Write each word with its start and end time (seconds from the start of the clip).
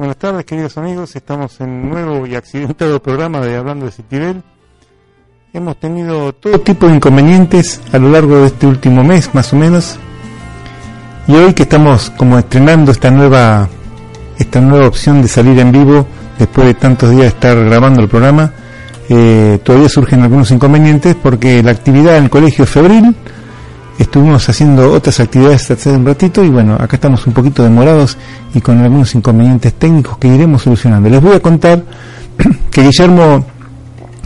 Buenas 0.00 0.16
tardes, 0.16 0.46
queridos 0.46 0.78
amigos. 0.78 1.14
Estamos 1.14 1.60
en 1.60 1.68
un 1.68 1.90
nuevo 1.90 2.26
y 2.26 2.34
accidentado 2.34 3.02
programa 3.02 3.38
de 3.40 3.54
Hablando 3.54 3.84
de 3.84 3.92
Citibel. 3.92 4.42
Hemos 5.52 5.78
tenido 5.78 6.32
todo 6.32 6.58
tipo 6.60 6.86
de 6.86 6.94
inconvenientes 6.94 7.82
a 7.92 7.98
lo 7.98 8.10
largo 8.10 8.40
de 8.40 8.46
este 8.46 8.66
último 8.66 9.04
mes, 9.04 9.34
más 9.34 9.52
o 9.52 9.56
menos. 9.56 9.98
Y 11.28 11.34
hoy 11.34 11.52
que 11.52 11.64
estamos 11.64 12.08
como 12.16 12.38
estrenando 12.38 12.92
esta 12.92 13.10
nueva 13.10 13.68
esta 14.38 14.62
nueva 14.62 14.88
opción 14.88 15.20
de 15.20 15.28
salir 15.28 15.58
en 15.58 15.70
vivo 15.70 16.06
después 16.38 16.68
de 16.68 16.72
tantos 16.72 17.10
días 17.10 17.24
de 17.24 17.28
estar 17.28 17.62
grabando 17.62 18.00
el 18.00 18.08
programa, 18.08 18.54
eh, 19.06 19.58
todavía 19.62 19.90
surgen 19.90 20.22
algunos 20.22 20.50
inconvenientes 20.50 21.14
porque 21.14 21.62
la 21.62 21.72
actividad 21.72 22.16
en 22.16 22.24
el 22.24 22.30
colegio 22.30 22.64
es 22.64 22.70
febril 22.70 23.14
estuvimos 23.98 24.48
haciendo 24.48 24.92
otras 24.92 25.20
actividades 25.20 25.70
hace 25.70 25.90
un 25.90 26.06
ratito 26.06 26.44
y 26.44 26.48
bueno, 26.48 26.74
acá 26.74 26.96
estamos 26.96 27.26
un 27.26 27.32
poquito 27.32 27.62
demorados 27.62 28.16
y 28.54 28.60
con 28.60 28.78
algunos 28.78 29.14
inconvenientes 29.14 29.74
técnicos 29.74 30.18
que 30.18 30.28
iremos 30.28 30.62
solucionando. 30.62 31.08
Les 31.08 31.20
voy 31.20 31.36
a 31.36 31.40
contar 31.40 31.82
que 32.70 32.82
Guillermo 32.82 33.44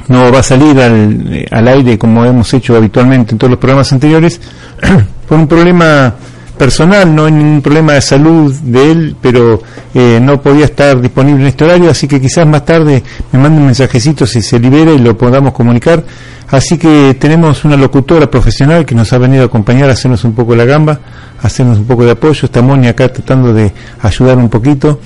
no 0.08 0.32
va 0.32 0.40
a 0.40 0.42
salir 0.42 0.80
al, 0.80 1.32
eh, 1.32 1.46
al 1.50 1.66
aire 1.68 1.98
como 1.98 2.24
hemos 2.24 2.52
hecho 2.52 2.76
habitualmente 2.76 3.32
en 3.32 3.38
todos 3.38 3.50
los 3.50 3.58
programas 3.58 3.92
anteriores 3.92 4.40
por 5.28 5.38
un 5.38 5.48
problema 5.48 6.14
personal, 6.56 7.14
no 7.14 7.26
hay 7.26 7.32
ningún 7.32 7.62
problema 7.62 7.94
de 7.94 8.00
salud 8.00 8.54
de 8.54 8.90
él, 8.92 9.16
pero 9.20 9.62
eh, 9.92 10.18
no 10.22 10.40
podía 10.40 10.66
estar 10.66 11.00
disponible 11.00 11.42
en 11.42 11.48
este 11.48 11.64
horario, 11.64 11.90
así 11.90 12.06
que 12.06 12.20
quizás 12.20 12.46
más 12.46 12.64
tarde 12.64 13.02
me 13.32 13.38
mande 13.38 13.58
un 13.58 13.66
mensajecito 13.66 14.26
si 14.26 14.40
se 14.40 14.58
libera 14.58 14.92
y 14.92 14.98
lo 14.98 15.16
podamos 15.16 15.52
comunicar. 15.52 16.04
Así 16.50 16.78
que 16.78 17.16
tenemos 17.18 17.64
una 17.64 17.76
locutora 17.76 18.30
profesional 18.30 18.84
que 18.84 18.94
nos 18.94 19.12
ha 19.12 19.18
venido 19.18 19.44
a 19.44 19.46
acompañar 19.46 19.88
a 19.88 19.92
hacernos 19.92 20.24
un 20.24 20.34
poco 20.34 20.54
la 20.54 20.64
gamba, 20.64 21.00
hacernos 21.42 21.78
un 21.78 21.84
poco 21.84 22.04
de 22.04 22.12
apoyo. 22.12 22.44
Está 22.44 22.62
Moni 22.62 22.86
acá 22.86 23.12
tratando 23.12 23.52
de 23.52 23.72
ayudar 24.02 24.36
un 24.36 24.48
poquito. 24.48 25.00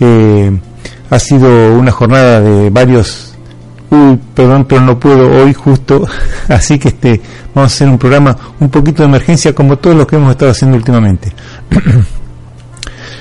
Eh, 0.00 0.56
ha 1.10 1.18
sido 1.18 1.74
una 1.74 1.90
jornada 1.90 2.40
de 2.40 2.70
varios 2.70 3.36
uy, 3.90 4.18
perdón, 4.34 4.64
pero 4.64 4.80
no 4.80 4.98
puedo 4.98 5.30
hoy 5.42 5.54
justo, 5.54 6.06
así 6.48 6.78
que 6.78 6.88
este, 6.88 7.20
vamos 7.54 7.72
a 7.72 7.74
hacer 7.74 7.88
un 7.88 7.98
programa 7.98 8.36
un 8.60 8.68
poquito 8.68 9.02
de 9.02 9.08
emergencia 9.08 9.54
como 9.54 9.78
todo 9.78 9.94
lo 9.94 10.06
que 10.06 10.16
hemos 10.16 10.30
estado 10.30 10.50
haciendo 10.50 10.76
últimamente. 10.76 11.32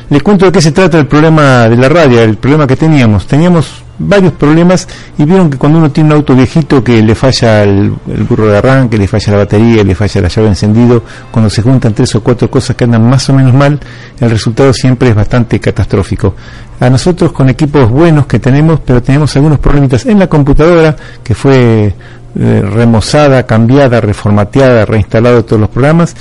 Les 0.09 0.21
cuento 0.21 0.45
de 0.45 0.51
qué 0.51 0.61
se 0.61 0.71
trata 0.71 0.99
el 0.99 1.07
problema 1.07 1.67
de 1.67 1.77
la 1.77 1.89
radio, 1.89 2.21
el 2.21 2.37
problema 2.37 2.67
que 2.67 2.75
teníamos. 2.75 3.25
Teníamos 3.25 3.83
varios 3.97 4.33
problemas 4.33 4.87
y 5.17 5.25
vieron 5.25 5.49
que 5.49 5.57
cuando 5.57 5.79
uno 5.79 5.91
tiene 5.91 6.09
un 6.09 6.17
auto 6.17 6.35
viejito 6.35 6.83
que 6.83 7.01
le 7.01 7.15
falla 7.15 7.63
el, 7.63 7.89
burro 8.29 8.47
de 8.47 8.57
arranque, 8.57 8.97
le 8.97 9.07
falla 9.07 9.31
la 9.31 9.37
batería, 9.39 9.83
le 9.83 9.95
falla 9.95 10.21
la 10.21 10.27
llave 10.27 10.49
encendido, 10.49 11.03
cuando 11.31 11.49
se 11.49 11.63
juntan 11.63 11.93
tres 11.93 12.13
o 12.15 12.21
cuatro 12.21 12.51
cosas 12.51 12.75
que 12.75 12.83
andan 12.83 13.09
más 13.09 13.27
o 13.29 13.33
menos 13.33 13.53
mal, 13.53 13.79
el 14.19 14.29
resultado 14.29 14.73
siempre 14.73 15.09
es 15.09 15.15
bastante 15.15 15.59
catastrófico. 15.59 16.35
A 16.79 16.89
nosotros 16.89 17.31
con 17.31 17.49
equipos 17.49 17.89
buenos 17.89 18.27
que 18.27 18.37
tenemos, 18.37 18.81
pero 18.85 19.01
tenemos 19.01 19.35
algunos 19.35 19.59
problemitas 19.59 20.05
en 20.05 20.19
la 20.19 20.27
computadora 20.27 20.95
que 21.23 21.33
fue 21.33 21.95
eh, 22.37 22.61
remozada, 22.61 23.43
cambiada, 23.45 24.01
reformateada, 24.01 24.85
reinstalado 24.85 25.45
todos 25.45 25.61
los 25.61 25.69
programas 25.69 26.15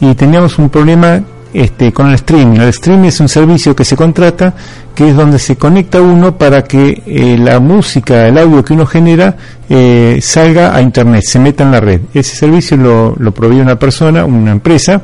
y 0.00 0.14
teníamos 0.14 0.58
un 0.58 0.68
problema 0.68 1.22
este, 1.52 1.92
con 1.92 2.08
el 2.08 2.14
streaming. 2.14 2.60
El 2.60 2.68
streaming 2.68 3.08
es 3.08 3.20
un 3.20 3.28
servicio 3.28 3.74
que 3.74 3.84
se 3.84 3.96
contrata, 3.96 4.54
que 4.94 5.10
es 5.10 5.16
donde 5.16 5.38
se 5.38 5.56
conecta 5.56 6.00
uno 6.00 6.36
para 6.36 6.64
que 6.64 7.02
eh, 7.06 7.38
la 7.38 7.60
música, 7.60 8.26
el 8.26 8.38
audio 8.38 8.64
que 8.64 8.72
uno 8.72 8.86
genera, 8.86 9.36
eh, 9.68 10.18
salga 10.22 10.74
a 10.74 10.80
Internet, 10.80 11.22
se 11.26 11.38
meta 11.38 11.64
en 11.64 11.72
la 11.72 11.80
red. 11.80 12.00
Ese 12.14 12.36
servicio 12.36 12.76
lo, 12.76 13.14
lo 13.18 13.32
provee 13.32 13.60
una 13.60 13.78
persona, 13.78 14.24
una 14.24 14.52
empresa, 14.52 15.02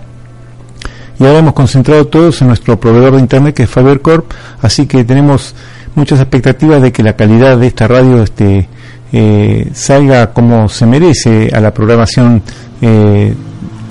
y 1.19 1.25
ahora 1.25 1.39
hemos 1.39 1.55
concentrado 1.55 2.07
todos 2.07 2.43
en 2.43 2.49
nuestro 2.49 2.79
proveedor 2.79 3.15
de 3.15 3.21
Internet, 3.21 3.55
que 3.55 3.63
es 3.63 3.71
FiberCorp, 3.71 4.31
así 4.61 4.87
que 4.87 5.05
tenemos 5.05 5.55
muchas 5.95 6.21
expectativas 6.21 6.83
de 6.83 6.93
que 6.93 7.03
la 7.03 7.15
calidad 7.15 7.57
de 7.57 7.67
esta 7.67 7.89
radio 7.89 8.23
este, 8.23 8.69
eh, 9.13 9.71
salga 9.73 10.33
como 10.33 10.69
se 10.69 10.85
merece 10.85 11.51
a 11.55 11.61
la 11.61 11.73
programación 11.73 12.43
eh, 12.83 13.35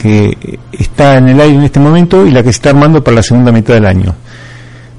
que 0.05 0.59
está 0.71 1.17
en 1.17 1.29
el 1.29 1.41
aire 1.41 1.55
en 1.55 1.63
este 1.63 1.79
momento 1.79 2.27
y 2.27 2.31
la 2.31 2.43
que 2.43 2.49
se 2.49 2.57
está 2.57 2.69
armando 2.69 3.03
para 3.03 3.15
la 3.15 3.23
segunda 3.23 3.51
mitad 3.51 3.73
del 3.73 3.87
año. 3.87 4.13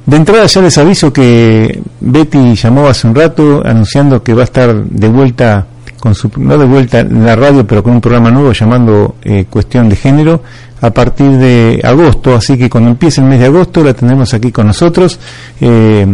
De 0.04 0.16
entrada 0.16 0.46
ya 0.46 0.60
les 0.60 0.76
aviso 0.78 1.12
que 1.12 1.80
Betty 2.00 2.56
llamó 2.56 2.88
hace 2.88 3.06
un 3.06 3.14
rato 3.14 3.62
anunciando 3.64 4.20
que 4.20 4.34
va 4.34 4.40
a 4.40 4.44
estar 4.44 4.74
de 4.74 5.08
vuelta 5.08 5.64
con 6.00 6.16
su 6.16 6.28
no 6.38 6.58
de 6.58 6.64
vuelta 6.64 7.00
en 7.00 7.24
la 7.24 7.36
radio 7.36 7.64
pero 7.64 7.84
con 7.84 7.92
un 7.92 8.00
programa 8.00 8.32
nuevo 8.32 8.52
llamando 8.52 9.14
eh, 9.22 9.46
cuestión 9.48 9.88
de 9.88 9.94
género 9.94 10.42
a 10.80 10.90
partir 10.90 11.30
de 11.38 11.80
agosto 11.84 12.34
así 12.34 12.58
que 12.58 12.68
cuando 12.68 12.90
empiece 12.90 13.20
el 13.20 13.28
mes 13.28 13.38
de 13.38 13.46
agosto 13.46 13.82
la 13.82 13.94
tendremos 13.94 14.34
aquí 14.34 14.50
con 14.50 14.66
nosotros 14.66 15.18
eh, 15.60 16.06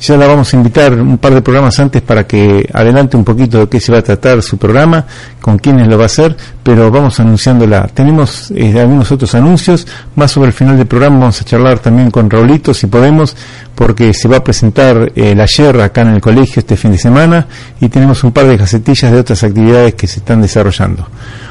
ya 0.00 0.16
la 0.16 0.26
vamos 0.26 0.52
a 0.52 0.56
invitar 0.56 0.94
un 0.94 1.18
par 1.18 1.34
de 1.34 1.42
programas 1.42 1.78
antes 1.78 2.00
para 2.00 2.26
que 2.26 2.68
adelante 2.72 3.16
un 3.16 3.24
poquito 3.24 3.58
de 3.58 3.68
qué 3.68 3.80
se 3.80 3.92
va 3.92 3.98
a 3.98 4.02
tratar 4.02 4.42
su 4.42 4.56
programa, 4.56 5.04
con 5.40 5.58
quiénes 5.58 5.88
lo 5.88 5.98
va 5.98 6.04
a 6.04 6.06
hacer, 6.06 6.36
pero 6.62 6.90
vamos 6.90 7.20
anunciándola. 7.20 7.86
Tenemos 7.88 8.50
eh, 8.52 8.80
algunos 8.80 9.12
otros 9.12 9.34
anuncios, 9.34 9.86
más 10.16 10.30
sobre 10.30 10.48
el 10.48 10.52
final 10.54 10.78
del 10.78 10.86
programa 10.86 11.18
vamos 11.18 11.40
a 11.40 11.44
charlar 11.44 11.78
también 11.80 12.10
con 12.10 12.30
Raulito 12.30 12.72
si 12.72 12.86
podemos, 12.86 13.36
porque 13.74 14.14
se 14.14 14.26
va 14.26 14.38
a 14.38 14.44
presentar 14.44 15.12
el 15.14 15.38
eh, 15.38 15.42
ayer 15.42 15.80
acá 15.80 16.00
en 16.02 16.08
el 16.08 16.20
colegio 16.20 16.60
este 16.60 16.76
fin 16.76 16.92
de 16.92 16.98
semana 16.98 17.46
y 17.80 17.88
tenemos 17.88 18.24
un 18.24 18.32
par 18.32 18.46
de 18.46 18.56
gacetillas 18.56 19.12
de 19.12 19.18
otras 19.18 19.42
actividades 19.44 19.94
que 19.94 20.06
se 20.06 20.20
están 20.20 20.40
desarrollando. 20.40 21.06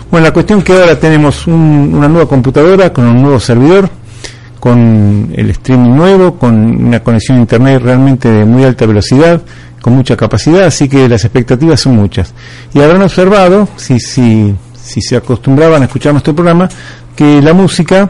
Bueno, 0.10 0.26
la 0.26 0.34
cuestión 0.34 0.64
que 0.64 0.74
ahora 0.74 1.00
tenemos 1.00 1.46
una 1.46 2.08
nueva 2.08 2.28
computadora 2.28 2.92
con 2.92 3.06
un 3.06 3.22
nuevo 3.22 3.40
servidor, 3.40 3.90
con 4.60 5.32
el 5.34 5.50
streaming 5.52 5.96
nuevo, 5.96 6.38
con 6.38 6.54
una 6.88 7.02
conexión 7.02 7.38
a 7.38 7.42
internet 7.42 7.82
realmente 7.82 8.30
de 8.30 8.46
muy 8.46 8.64
alta 8.64 8.86
velocidad, 8.86 9.42
con 9.82 9.94
mucha 9.94 10.18
capacidad, 10.18 10.66
así 10.66 10.90
que 10.90 11.08
las 11.08 11.24
expectativas 11.24 11.80
son 11.80 11.96
muchas. 11.96 12.34
Y 12.74 12.82
habrán 12.82 13.02
observado, 13.02 13.68
si, 13.78 14.00
si, 14.00 14.54
si 14.74 15.02
se 15.02 15.16
acostumbraban 15.16 15.82
a 15.82 15.86
escuchar 15.86 16.12
nuestro 16.12 16.36
programa, 16.36 16.70
que 17.16 17.42
la 17.42 17.54
música 17.54 18.10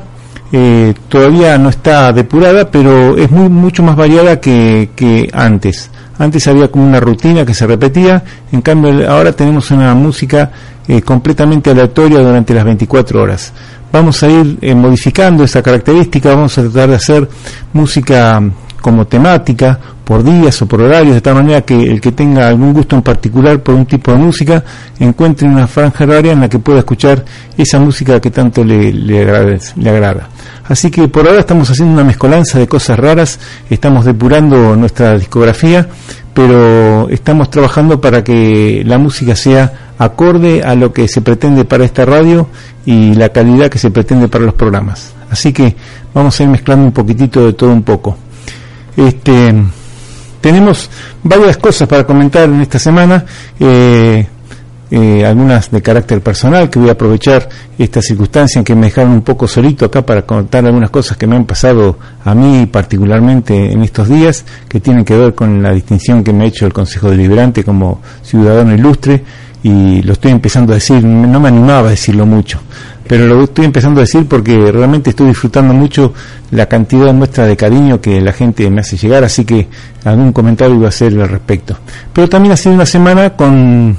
eh, 0.51 0.93
todavía 1.07 1.57
no 1.57 1.69
está 1.69 2.11
depurada, 2.11 2.71
pero 2.71 3.15
es 3.17 3.29
muy, 3.29 3.49
mucho 3.49 3.83
más 3.83 3.95
variada 3.95 4.39
que, 4.39 4.89
que 4.95 5.29
antes. 5.31 5.91
Antes 6.17 6.47
había 6.47 6.69
como 6.69 6.85
una 6.85 6.99
rutina 6.99 7.45
que 7.45 7.53
se 7.53 7.65
repetía, 7.65 8.23
en 8.51 8.61
cambio 8.61 9.09
ahora 9.09 9.31
tenemos 9.31 9.71
una 9.71 9.93
música 9.93 10.51
eh, 10.87 11.01
completamente 11.01 11.69
aleatoria 11.69 12.19
durante 12.19 12.53
las 12.53 12.65
24 12.65 13.21
horas 13.21 13.53
vamos 13.91 14.21
a 14.23 14.29
ir 14.29 14.57
eh, 14.61 14.75
modificando 14.75 15.43
esa 15.43 15.61
característica, 15.61 16.29
vamos 16.29 16.57
a 16.57 16.63
tratar 16.63 16.89
de 16.89 16.95
hacer 16.95 17.29
música 17.73 18.41
como 18.81 19.07
temática, 19.07 19.79
por 20.09 20.23
días 20.23 20.59
o 20.63 20.65
por 20.65 20.81
horarios, 20.81 21.13
de 21.13 21.21
tal 21.21 21.35
manera 21.35 21.61
que 21.61 21.75
el 21.75 22.01
que 22.01 22.11
tenga 22.11 22.47
algún 22.47 22.73
gusto 22.73 22.95
en 22.95 23.03
particular 23.03 23.61
por 23.61 23.75
un 23.75 23.85
tipo 23.85 24.11
de 24.11 24.17
música 24.17 24.63
encuentre 24.99 25.47
una 25.47 25.67
franja 25.67 26.03
horaria 26.03 26.31
en 26.31 26.39
la 26.39 26.49
que 26.49 26.57
pueda 26.57 26.79
escuchar 26.79 27.23
esa 27.55 27.77
música 27.77 28.19
que 28.19 28.31
tanto 28.31 28.63
le, 28.63 28.91
le, 28.91 29.59
le 29.75 29.89
agrada. 29.91 30.29
Así 30.67 30.89
que 30.89 31.07
por 31.09 31.27
ahora 31.27 31.41
estamos 31.41 31.69
haciendo 31.69 31.93
una 31.93 32.03
mezcolanza 32.03 32.57
de 32.57 32.67
cosas 32.67 32.97
raras, 32.97 33.39
estamos 33.69 34.03
depurando 34.03 34.75
nuestra 34.75 35.15
discografía, 35.15 35.87
pero 36.39 37.09
estamos 37.09 37.49
trabajando 37.49 37.99
para 37.99 38.23
que 38.23 38.81
la 38.85 38.97
música 38.97 39.35
sea 39.35 39.91
acorde 39.97 40.63
a 40.63 40.73
lo 40.73 40.93
que 40.93 41.09
se 41.09 41.19
pretende 41.19 41.65
para 41.65 41.83
esta 41.83 42.05
radio 42.05 42.47
y 42.85 43.13
la 43.13 43.27
calidad 43.27 43.67
que 43.67 43.77
se 43.77 43.91
pretende 43.91 44.29
para 44.29 44.45
los 44.45 44.53
programas. 44.53 45.11
Así 45.29 45.51
que 45.51 45.75
vamos 46.13 46.39
a 46.39 46.43
ir 46.43 46.47
mezclando 46.47 46.85
un 46.85 46.93
poquitito 46.93 47.45
de 47.45 47.51
todo 47.51 47.73
un 47.73 47.83
poco. 47.83 48.17
Este, 48.95 49.53
tenemos 50.39 50.89
varias 51.21 51.57
cosas 51.57 51.89
para 51.89 52.05
comentar 52.05 52.47
en 52.47 52.61
esta 52.61 52.79
semana. 52.79 53.25
Eh, 53.59 54.25
eh, 54.91 55.23
algunas 55.25 55.69
de 55.69 55.81
carácter 55.81 56.21
personal, 56.21 56.69
que 56.69 56.79
voy 56.79 56.89
a 56.89 56.93
aprovechar 56.93 57.47
esta 57.77 58.01
circunstancia 58.01 58.59
en 58.59 58.65
que 58.65 58.75
me 58.75 58.87
dejaron 58.87 59.11
un 59.11 59.21
poco 59.21 59.47
solito 59.47 59.85
acá 59.85 60.05
para 60.05 60.23
contar 60.23 60.65
algunas 60.65 60.89
cosas 60.89 61.15
que 61.15 61.27
me 61.27 61.35
han 61.35 61.45
pasado 61.45 61.97
a 62.25 62.33
mí 62.33 62.65
particularmente 62.65 63.71
en 63.71 63.83
estos 63.83 64.09
días, 64.09 64.45
que 64.67 64.79
tienen 64.79 65.05
que 65.05 65.15
ver 65.15 65.35
con 65.35 65.61
la 65.61 65.73
distinción 65.73 66.23
que 66.23 66.33
me 66.33 66.45
ha 66.45 66.47
hecho 66.47 66.65
el 66.65 66.73
Consejo 66.73 67.11
Deliberante 67.11 67.63
como 67.63 68.01
ciudadano 68.23 68.73
ilustre 68.73 69.23
y 69.61 70.01
lo 70.01 70.13
estoy 70.13 70.31
empezando 70.31 70.71
a 70.71 70.75
decir, 70.75 71.03
no 71.03 71.39
me 71.39 71.49
animaba 71.49 71.87
a 71.87 71.91
decirlo 71.91 72.25
mucho, 72.25 72.59
pero 73.07 73.27
lo 73.27 73.43
estoy 73.43 73.65
empezando 73.65 73.99
a 73.99 74.03
decir 74.03 74.25
porque 74.27 74.71
realmente 74.71 75.09
estoy 75.09 75.27
disfrutando 75.27 75.73
mucho 75.73 76.13
la 76.51 76.67
cantidad 76.67 77.05
de 77.05 77.13
muestras 77.13 77.47
de 77.47 77.57
cariño 77.57 77.99
que 77.99 78.21
la 78.21 78.31
gente 78.33 78.69
me 78.69 78.81
hace 78.81 78.97
llegar, 78.97 79.23
así 79.23 79.45
que 79.45 79.67
algún 80.05 80.31
comentario 80.31 80.75
iba 80.75 80.85
a 80.85 80.89
hacer 80.89 81.19
al 81.19 81.27
respecto. 81.27 81.77
Pero 82.13 82.29
también 82.29 82.53
ha 82.53 82.57
sido 82.57 82.75
una 82.75 82.85
semana 82.85 83.31
con, 83.31 83.97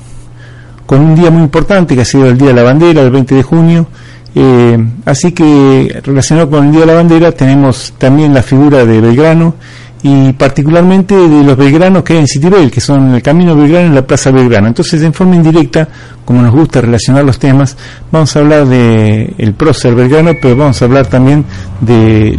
con 0.90 1.02
un 1.02 1.14
día 1.14 1.30
muy 1.30 1.42
importante 1.42 1.94
que 1.94 2.00
ha 2.00 2.04
sido 2.04 2.26
el 2.26 2.36
Día 2.36 2.48
de 2.48 2.54
la 2.54 2.64
Bandera, 2.64 3.00
el 3.00 3.12
20 3.12 3.36
de 3.36 3.42
junio, 3.44 3.86
eh, 4.34 4.76
así 5.04 5.30
que 5.30 6.00
relacionado 6.02 6.50
con 6.50 6.66
el 6.66 6.72
Día 6.72 6.80
de 6.80 6.86
la 6.86 6.94
Bandera 6.94 7.30
tenemos 7.30 7.94
también 7.96 8.34
la 8.34 8.42
figura 8.42 8.84
de 8.84 9.00
Belgrano 9.00 9.54
y 10.02 10.32
particularmente 10.32 11.14
de 11.14 11.44
los 11.44 11.56
belgranos 11.56 12.02
que 12.02 12.14
hay 12.14 12.18
en 12.18 12.26
Citibel, 12.26 12.72
que 12.72 12.80
son 12.80 13.14
el 13.14 13.22
Camino 13.22 13.54
Belgrano 13.54 13.92
y 13.92 13.94
la 13.94 14.04
Plaza 14.04 14.32
Belgrano. 14.32 14.66
Entonces, 14.66 15.00
en 15.04 15.14
forma 15.14 15.36
indirecta, 15.36 15.86
como 16.24 16.42
nos 16.42 16.52
gusta 16.52 16.80
relacionar 16.80 17.22
los 17.22 17.38
temas, 17.38 17.76
vamos 18.10 18.34
a 18.34 18.40
hablar 18.40 18.66
de 18.66 19.32
el 19.38 19.54
prócer 19.54 19.94
belgrano, 19.94 20.32
pero 20.42 20.56
vamos 20.56 20.82
a 20.82 20.86
hablar 20.86 21.06
también 21.06 21.44
de, 21.80 22.36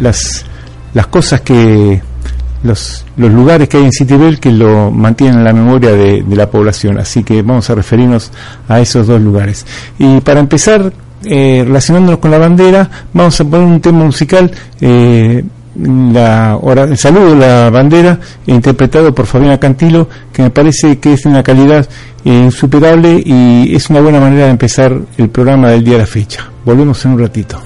las, 0.00 0.44
las 0.94 1.06
cosas 1.08 1.40
que 1.40 2.00
los, 2.62 3.04
los 3.16 3.30
lugares 3.30 3.68
que 3.68 3.76
hay 3.76 3.84
en 3.84 3.92
Citibel 3.92 4.40
que 4.40 4.50
lo 4.50 4.90
mantienen 4.90 5.38
en 5.38 5.44
la 5.44 5.52
memoria 5.52 5.92
de, 5.92 6.24
la 6.28 6.50
población. 6.50 6.98
Así 6.98 7.24
que 7.24 7.42
vamos 7.42 7.68
a 7.70 7.74
referirnos 7.74 8.30
a 8.68 8.80
esos 8.80 9.06
dos 9.06 9.20
lugares. 9.20 9.66
Y 9.98 10.20
para 10.20 10.40
empezar, 10.40 10.92
eh, 11.24 11.64
relacionándonos 11.66 12.20
con 12.20 12.30
la 12.30 12.38
bandera, 12.38 12.88
vamos 13.12 13.40
a 13.40 13.44
poner 13.44 13.66
un 13.66 13.80
tema 13.80 14.04
musical. 14.04 14.50
Eh, 14.80 15.44
la, 15.78 16.58
el 16.88 16.98
saludo 16.98 17.36
la 17.36 17.70
bandera 17.70 18.18
interpretado 18.46 19.14
por 19.14 19.26
Fabiana 19.26 19.60
Cantilo 19.60 20.08
que 20.32 20.42
me 20.42 20.50
parece 20.50 20.98
que 20.98 21.12
es 21.12 21.22
de 21.22 21.28
una 21.28 21.44
calidad 21.44 21.88
eh, 22.24 22.30
insuperable 22.30 23.22
y 23.24 23.76
es 23.76 23.88
una 23.88 24.00
buena 24.00 24.18
manera 24.18 24.46
de 24.46 24.50
empezar 24.50 24.98
el 25.16 25.28
programa 25.28 25.70
del 25.70 25.84
día 25.84 25.94
de 25.94 26.00
la 26.00 26.06
fecha. 26.06 26.50
Volvemos 26.64 27.04
en 27.04 27.12
un 27.12 27.20
ratito. 27.20 27.60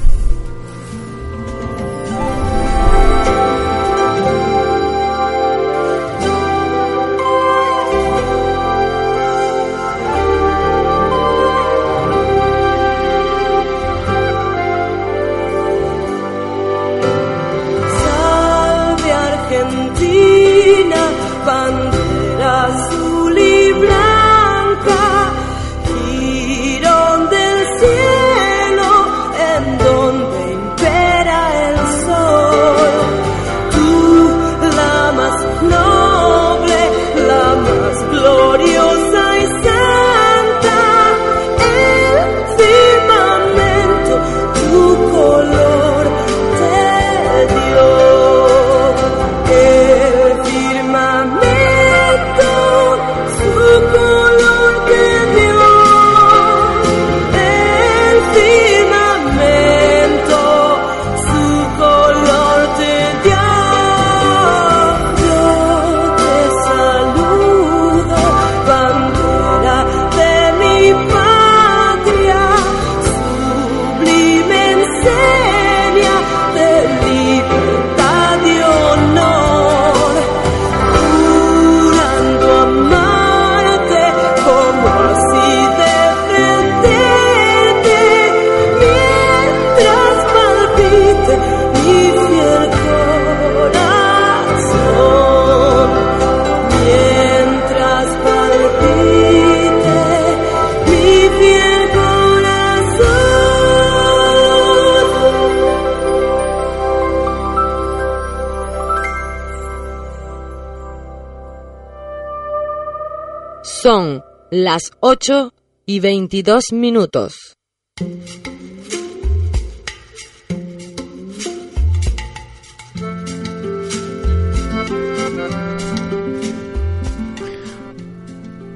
Las 114.52 114.90
8 115.00 115.54
y 115.86 116.00
22 116.00 116.72
minutos. 116.72 117.54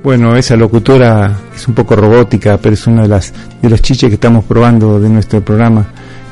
Bueno, 0.07 0.37
esa 0.37 0.55
locutora 0.55 1.37
es 1.53 1.67
un 1.67 1.75
poco 1.75 1.97
robótica, 1.97 2.59
pero 2.63 2.75
es 2.75 2.87
uno 2.87 3.03
de 3.03 3.09
las 3.09 3.35
de 3.61 3.69
los 3.69 3.83
chiches 3.83 4.09
que 4.09 4.15
estamos 4.15 4.45
probando 4.45 5.01
de 5.01 5.09
nuestro 5.09 5.45
programa. 5.45 5.85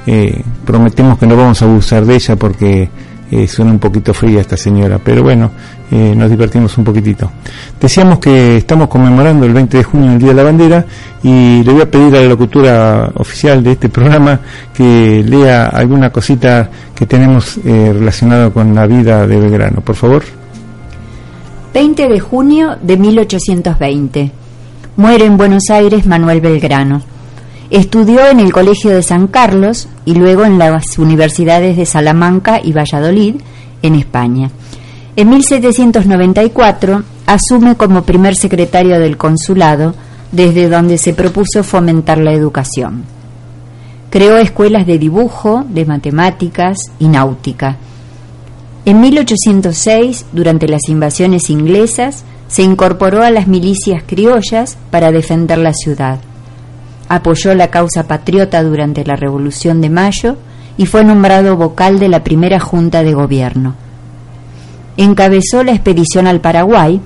Eh, 0.06 0.40
prometemos 0.64 1.18
que 1.18 1.26
no 1.26 1.36
vamos 1.36 1.60
a 1.60 1.64
abusar 1.64 2.04
de 2.04 2.14
ella 2.14 2.36
porque 2.36 2.88
eh, 3.32 3.48
suena 3.48 3.72
un 3.72 3.80
poquito 3.80 4.14
fría 4.14 4.42
esta 4.42 4.56
señora, 4.56 5.00
pero 5.02 5.24
bueno, 5.24 5.50
eh, 5.90 6.14
nos 6.16 6.30
divertimos 6.30 6.78
un 6.78 6.84
poquitito. 6.84 7.28
Decíamos 7.80 8.20
que 8.20 8.58
estamos 8.58 8.86
conmemorando 8.86 9.44
el 9.44 9.52
20 9.52 9.78
de 9.78 9.82
junio 9.82 10.12
el 10.12 10.18
Día 10.20 10.28
de 10.28 10.34
la 10.34 10.44
Bandera 10.44 10.86
y 11.24 11.64
le 11.64 11.72
voy 11.72 11.82
a 11.82 11.90
pedir 11.90 12.14
a 12.14 12.20
la 12.20 12.28
locutora 12.28 13.10
oficial 13.16 13.60
de 13.64 13.72
este 13.72 13.88
programa 13.88 14.38
que 14.72 15.24
lea 15.26 15.66
alguna 15.66 16.10
cosita 16.10 16.70
que 16.94 17.06
tenemos 17.06 17.58
eh, 17.64 17.90
relacionado 17.92 18.52
con 18.52 18.72
la 18.72 18.86
vida 18.86 19.26
de 19.26 19.36
Belgrano, 19.36 19.80
por 19.80 19.96
favor. 19.96 20.43
20 21.74 22.08
de 22.08 22.20
junio 22.20 22.76
de 22.80 22.96
1820. 22.96 24.30
Muere 24.94 25.24
en 25.24 25.36
Buenos 25.36 25.70
Aires 25.70 26.06
Manuel 26.06 26.40
Belgrano. 26.40 27.02
Estudió 27.68 28.28
en 28.28 28.38
el 28.38 28.52
Colegio 28.52 28.92
de 28.92 29.02
San 29.02 29.26
Carlos 29.26 29.88
y 30.04 30.14
luego 30.14 30.44
en 30.44 30.56
las 30.56 30.96
universidades 30.98 31.76
de 31.76 31.84
Salamanca 31.84 32.60
y 32.62 32.72
Valladolid, 32.72 33.40
en 33.82 33.96
España. 33.96 34.52
En 35.16 35.30
1794 35.30 37.02
asume 37.26 37.74
como 37.74 38.04
primer 38.04 38.36
secretario 38.36 39.00
del 39.00 39.16
consulado, 39.16 39.96
desde 40.30 40.68
donde 40.68 40.96
se 40.96 41.12
propuso 41.12 41.64
fomentar 41.64 42.18
la 42.18 42.34
educación. 42.34 43.02
Creó 44.10 44.36
escuelas 44.36 44.86
de 44.86 45.00
dibujo, 45.00 45.64
de 45.68 45.84
matemáticas 45.86 46.76
y 47.00 47.08
náutica. 47.08 47.78
En 48.86 49.00
1806, 49.00 50.26
durante 50.32 50.68
las 50.68 50.88
invasiones 50.88 51.48
inglesas, 51.48 52.24
se 52.48 52.62
incorporó 52.62 53.22
a 53.22 53.30
las 53.30 53.46
milicias 53.46 54.02
criollas 54.06 54.76
para 54.90 55.10
defender 55.10 55.58
la 55.58 55.72
ciudad. 55.72 56.20
Apoyó 57.08 57.54
la 57.54 57.70
causa 57.70 58.06
patriota 58.06 58.62
durante 58.62 59.04
la 59.04 59.16
Revolución 59.16 59.80
de 59.80 59.88
Mayo 59.88 60.36
y 60.76 60.84
fue 60.84 61.02
nombrado 61.02 61.56
vocal 61.56 61.98
de 61.98 62.08
la 62.08 62.22
primera 62.22 62.60
Junta 62.60 63.02
de 63.02 63.14
Gobierno. 63.14 63.74
Encabezó 64.98 65.64
la 65.64 65.72
expedición 65.72 66.26
al 66.26 66.40
Paraguay, 66.40 67.00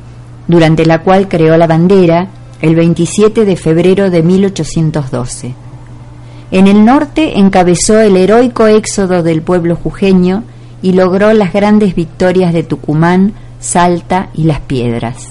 durante 0.49 0.85
la 0.85 1.03
cual 1.03 1.29
creó 1.29 1.57
la 1.57 1.67
bandera 1.69 2.29
el 2.61 2.75
27 2.75 3.45
de 3.45 3.57
febrero 3.57 4.11
de 4.11 4.23
1812. 4.25 5.55
En 6.51 6.67
el 6.67 6.85
norte 6.85 7.39
encabezó 7.39 8.01
el 8.01 8.17
heroico 8.17 8.67
éxodo 8.67 9.23
del 9.23 9.43
pueblo 9.43 9.77
jujeño 9.77 10.43
y 10.83 10.93
logró 10.93 11.33
las 11.33 11.53
grandes 11.53 11.95
victorias 11.95 12.53
de 12.53 12.63
Tucumán, 12.63 13.33
Salta 13.61 14.29
y 14.35 14.45
Las 14.45 14.61
Piedras. 14.61 15.29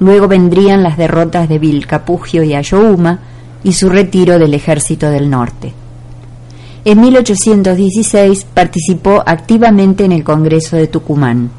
Luego 0.00 0.28
vendrían 0.28 0.82
las 0.82 0.96
derrotas 0.96 1.48
de 1.48 1.58
Vilcapugio 1.58 2.42
y 2.42 2.54
Ayohuma 2.54 3.20
y 3.64 3.72
su 3.72 3.88
retiro 3.88 4.38
del 4.38 4.54
ejército 4.54 5.10
del 5.10 5.30
norte. 5.30 5.72
En 6.84 7.00
1816 7.00 8.46
participó 8.54 9.22
activamente 9.26 10.04
en 10.04 10.12
el 10.12 10.22
Congreso 10.22 10.76
de 10.76 10.86
Tucumán. 10.86 11.50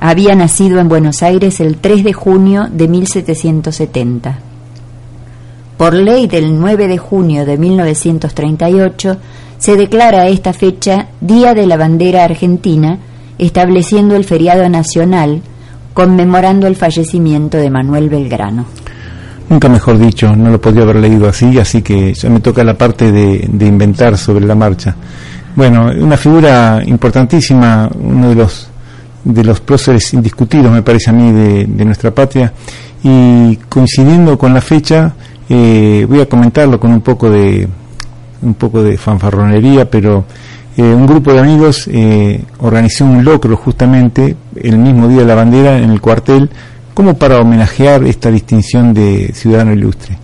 Había 0.00 0.34
nacido 0.34 0.80
en 0.80 0.88
Buenos 0.88 1.22
Aires 1.22 1.60
el 1.60 1.76
3 1.76 2.04
de 2.04 2.12
junio 2.14 2.66
de 2.72 2.88
1770. 2.88 4.38
Por 5.76 5.92
ley 5.92 6.26
del 6.26 6.58
9 6.58 6.88
de 6.88 6.96
junio 6.96 7.44
de 7.44 7.58
1938 7.58 9.16
se 9.60 9.76
declara 9.76 10.26
esta 10.26 10.52
fecha 10.52 11.08
Día 11.20 11.54
de 11.54 11.66
la 11.66 11.76
Bandera 11.76 12.24
Argentina, 12.24 12.98
estableciendo 13.38 14.16
el 14.16 14.24
feriado 14.24 14.68
nacional 14.68 15.42
conmemorando 15.92 16.66
el 16.66 16.76
fallecimiento 16.76 17.58
de 17.58 17.68
Manuel 17.68 18.08
Belgrano. 18.08 18.64
Nunca 19.50 19.68
mejor 19.68 19.98
dicho, 19.98 20.34
no 20.34 20.48
lo 20.50 20.60
podía 20.60 20.82
haber 20.82 20.96
leído 20.96 21.28
así, 21.28 21.58
así 21.58 21.82
que 21.82 22.14
ya 22.14 22.30
me 22.30 22.40
toca 22.40 22.64
la 22.64 22.78
parte 22.78 23.12
de, 23.12 23.66
inventar 23.66 24.16
sobre 24.16 24.46
la 24.46 24.54
marcha. 24.54 24.96
Bueno, 25.54 25.90
una 25.94 26.16
figura 26.16 26.82
importantísima, 26.86 27.90
uno 28.00 28.30
de 28.30 28.34
los 28.36 28.66
de 29.22 29.44
los 29.44 29.60
próceres 29.60 30.14
indiscutidos, 30.14 30.72
me 30.72 30.80
parece 30.80 31.10
a 31.10 31.12
mí, 31.12 31.30
de, 31.32 31.84
nuestra 31.84 32.10
patria, 32.10 32.50
y 33.02 33.56
coincidiendo 33.68 34.38
con 34.38 34.54
la 34.54 34.62
fecha, 34.62 35.12
eh, 35.46 36.06
voy 36.08 36.20
a 36.20 36.26
comentarlo 36.26 36.80
con 36.80 36.92
un 36.92 37.02
poco 37.02 37.28
de 37.28 37.68
un 38.42 38.54
poco 38.54 38.82
de 38.82 38.96
fanfarronería, 38.96 39.90
pero 39.90 40.24
un 40.76 41.06
grupo 41.06 41.32
de 41.32 41.40
amigos 41.40 41.90
organizó 42.58 43.04
un 43.04 43.22
locro 43.22 43.54
justamente 43.56 44.34
el 44.56 44.78
mismo 44.78 45.08
día 45.08 45.20
de 45.20 45.26
la 45.26 45.34
bandera 45.34 45.76
en 45.78 45.90
el 45.90 46.00
cuartel 46.00 46.48
como 46.94 47.16
para 47.16 47.38
homenajear 47.38 48.04
esta 48.04 48.30
distinción 48.30 48.94
de 48.94 49.32
ciudadano 49.34 49.72
ilustre. 49.72 50.18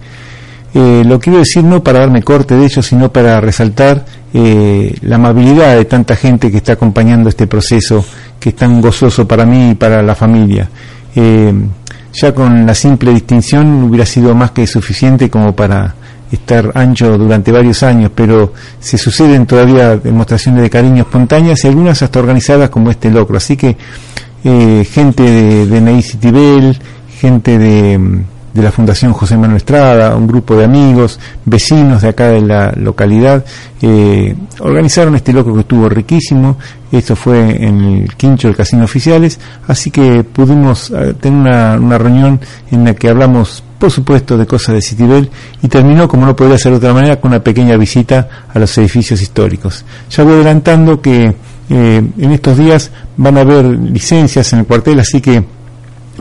Eh, 0.74 1.04
lo 1.06 1.18
quiero 1.18 1.38
decir 1.38 1.64
no 1.64 1.82
para 1.82 2.00
darme 2.00 2.22
corte 2.22 2.54
de 2.54 2.66
ello, 2.66 2.82
sino 2.82 3.10
para 3.10 3.40
resaltar 3.40 4.04
eh, 4.34 4.94
la 5.00 5.16
amabilidad 5.16 5.74
de 5.74 5.86
tanta 5.86 6.16
gente 6.16 6.50
que 6.50 6.58
está 6.58 6.74
acompañando 6.74 7.30
este 7.30 7.46
proceso 7.46 8.04
que 8.38 8.50
es 8.50 8.56
tan 8.56 8.82
gozoso 8.82 9.26
para 9.26 9.46
mí 9.46 9.70
y 9.70 9.74
para 9.74 10.02
la 10.02 10.14
familia. 10.14 10.68
Eh, 11.14 11.50
ya 12.12 12.34
con 12.34 12.66
la 12.66 12.74
simple 12.74 13.14
distinción 13.14 13.84
hubiera 13.84 14.04
sido 14.04 14.34
más 14.34 14.50
que 14.50 14.66
suficiente 14.66 15.30
como 15.30 15.56
para 15.56 15.94
estar 16.30 16.72
ancho 16.74 17.16
durante 17.16 17.52
varios 17.52 17.82
años, 17.82 18.10
pero 18.14 18.52
se 18.80 18.98
suceden 18.98 19.46
todavía 19.46 19.96
demostraciones 19.96 20.62
de 20.62 20.70
cariño 20.70 21.02
espontáneas 21.02 21.64
y 21.64 21.68
algunas 21.68 22.02
hasta 22.02 22.18
organizadas 22.18 22.70
como 22.70 22.90
este 22.90 23.10
locro. 23.10 23.36
Así 23.36 23.56
que 23.56 23.76
gente 24.84 25.22
de, 25.22 25.66
de 25.66 25.80
Neí 25.80 26.02
gente 27.18 27.58
de 27.58 28.62
la 28.62 28.72
Fundación 28.72 29.12
José 29.12 29.36
Manuel 29.36 29.58
Estrada, 29.58 30.16
un 30.16 30.26
grupo 30.26 30.56
de 30.56 30.64
amigos, 30.64 31.20
vecinos 31.44 32.02
de 32.02 32.08
acá 32.08 32.28
de 32.28 32.40
la 32.40 32.72
localidad, 32.72 33.44
eh, 33.82 34.34
organizaron 34.60 35.14
este 35.14 35.32
loco 35.32 35.52
que 35.52 35.60
estuvo 35.60 35.88
riquísimo, 35.88 36.56
esto 36.90 37.14
fue 37.14 37.62
en 37.62 37.80
el 37.82 38.14
quincho 38.16 38.48
del 38.48 38.56
Casino 38.56 38.84
Oficiales, 38.84 39.38
así 39.68 39.90
que 39.90 40.24
pudimos 40.24 40.90
eh, 40.90 41.14
tener 41.20 41.78
una, 41.78 41.98
reunión 41.98 42.40
en 42.70 42.84
la 42.84 42.94
que 42.94 43.10
hablamos 43.10 43.62
por 43.78 43.90
supuesto 43.90 44.36
de 44.36 44.46
cosas 44.46 44.74
de 44.74 44.82
Citibel 44.82 45.30
y 45.62 45.68
terminó 45.68 46.08
como 46.08 46.26
no 46.26 46.34
podría 46.34 46.58
ser 46.58 46.72
de 46.72 46.78
otra 46.78 46.94
manera 46.94 47.20
con 47.20 47.30
una 47.30 47.42
pequeña 47.42 47.76
visita 47.76 48.28
a 48.52 48.58
los 48.58 48.76
edificios 48.78 49.20
históricos. 49.20 49.84
Ya 50.10 50.24
voy 50.24 50.34
adelantando 50.34 51.00
que 51.00 51.34
eh, 51.68 52.02
en 52.18 52.32
estos 52.32 52.58
días 52.58 52.90
van 53.16 53.38
a 53.38 53.40
haber 53.40 53.64
licencias 53.66 54.52
en 54.52 54.60
el 54.60 54.66
cuartel, 54.66 55.00
así 55.00 55.20
que 55.20 55.44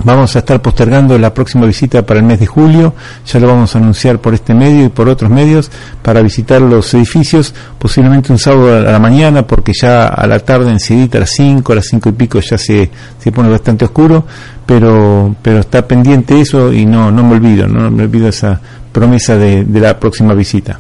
Vamos 0.04 0.36
a 0.36 0.40
estar 0.40 0.62
postergando 0.62 1.18
la 1.18 1.34
próxima 1.34 1.66
visita 1.66 2.06
para 2.06 2.20
el 2.20 2.26
mes 2.26 2.40
de 2.40 2.46
julio, 2.46 2.94
ya 3.26 3.40
lo 3.40 3.48
vamos 3.48 3.76
a 3.76 3.80
anunciar 3.80 4.20
por 4.20 4.34
este 4.34 4.54
medio 4.54 4.86
y 4.86 4.90
por 4.90 5.08
otros 5.08 5.32
medios 5.32 5.72
para 6.02 6.22
visitar 6.22 6.62
los 6.62 6.94
edificios, 6.94 7.54
posiblemente 7.80 8.32
un 8.32 8.38
sábado 8.38 8.78
a 8.78 8.92
la 8.92 9.00
mañana, 9.00 9.48
porque 9.48 9.72
ya 9.74 10.08
a 10.08 10.28
la 10.28 10.40
tarde 10.40 10.72
enseguida 10.72 11.18
a 11.18 11.22
las 11.22 11.32
5, 11.32 11.72
a 11.72 11.76
las 11.76 11.86
5 11.88 12.10
y 12.10 12.12
pico 12.12 12.40
ya 12.42 12.58
se, 12.58 12.92
se 13.18 13.32
pone 13.32 13.50
bastante 13.50 13.86
oscuro, 13.86 14.26
pero, 14.66 15.34
pero 15.42 15.60
está 15.60 15.88
pendiente 15.88 16.40
eso 16.42 16.74
y 16.74 16.86
no, 16.86 17.10
no 17.10 17.24
me 17.24 17.36
olvido, 17.36 17.68
no 17.68 17.90
me 17.90 18.04
olvido 18.04 18.28
esa 18.28 18.60
promesa 18.92 19.38
de, 19.38 19.66
la 19.80 20.00
próxima 20.00 20.34
visita. 20.34 20.80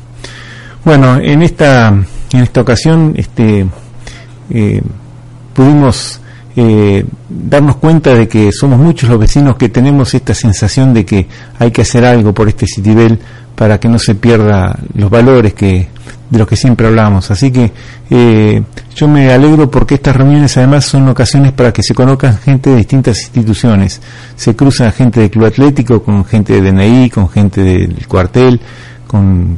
Bueno, 0.84 1.18
en 1.22 1.42
esta, 1.42 1.88
en 1.88 2.40
esta 2.42 2.62
ocasión 2.62 3.14
este, 3.16 3.66
eh, 4.50 4.82
pudimos 5.54 6.20
eh, 6.56 7.06
darnos 7.30 7.78
cuenta 7.78 8.14
de 8.14 8.28
que 8.28 8.52
somos 8.52 8.80
muchos 8.80 9.10
los 9.10 9.20
vecinos 9.20 9.58
que 9.58 9.70
tenemos 9.70 10.14
esta 10.14 10.34
sensación 10.34 10.94
de 10.94 11.06
que 11.06 11.28
hay 11.60 11.72
que 11.72 11.82
hacer 11.82 12.06
algo 12.06 12.34
por 12.34 12.48
este 12.48 12.66
Citibel 12.66 13.20
para 13.56 13.80
que 13.80 13.88
no 13.88 14.00
se 14.00 14.16
pierda 14.16 14.78
los 14.94 15.10
valores 15.10 15.54
que 15.54 15.90
de 16.30 16.40
los 16.40 16.48
que 16.48 16.56
siempre 16.56 16.88
hablamos. 16.88 17.30
Así 17.32 17.52
que 17.52 17.72
eh, 18.10 18.64
yo 18.96 19.08
me 19.08 19.32
alegro 19.32 19.70
porque 19.70 19.96
estas 19.96 20.16
reuniones 20.16 20.58
además 20.58 20.86
son 20.86 21.08
ocasiones 21.08 21.52
para 21.52 21.72
que 21.72 21.84
se 21.84 21.94
conozcan 21.94 22.38
gente 22.38 22.72
de 22.72 22.78
distintas 22.78 23.22
instituciones. 23.22 24.02
Se 24.36 24.56
cruza 24.56 24.92
gente 24.92 25.20
del 25.20 25.30
Club 25.30 25.46
Atlético 25.46 26.02
con 26.02 26.26
gente 26.26 26.60
de 26.60 26.72
DNI, 26.72 27.10
con 27.10 27.30
gente 27.30 27.62
del 27.62 28.08
cuartel, 28.08 28.60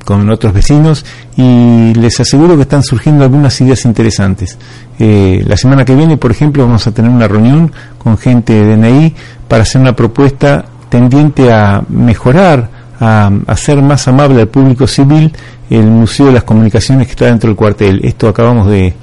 con, 0.04 0.30
otros 0.30 0.54
vecinos 0.54 1.06
y 1.36 1.94
les 1.94 2.20
aseguro 2.20 2.56
que 2.56 2.64
están 2.64 2.84
surgiendo 2.84 3.24
algunas 3.24 3.60
ideas 3.62 3.86
interesantes. 3.86 4.58
Eh, 5.00 5.44
la 5.48 5.58
semana 5.58 5.86
que 5.86 5.96
viene, 5.96 6.18
por 6.18 6.32
ejemplo, 6.32 6.66
vamos 6.66 6.86
a 6.88 6.92
tener 6.92 7.10
una 7.12 7.28
reunión 7.28 7.72
con 7.98 8.18
gente 8.18 8.54
de 8.54 8.76
DNI 8.76 9.16
para 9.48 9.64
hacer 9.64 9.82
una 9.82 9.96
propuesta 9.96 10.66
tendiente 10.90 11.52
a 11.52 11.84
mejorar, 11.90 12.70
a 13.00 13.32
hacer 13.48 13.82
más 13.82 14.08
amable 14.08 14.42
al 14.42 14.48
público 14.48 14.88
civil 14.88 15.32
el 15.70 15.86
Museo 15.86 16.28
de 16.28 16.34
las 16.34 16.44
Comunicaciones 16.44 17.08
que 17.08 17.12
está 17.12 17.26
dentro 17.26 17.50
del 17.50 17.58
cuartel. 17.58 18.00
Esto 18.04 18.28
acabamos 18.28 18.68
de, 18.68 18.94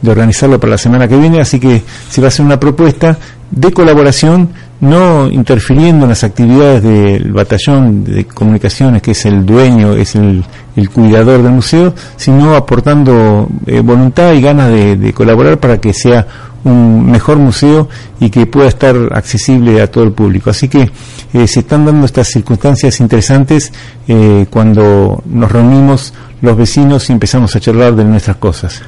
de 0.00 0.10
organizarlo 0.10 0.58
para 0.58 0.72
la 0.72 0.78
semana 0.78 1.06
que 1.08 1.16
viene, 1.16 1.40
así 1.40 1.60
que 1.60 1.82
se 2.08 2.20
va 2.20 2.26
a 2.26 2.28
hacer 2.28 2.44
una 2.44 2.58
propuesta 2.58 3.18
de 3.50 3.72
colaboración 3.72 4.50
no 4.80 5.30
interfiriendo 5.30 6.04
en 6.04 6.10
las 6.10 6.24
actividades 6.24 6.82
del 6.82 7.32
batallón 7.32 8.04
de 8.04 8.24
comunicaciones, 8.26 9.02
que 9.02 9.12
es 9.12 9.24
el 9.24 9.44
dueño, 9.46 9.92
es 9.92 10.14
el, 10.14 10.44
cuidador 10.92 11.42
del 11.42 11.52
museo, 11.52 11.94
sino 12.16 12.54
aportando 12.54 13.48
eh, 13.66 13.80
voluntad 13.80 14.32
y 14.32 14.40
ganas 14.40 14.70
de, 14.70 15.12
colaborar 15.14 15.58
para 15.58 15.78
que 15.80 15.92
sea 15.92 16.26
un 16.64 17.10
mejor 17.10 17.36
museo 17.38 17.88
y 18.18 18.30
que 18.30 18.46
pueda 18.46 18.68
estar 18.68 18.96
accesible 19.12 19.80
a 19.80 19.90
todo 19.90 20.04
el 20.04 20.12
público. 20.12 20.50
Así 20.50 20.68
que 20.68 20.90
eh, 21.32 21.46
se 21.46 21.60
están 21.60 21.84
dando 21.84 22.06
estas 22.06 22.28
circunstancias 22.28 23.00
interesantes 23.00 23.72
eh, 24.08 24.46
cuando 24.50 25.22
nos 25.26 25.52
reunimos 25.52 26.12
los 26.40 26.56
vecinos 26.56 27.08
y 27.08 27.12
empezamos 27.12 27.54
a 27.54 27.60
charlar 27.60 27.94
de 27.94 28.04
nuestras 28.04 28.36
cosas. 28.38 28.82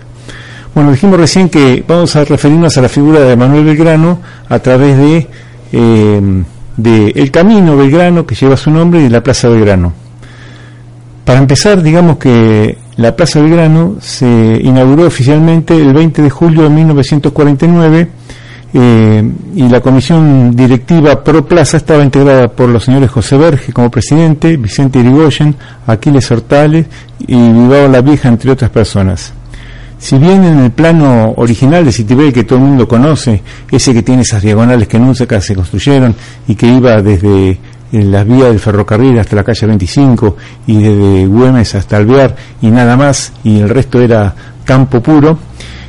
Bueno, 0.75 0.91
dijimos 0.91 1.19
recién 1.19 1.49
que 1.49 1.83
vamos 1.89 2.17
a 2.17 2.25
referirnos 2.25 2.77
a 2.77 2.83
la 2.83 2.89
figura 2.91 3.21
de 3.21 3.35
Manuel 3.35 3.65
Belgrano 3.65 4.21
a 4.49 4.59
través 4.59 4.99
de 4.99 5.27
eh, 5.73 6.21
de 6.77 7.13
El 7.15 7.31
Camino 7.31 7.77
Belgrano, 7.77 8.27
que 8.27 8.35
lleva 8.35 8.57
su 8.57 8.71
nombre, 8.71 9.03
y 9.03 9.09
la 9.09 9.23
Plaza 9.23 9.49
Belgrano. 9.49 9.93
Para 11.25 11.41
empezar, 11.41 11.83
digamos 11.83 12.19
que 12.19 12.79
la 12.97 13.17
Plaza 13.17 13.41
Belgrano 13.41 13.97
se 14.01 14.61
inauguró 14.63 15.07
oficialmente 15.07 15.77
el 15.77 15.93
20 15.93 16.23
de 16.23 16.31
julio 16.31 16.63
de 16.63 16.71
1949 16.71 18.09
eh, 18.73 19.33
y 19.55 19.69
la 19.69 19.81
comisión 19.81 20.55
directiva 20.55 21.23
Pro 21.25 21.47
Plaza 21.47 21.79
estaba 21.79 22.03
integrada 22.03 22.49
por 22.49 22.69
los 22.69 22.85
señores 22.85 23.11
José 23.11 23.37
Verge 23.37 23.73
como 23.73 23.91
presidente, 23.91 24.57
Vicente 24.57 24.99
Irigoyen, 24.99 25.55
Aquiles 25.87 26.31
Hortales 26.31 26.87
y 27.21 27.37
Vivao 27.37 27.89
La 27.89 28.03
Vieja, 28.03 28.29
entre 28.29 28.51
otras 28.51 28.71
personas. 28.71 29.33
Si 29.99 30.19
bien 30.19 30.45
en 30.45 30.59
el 30.59 30.71
plano 30.71 31.33
original 31.37 31.85
de 31.85 31.93
Citibel, 31.93 32.33
que 32.33 32.45
todo 32.45 32.59
el 32.59 32.67
mundo 32.67 32.87
conoce, 32.87 33.43
ese 33.71 33.95
que 33.95 34.03
tiene 34.03 34.23
esas 34.23 34.43
diagonales 34.43 34.89
que 34.89 34.99
nunca 34.99 35.41
se 35.41 35.55
construyeron 35.57 36.15
y 36.47 36.55
que 36.55 36.67
iba 36.67 37.01
desde 37.01 37.51
eh, 37.51 37.59
las 37.93 38.27
vías 38.27 38.49
del 38.49 38.61
ferrocarril 38.61 39.19
hasta 39.19 39.37
la 39.37 39.45
calle 39.45 39.67
25 39.67 40.37
y 40.67 40.83
desde 40.83 41.27
Güemes 41.27 41.75
hasta 41.75 41.97
Alvear 41.97 42.37
y 42.61 42.71
nada 42.71 42.97
más, 42.97 43.33
y 43.43 43.59
el 43.59 43.69
resto 43.69 44.01
era 44.01 44.35
campo 44.65 45.01
puro, 45.01 45.39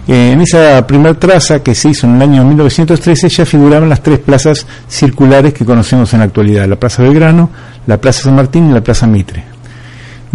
eh, 0.07 0.31
en 0.31 0.41
esa 0.41 0.87
primera 0.87 1.15
traza 1.15 1.61
que 1.61 1.75
se 1.75 1.89
hizo 1.89 2.07
en 2.07 2.15
el 2.15 2.21
año 2.21 2.45
1913 2.45 3.27
ya 3.27 3.45
figuraban 3.45 3.89
las 3.89 4.01
tres 4.01 4.19
plazas 4.19 4.65
circulares 4.87 5.53
que 5.53 5.65
conocemos 5.65 6.13
en 6.13 6.19
la 6.19 6.25
actualidad, 6.25 6.65
la 6.65 6.77
Plaza 6.77 7.03
Belgrano, 7.03 7.49
la 7.85 7.97
Plaza 7.99 8.23
San 8.23 8.35
Martín 8.35 8.69
y 8.69 8.73
la 8.73 8.81
Plaza 8.81 9.05
Mitre 9.05 9.56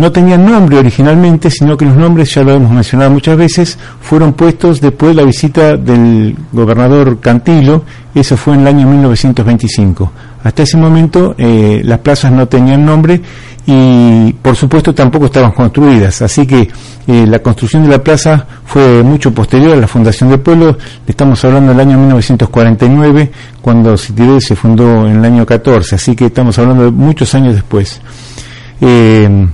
no 0.02 0.10
tenían 0.10 0.44
nombre 0.44 0.78
originalmente, 0.78 1.48
sino 1.48 1.76
que 1.76 1.84
los 1.84 1.96
nombres, 1.96 2.34
ya 2.34 2.42
lo 2.42 2.54
hemos 2.54 2.72
mencionado 2.72 3.12
muchas 3.12 3.36
veces, 3.36 3.78
fueron 4.00 4.32
puestos 4.32 4.80
después 4.80 5.14
de 5.14 5.22
la 5.22 5.24
visita 5.24 5.76
del 5.76 6.36
gobernador 6.50 7.20
Cantilo, 7.20 7.84
eso 8.12 8.36
fue 8.36 8.54
en 8.54 8.62
el 8.62 8.66
año 8.66 8.88
1925. 8.88 10.12
Hasta 10.42 10.64
ese 10.64 10.76
momento 10.76 11.36
eh, 11.38 11.82
las 11.84 12.00
plazas 12.00 12.32
no 12.32 12.48
tenían 12.48 12.84
nombre 12.84 13.20
y 13.64 14.32
por 14.42 14.56
supuesto 14.56 14.92
tampoco 14.92 15.26
estaban 15.26 15.52
construidas, 15.52 16.20
así 16.20 16.48
que 16.48 16.68
eh, 17.06 17.24
la 17.28 17.38
construcción 17.38 17.84
de 17.84 17.90
la 17.90 18.02
plaza 18.02 18.44
fue 18.64 19.04
mucho 19.04 19.32
posterior 19.32 19.74
a 19.74 19.80
la 19.80 19.86
fundación 19.86 20.30
del 20.30 20.40
pueblo, 20.40 20.78
estamos 21.06 21.44
hablando 21.44 21.70
del 21.70 21.80
año 21.80 21.96
1949, 21.96 23.30
cuando 23.60 23.96
Citibel 23.96 24.42
se 24.42 24.56
fundó 24.56 25.06
en 25.06 25.18
el 25.18 25.24
año 25.24 25.46
14, 25.46 25.94
así 25.94 26.16
que 26.16 26.26
estamos 26.26 26.58
hablando 26.58 26.86
de 26.86 26.90
muchos 26.90 27.32
años 27.36 27.54
después. 27.54 28.00
Eh, 28.80 29.46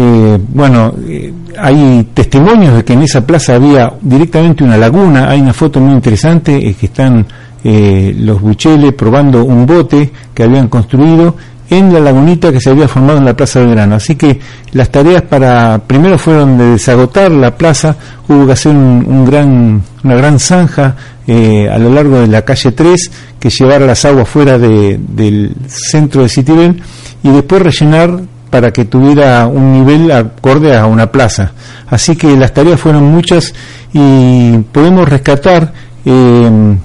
eh, 0.00 0.38
bueno, 0.54 0.94
eh, 1.08 1.32
hay 1.58 2.06
testimonios 2.14 2.76
de 2.76 2.84
que 2.84 2.92
en 2.92 3.02
esa 3.02 3.26
plaza 3.26 3.56
había 3.56 3.92
directamente 4.00 4.62
una 4.62 4.76
laguna, 4.76 5.28
hay 5.28 5.40
una 5.40 5.52
foto 5.52 5.80
muy 5.80 5.92
interesante, 5.92 6.68
es 6.68 6.76
que 6.76 6.86
están 6.86 7.26
eh, 7.64 8.14
los 8.16 8.40
bucheles 8.40 8.92
probando 8.92 9.42
un 9.42 9.66
bote 9.66 10.12
que 10.32 10.44
habían 10.44 10.68
construido 10.68 11.34
en 11.68 11.92
la 11.92 11.98
lagunita 11.98 12.52
que 12.52 12.60
se 12.60 12.70
había 12.70 12.86
formado 12.86 13.18
en 13.18 13.24
la 13.24 13.34
Plaza 13.34 13.58
Belgrano. 13.58 13.96
Así 13.96 14.14
que 14.14 14.38
las 14.70 14.88
tareas 14.88 15.22
para, 15.22 15.80
primero 15.84 16.16
fueron 16.16 16.56
de 16.56 16.66
desagotar 16.66 17.32
la 17.32 17.56
plaza, 17.56 17.96
hubo 18.28 18.46
que 18.46 18.52
hacer 18.52 18.76
un, 18.76 19.24
gran, 19.24 19.82
una 20.04 20.14
gran 20.14 20.38
zanja 20.38 20.94
a 21.26 21.78
lo 21.78 21.92
largo 21.92 22.20
de 22.20 22.28
la 22.28 22.42
calle 22.42 22.70
3 22.70 23.10
que 23.40 23.50
llevara 23.50 23.84
las 23.84 24.04
aguas 24.04 24.28
fuera 24.28 24.58
del 24.58 25.56
centro 25.66 26.22
de 26.22 26.28
Citibel 26.28 26.80
y 27.24 27.30
después 27.30 27.60
rellenar 27.62 28.20
para 28.50 28.72
que 28.72 28.84
tuviera 28.84 29.46
un 29.46 29.72
nivel 29.72 30.10
acorde 30.10 30.76
a 30.76 30.86
una 30.86 31.10
plaza. 31.10 31.52
Así 31.86 32.16
que 32.16 32.36
las 32.36 32.52
tareas 32.52 32.80
fueron 32.80 33.04
muchas 33.04 33.54
y 33.92 34.58
podemos 34.72 35.08
rescatar 35.08 35.72
eh, 36.04 36.76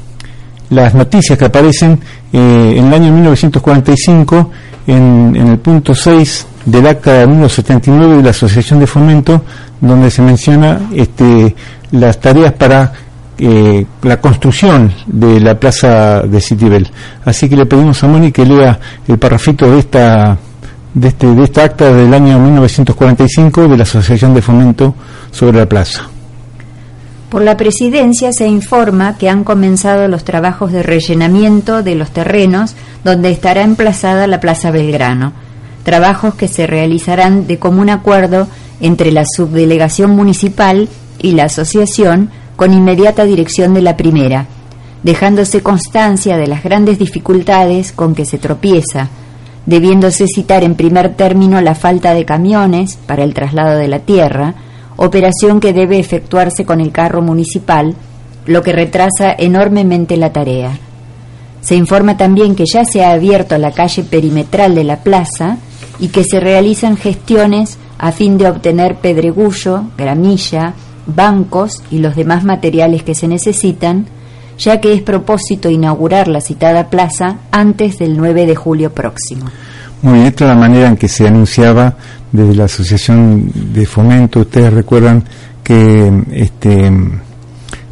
las 0.69 0.93
noticias 0.93 1.37
que 1.37 1.45
aparecen 1.45 1.99
eh, 2.31 2.75
en 2.77 2.87
el 2.87 2.93
año 2.93 3.11
1945 3.13 4.51
en, 4.87 5.33
en, 5.35 5.47
el 5.47 5.57
punto 5.59 5.93
6 5.93 6.47
del 6.65 6.87
acta 6.87 7.13
de 7.13 7.27
1979 7.27 8.17
de 8.17 8.23
la 8.23 8.29
Asociación 8.31 8.79
de 8.79 8.87
Fomento 8.87 9.43
donde 9.79 10.09
se 10.09 10.21
menciona 10.21 10.79
este, 10.93 11.55
las 11.91 12.19
tareas 12.19 12.53
para 12.53 12.91
eh, 13.37 13.85
la 14.03 14.21
construcción 14.21 14.93
de 15.07 15.39
la 15.39 15.59
plaza 15.59 16.21
de 16.21 16.39
Citibel. 16.39 16.87
Así 17.25 17.49
que 17.49 17.55
le 17.55 17.65
pedimos 17.65 18.03
a 18.03 18.07
Moni 18.07 18.31
que 18.31 18.45
lea 18.45 18.79
el 19.07 19.17
parrafito 19.17 19.69
de 19.69 19.79
esta 19.79 20.37
de, 20.93 21.07
este, 21.07 21.61
acta 21.61 21.91
del 21.91 22.13
año 22.13 22.39
1945 22.39 23.67
de 23.67 23.77
la 23.77 23.83
Asociación 23.83 24.33
de 24.33 24.41
Fomento 24.41 24.95
sobre 25.31 25.57
la 25.57 25.67
Plaza. 25.67 26.07
Por 27.29 27.41
la 27.41 27.57
presidencia 27.57 28.31
se 28.31 28.47
informa 28.47 29.17
que 29.17 29.27
han 29.27 29.43
comenzado 29.43 30.07
los 30.07 30.23
trabajos 30.23 30.71
de 30.71 30.83
rellenamiento 30.83 31.81
de 31.81 31.95
los 31.95 32.11
terrenos 32.11 32.75
donde 33.03 33.31
estará 33.31 33.63
emplazada 33.63 34.27
la 34.27 34.39
Plaza 34.39 34.69
Belgrano, 34.69 35.33
trabajos 35.83 36.35
que 36.35 36.47
se 36.47 36.67
realizarán 36.67 37.47
de 37.47 37.57
común 37.57 37.89
acuerdo 37.89 38.47
entre 38.81 39.11
la 39.11 39.25
subdelegación 39.25 40.11
municipal 40.11 40.89
y 41.19 41.31
la 41.31 41.45
asociación 41.45 42.29
con 42.55 42.71
inmediata 42.71 43.25
dirección 43.25 43.73
de 43.73 43.81
la 43.81 43.97
primera, 43.97 44.45
dejándose 45.01 45.63
constancia 45.63 46.37
de 46.37 46.47
las 46.47 46.63
grandes 46.63 46.99
dificultades 46.99 47.91
con 47.93 48.13
que 48.13 48.25
se 48.25 48.37
tropieza, 48.37 49.09
debiéndose 49.65 50.27
citar 50.27 50.63
en 50.63 50.75
primer 50.75 51.15
término 51.15 51.61
la 51.61 51.75
falta 51.75 52.13
de 52.13 52.25
camiones 52.25 52.97
para 53.05 53.23
el 53.23 53.33
traslado 53.33 53.77
de 53.77 53.87
la 53.87 53.99
tierra, 53.99 54.55
operación 54.95 55.59
que 55.59 55.73
debe 55.73 55.99
efectuarse 55.99 56.65
con 56.65 56.81
el 56.81 56.91
carro 56.91 57.21
municipal, 57.21 57.95
lo 58.45 58.61
que 58.61 58.73
retrasa 58.73 59.33
enormemente 59.37 60.17
la 60.17 60.33
tarea. 60.33 60.77
Se 61.61 61.75
informa 61.75 62.17
también 62.17 62.55
que 62.55 62.65
ya 62.71 62.83
se 62.83 63.03
ha 63.03 63.11
abierto 63.11 63.57
la 63.57 63.71
calle 63.71 64.03
perimetral 64.03 64.75
de 64.75 64.83
la 64.83 64.97
plaza 64.97 65.57
y 65.99 66.09
que 66.09 66.23
se 66.23 66.41
realizan 66.41 66.97
gestiones 66.97 67.77
a 67.97 68.11
fin 68.11 68.37
de 68.37 68.49
obtener 68.49 68.95
pedregullo, 68.95 69.85
gramilla, 69.97 70.73
bancos 71.05 71.81
y 71.89 71.99
los 71.99 72.15
demás 72.15 72.43
materiales 72.43 73.03
que 73.03 73.15
se 73.15 73.29
necesitan, 73.29 74.07
ya 74.57 74.79
que 74.79 74.93
es 74.93 75.01
propósito 75.01 75.69
inaugurar 75.69 76.27
la 76.27 76.41
citada 76.41 76.89
plaza 76.89 77.37
antes 77.51 77.99
del 77.99 78.17
9 78.17 78.45
de 78.45 78.55
julio 78.55 78.93
próximo. 78.93 79.45
Muy 80.01 80.15
bien, 80.15 80.25
esta 80.27 80.45
es 80.45 80.49
la 80.49 80.55
manera 80.55 80.87
en 80.89 80.97
que 80.97 81.07
se 81.07 81.27
anunciaba 81.27 81.95
desde 82.31 82.55
la 82.55 82.65
Asociación 82.65 83.49
de 83.73 83.85
Fomento. 83.85 84.41
Ustedes 84.41 84.73
recuerdan 84.73 85.23
que 85.63 86.11
este, 86.33 86.91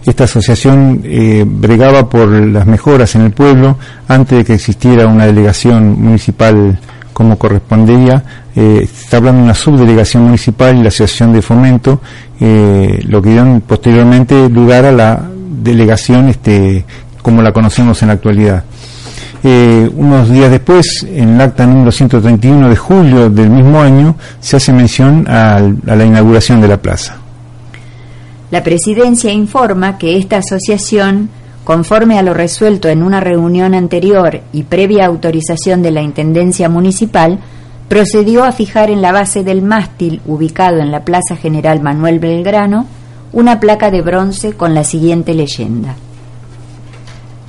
esta 0.06 0.26
asociación 0.26 1.02
eh, 1.06 1.46
bregaba 1.48 2.10
por 2.10 2.28
las 2.30 2.66
mejoras 2.66 3.16
en 3.16 3.22
el 3.22 3.32
pueblo 3.32 3.78
antes 4.08 4.40
de 4.40 4.44
que 4.44 4.56
existiera 4.56 5.08
una 5.08 5.26
delegación 5.26 6.02
municipal 6.02 6.78
como 7.14 7.38
correspondía. 7.38 8.24
Eh, 8.56 8.82
está 8.84 9.18
hablando 9.18 9.40
de 9.40 9.46
una 9.46 9.54
subdelegación 9.54 10.24
municipal 10.24 10.76
y 10.76 10.82
la 10.82 10.90
Asociación 10.90 11.32
de 11.32 11.42
Fomento, 11.42 12.02
eh, 12.40 13.00
lo 13.08 13.22
que 13.22 13.30
dio 13.30 13.62
posteriormente 13.66 14.50
lugar 14.50 14.86
a 14.86 14.92
la 14.92 15.31
delegación 15.52 16.30
este, 16.30 16.86
como 17.22 17.42
la 17.42 17.52
conocemos 17.52 18.02
en 18.02 18.08
la 18.10 18.14
actualidad. 18.16 18.64
Eh, 19.44 19.90
unos 19.96 20.30
días 20.30 20.52
después, 20.52 21.04
en 21.10 21.36
el 21.36 21.42
acta 21.42 21.66
número 21.66 21.92
131 21.92 22.70
de 22.70 22.76
julio 22.76 23.30
del 23.30 23.50
mismo 23.50 23.82
año, 23.82 24.16
se 24.40 24.58
hace 24.58 24.72
mención 24.72 25.26
a, 25.28 25.56
a 25.56 25.96
la 25.96 26.06
inauguración 26.06 26.62
de 26.62 26.68
la 26.68 26.78
plaza. 26.78 27.18
La 28.52 28.64
presidencia 28.64 29.32
informa 29.32 29.98
que 29.98 30.18
esta 30.18 30.38
asociación, 30.38 31.30
conforme 31.64 32.20
a 32.20 32.22
lo 32.22 32.34
resuelto 32.34 32.90
en 32.90 33.02
una 33.02 33.20
reunión 33.20 33.74
anterior 33.74 34.42
y 34.54 34.64
previa 34.64 35.08
autorización 35.08 35.82
de 35.82 35.92
la 35.92 36.02
Intendencia 36.02 36.70
Municipal, 36.70 37.40
procedió 37.88 38.44
a 38.44 38.52
fijar 38.52 38.90
en 38.90 39.02
la 39.02 39.12
base 39.12 39.44
del 39.44 39.62
mástil 39.62 40.22
ubicado 40.26 40.78
en 40.78 40.92
la 40.92 41.04
Plaza 41.04 41.36
General 41.36 41.82
Manuel 41.82 42.20
Belgrano 42.20 42.86
una 43.34 43.60
placa 43.60 43.92
de 43.92 44.02
bronce 44.02 44.54
con 44.54 44.74
la 44.74 44.84
siguiente 44.84 45.34
leyenda 45.34 45.96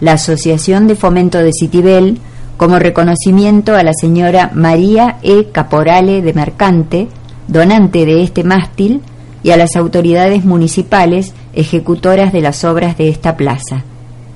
la 0.03 0.15
Asociación 0.15 0.89
de 0.89 0.97
Fomento 0.97 1.39
de 1.39 1.53
Citibel 1.53 2.19
como 2.57 2.81
reconocimiento 2.81 3.77
a 3.77 3.85
la 3.85 3.93
señora 3.95 4.51
María 4.53 5.19
E. 5.23 5.51
Caporale 5.53 6.23
de 6.23 6.35
Mercante, 6.35 7.07
donante 7.47 8.05
de 8.05 8.25
este 8.25 8.43
mástil, 8.43 9.01
y 9.45 9.51
a 9.51 9.57
las 9.57 9.77
autoridades 9.77 10.45
municipales 10.45 11.35
ejecutoras 11.53 12.33
de 12.33 12.41
las 12.41 12.65
obras 12.65 12.99
de 12.99 13.11
esta 13.11 13.37
plaza. 13.37 13.85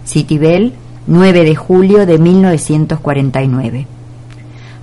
Citibel, 0.07 0.73
9 1.09 1.43
de 1.43 1.57
julio 1.57 2.07
de 2.07 2.19
1949. 2.19 3.87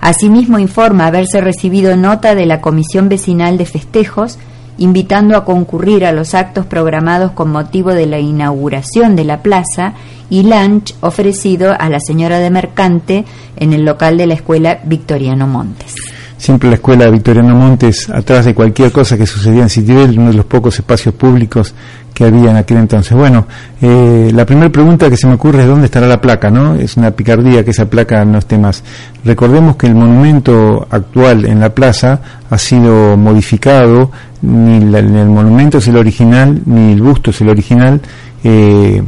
Asimismo 0.02 0.58
informa 0.58 1.06
haberse 1.06 1.40
recibido 1.40 1.96
nota 1.96 2.34
de 2.34 2.44
la 2.44 2.60
Comisión 2.60 3.08
Vecinal 3.08 3.56
de 3.56 3.64
Festejos 3.64 4.38
invitando 4.78 5.36
a 5.36 5.44
concurrir 5.44 6.04
a 6.04 6.12
los 6.12 6.34
actos 6.34 6.66
programados 6.66 7.32
con 7.32 7.50
motivo 7.50 7.92
de 7.92 8.06
la 8.06 8.18
inauguración 8.18 9.16
de 9.16 9.24
la 9.24 9.42
plaza 9.42 9.94
y 10.30 10.42
lunch 10.42 10.94
ofrecido 11.00 11.74
a 11.78 11.88
la 11.88 12.00
señora 12.00 12.38
de 12.38 12.50
Mercante 12.50 13.24
en 13.56 13.72
el 13.72 13.84
local 13.84 14.16
de 14.16 14.26
la 14.26 14.34
escuela 14.34 14.80
Victoriano 14.84 15.46
Montes. 15.46 15.94
Siempre 16.36 16.68
la 16.68 16.74
escuela 16.74 17.08
Victoriano 17.08 17.54
Montes, 17.54 18.10
atrás 18.10 18.44
de 18.44 18.54
cualquier 18.54 18.92
cosa 18.92 19.16
que 19.16 19.26
sucedía 19.26 19.62
en 19.62 19.70
Citibel, 19.70 20.18
uno 20.18 20.30
de 20.30 20.36
los 20.36 20.44
pocos 20.44 20.78
espacios 20.78 21.14
públicos 21.14 21.74
que 22.14 22.24
había 22.24 22.52
en 22.52 22.56
aquel 22.56 22.78
entonces. 22.78 23.12
Bueno, 23.12 23.46
eh, 23.82 24.30
la 24.32 24.46
primera 24.46 24.70
pregunta 24.70 25.10
que 25.10 25.16
se 25.16 25.26
me 25.26 25.34
ocurre 25.34 25.62
es 25.62 25.66
dónde 25.66 25.86
estará 25.86 26.06
la 26.06 26.20
placa, 26.20 26.48
¿no? 26.48 26.76
Es 26.76 26.96
una 26.96 27.10
picardía 27.10 27.64
que 27.64 27.72
esa 27.72 27.86
placa 27.86 28.24
no 28.24 28.38
esté 28.38 28.56
más. 28.56 28.84
Recordemos 29.24 29.76
que 29.76 29.88
el 29.88 29.96
monumento 29.96 30.86
actual 30.88 31.44
en 31.44 31.58
la 31.58 31.74
plaza 31.74 32.20
ha 32.48 32.56
sido 32.56 33.16
modificado, 33.16 34.12
ni, 34.42 34.76
el 34.76 35.26
monumento 35.26 35.78
es 35.78 35.88
el 35.88 35.96
original, 35.96 36.62
ni 36.64 36.92
el 36.92 37.02
busto 37.02 37.30
es 37.30 37.40
el 37.40 37.48
original. 37.48 38.00
Eh, 38.44 39.02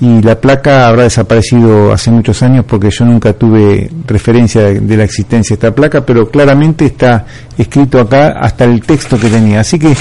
y 0.00 0.20
la 0.22 0.40
placa 0.40 0.88
habrá 0.88 1.04
desaparecido 1.04 1.92
hace 1.92 2.10
muchos 2.10 2.42
años 2.42 2.64
porque 2.66 2.90
yo 2.90 3.04
nunca 3.04 3.32
tuve 3.32 3.88
referencia 4.06 4.62
de, 4.62 4.96
la 4.96 5.04
existencia 5.04 5.54
de 5.54 5.66
esta 5.66 5.74
placa, 5.74 6.04
pero 6.04 6.28
claramente 6.28 6.86
está 6.86 7.24
escrito 7.56 8.00
acá 8.00 8.34
hasta 8.40 8.64
el 8.64 8.82
texto 8.82 9.18
que 9.18 9.28
tenía. 9.28 9.60
Así 9.60 9.78
que 9.78 9.94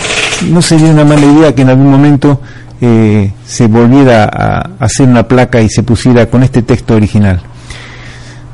no 0.49 0.61
sería 0.61 0.89
una 0.89 1.05
mala 1.05 1.25
idea 1.25 1.53
que 1.53 1.61
en 1.61 1.69
algún 1.69 1.91
momento 1.91 2.41
eh, 2.81 3.31
se 3.45 3.67
volviera 3.67 4.25
a 4.25 4.71
hacer 4.79 5.07
una 5.07 5.27
placa 5.27 5.61
y 5.61 5.69
se 5.69 5.83
pusiera 5.83 6.25
con 6.25 6.41
este 6.41 6.63
texto 6.63 6.95
original. 6.95 7.39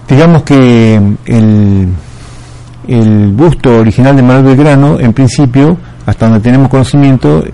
Digamos 0.10 0.44
que 0.44 0.96
el, 1.26 1.88
el 2.88 3.32
busto 3.32 3.78
original 3.78 4.16
de 4.16 4.24
Manuel 4.24 4.44
Belgrano, 4.44 5.00
en 5.00 5.14
principio, 5.14 5.78
hasta 6.06 6.28
donde 6.28 6.42
tenemos 6.42 6.70
conocimiento, 6.70 7.46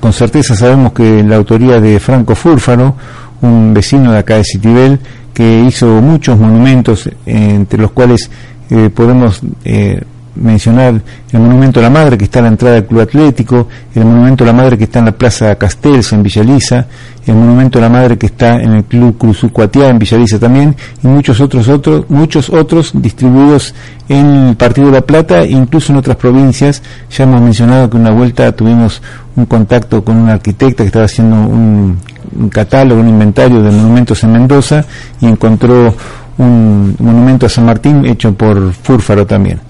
con 0.00 0.12
certeza 0.12 0.54
sabemos 0.54 0.92
que 0.92 1.22
la 1.22 1.36
autoría 1.36 1.80
de 1.80 2.00
Franco 2.00 2.34
Fúrfaro, 2.34 2.94
un 3.42 3.72
vecino 3.74 4.12
de 4.12 4.18
acá 4.18 4.36
de 4.36 4.44
Citibel, 4.44 4.98
que 5.32 5.60
hizo 5.60 5.86
muchos 6.00 6.38
monumentos, 6.38 7.08
entre 7.26 7.80
los 7.80 7.92
cuales 7.92 8.30
eh, 8.70 8.90
podemos 8.92 9.40
eh, 9.64 10.02
mencionar 10.36 11.00
el 11.32 11.40
monumento 11.40 11.80
a 11.80 11.82
la 11.82 11.90
madre 11.90 12.16
que 12.16 12.24
está 12.24 12.38
a 12.38 12.42
la 12.42 12.48
entrada 12.48 12.74
del 12.76 12.86
club 12.86 13.00
atlético, 13.00 13.68
el 13.94 14.04
monumento 14.04 14.44
a 14.44 14.46
la 14.46 14.52
madre 14.52 14.78
que 14.78 14.84
está 14.84 15.00
en 15.00 15.06
la 15.06 15.12
plaza 15.12 15.54
Castells 15.56 16.12
en 16.12 16.22
Villaliza, 16.22 16.86
el 17.26 17.34
monumento 17.34 17.78
a 17.78 17.82
la 17.82 17.88
madre 17.88 18.16
que 18.16 18.26
está 18.26 18.60
en 18.60 18.74
el 18.74 18.84
club 18.84 19.18
Cruzucuatiá 19.18 19.88
en 19.88 19.98
Villaliza 19.98 20.38
también, 20.38 20.76
y 21.02 21.06
muchos 21.06 21.40
otros 21.40 21.68
otros, 21.68 22.04
muchos 22.08 22.50
otros 22.50 22.92
distribuidos 22.94 23.74
en 24.08 24.26
el 24.48 24.56
Partido 24.56 24.88
de 24.88 24.92
la 24.94 25.00
Plata 25.00 25.44
incluso 25.44 25.92
en 25.92 25.98
otras 25.98 26.16
provincias. 26.16 26.82
Ya 27.10 27.24
hemos 27.24 27.40
mencionado 27.40 27.90
que 27.90 27.96
una 27.96 28.10
vuelta 28.10 28.52
tuvimos 28.52 29.02
un 29.34 29.46
contacto 29.46 30.04
con 30.04 30.16
una 30.16 30.34
arquitecta 30.34 30.82
que 30.82 30.88
estaba 30.88 31.04
haciendo 31.06 31.36
un, 31.36 31.98
un 32.38 32.48
catálogo, 32.48 33.00
un 33.00 33.08
inventario 33.08 33.62
de 33.62 33.70
monumentos 33.70 34.22
en 34.24 34.32
Mendoza 34.32 34.84
y 35.20 35.26
encontró 35.26 35.94
un 36.38 36.96
monumento 36.98 37.46
a 37.46 37.48
San 37.48 37.64
Martín 37.64 38.04
hecho 38.04 38.34
por 38.34 38.72
Fúrfaro 38.72 39.26
también. 39.26 39.60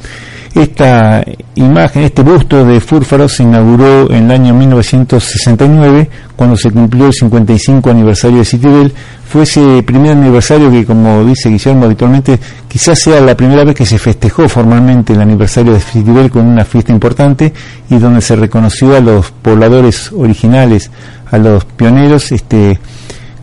Esta 0.56 1.22
imagen, 1.54 2.04
este 2.04 2.22
busto 2.22 2.64
de 2.64 2.80
Fúrfaro 2.80 3.28
se 3.28 3.42
inauguró 3.42 4.10
en 4.10 4.24
el 4.24 4.30
año 4.30 4.54
1969, 4.54 6.08
cuando 6.34 6.56
se 6.56 6.70
cumplió 6.70 7.08
el 7.08 7.12
55 7.12 7.90
aniversario 7.90 8.38
de 8.38 8.44
Citibel. 8.46 8.90
Fue 9.28 9.42
ese 9.42 9.82
primer 9.82 10.12
aniversario 10.12 10.70
que, 10.70 10.86
como 10.86 11.22
dice 11.26 11.50
Guillermo 11.50 11.84
habitualmente, 11.84 12.40
quizás 12.68 12.98
sea 12.98 13.20
la 13.20 13.36
primera 13.36 13.64
vez 13.64 13.74
que 13.74 13.84
se 13.84 13.98
festejó 13.98 14.48
formalmente 14.48 15.12
el 15.12 15.20
aniversario 15.20 15.74
de 15.74 15.80
Citibel 15.80 16.30
con 16.30 16.46
una 16.46 16.64
fiesta 16.64 16.90
importante 16.90 17.52
y 17.90 17.98
donde 17.98 18.22
se 18.22 18.34
reconoció 18.34 18.96
a 18.96 19.00
los 19.00 19.30
pobladores 19.32 20.10
originales, 20.12 20.90
a 21.30 21.36
los 21.36 21.66
pioneros, 21.66 22.32
este, 22.32 22.80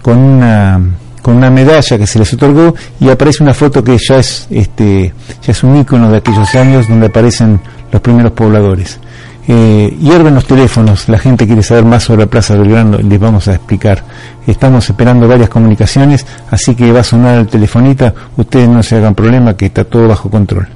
con 0.02 0.18
una 0.18 0.82
con 1.24 1.36
una 1.38 1.50
medalla 1.50 1.98
que 1.98 2.06
se 2.06 2.20
les 2.20 2.32
otorgó 2.34 2.76
y 3.00 3.10
aparece 3.10 3.42
una 3.42 3.56
foto 3.56 3.84
que 3.84 3.98
ya 3.98 4.18
es 4.18 4.46
este 4.52 5.14
ya 5.42 5.52
es 5.52 5.64
un 5.64 5.78
ícono 5.78 6.12
de 6.12 6.18
aquellos 6.18 6.54
años 6.54 6.88
donde 6.88 7.08
aparecen 7.08 7.60
los 7.92 8.02
primeros 8.02 8.34
pobladores. 8.34 9.00
Eh, 9.48 9.98
hierven 10.00 10.36
los 10.36 10.46
teléfonos, 10.46 11.10
la 11.10 11.18
gente 11.18 11.46
quiere 11.48 11.64
saber 11.64 11.84
más 11.84 12.04
sobre 12.04 12.22
la 12.22 12.28
Plaza 12.28 12.56
Belgrano, 12.56 12.98
les 12.98 13.20
vamos 13.20 13.48
a 13.48 13.56
explicar. 13.56 14.04
Estamos 14.46 14.90
esperando 14.90 15.28
varias 15.28 15.50
comunicaciones, 15.50 16.26
así 16.52 16.76
que 16.76 16.92
va 16.92 17.00
a 17.02 17.04
sonar 17.04 17.40
el 17.40 17.48
telefonita, 17.48 18.14
ustedes 18.38 18.70
no 18.70 18.84
se 18.84 18.98
hagan 18.98 19.16
problema, 19.16 19.56
que 19.56 19.66
está 19.66 19.84
todo 19.84 20.08
bajo 20.08 20.30
control. 20.30 20.68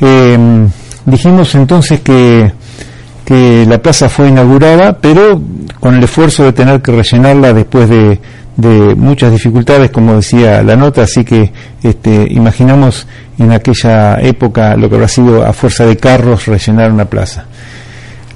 Eh, 0.00 0.38
dijimos 1.06 1.54
entonces 1.54 2.00
que 2.00 2.52
que 3.30 3.64
la 3.64 3.80
plaza 3.80 4.08
fue 4.08 4.28
inaugurada, 4.28 4.98
pero 4.98 5.40
con 5.78 5.94
el 5.94 6.02
esfuerzo 6.02 6.42
de 6.42 6.52
tener 6.52 6.82
que 6.82 6.90
rellenarla 6.90 7.52
después 7.52 7.88
de, 7.88 8.18
de 8.56 8.94
muchas 8.94 9.32
dificultades, 9.32 9.90
como 9.90 10.16
decía 10.16 10.62
la 10.62 10.76
nota, 10.76 11.02
así 11.02 11.24
que 11.24 11.52
este, 11.82 12.26
imaginamos 12.30 13.06
en 13.38 13.52
aquella 13.52 14.20
época 14.20 14.76
lo 14.76 14.88
que 14.88 14.96
habrá 14.96 15.08
sido 15.08 15.44
a 15.44 15.52
fuerza 15.52 15.86
de 15.86 15.96
carros 15.96 16.46
rellenar 16.46 16.92
una 16.92 17.04
plaza. 17.06 17.46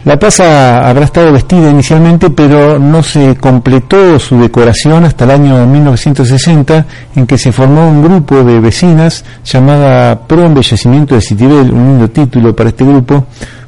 La 0.04 0.18
plaza 0.18 0.86
habrá 0.86 1.06
estado 1.06 1.32
vestida 1.32 1.70
inicialmente, 1.70 2.28
pero 2.28 2.78
no 2.78 3.02
se 3.02 3.36
completó 3.36 4.18
su 4.18 4.38
decoración 4.38 5.04
hasta 5.04 5.24
el 5.24 5.30
año 5.30 5.66
1960, 5.66 6.86
en 7.16 7.26
que 7.26 7.38
se 7.38 7.52
formó 7.52 7.88
un 7.88 8.02
grupo 8.02 8.44
de 8.44 8.60
vecinas 8.60 9.24
llamada 9.46 10.26
Pro 10.26 10.44
Embellecimiento 10.44 11.14
de 11.14 11.22
Citibel, 11.22 11.72
un 11.72 11.86
lindo 11.86 12.10
título 12.10 12.54
para 12.54 12.68
este 12.68 12.84
grupo, 12.84 13.24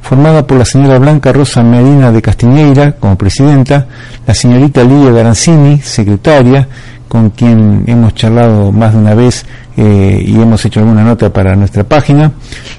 formada 0.07 0.47
por 0.47 0.57
la 0.57 0.65
señora 0.65 1.01
Blanca 1.01 1.33
Rosa 1.33 1.65
Medina 1.65 2.13
de 2.13 2.23
Castiñeira 2.23 2.93
como 2.93 3.19
presidenta, 3.19 3.89
la 4.25 4.35
señorita 4.35 4.85
Lidia 4.85 5.11
Garanzini, 5.11 5.81
secretaria, 5.81 6.69
con 7.09 7.31
quien 7.31 7.83
hemos 7.89 8.15
charlado 8.15 8.71
más 8.71 8.93
de 8.93 9.01
una 9.01 9.15
vez 9.15 9.45
eh, 9.77 10.23
y 10.25 10.41
hemos 10.41 10.65
hecho 10.65 10.79
alguna 10.79 11.03
nota 11.03 11.33
para 11.33 11.57
nuestra 11.57 11.83
página, 11.83 12.31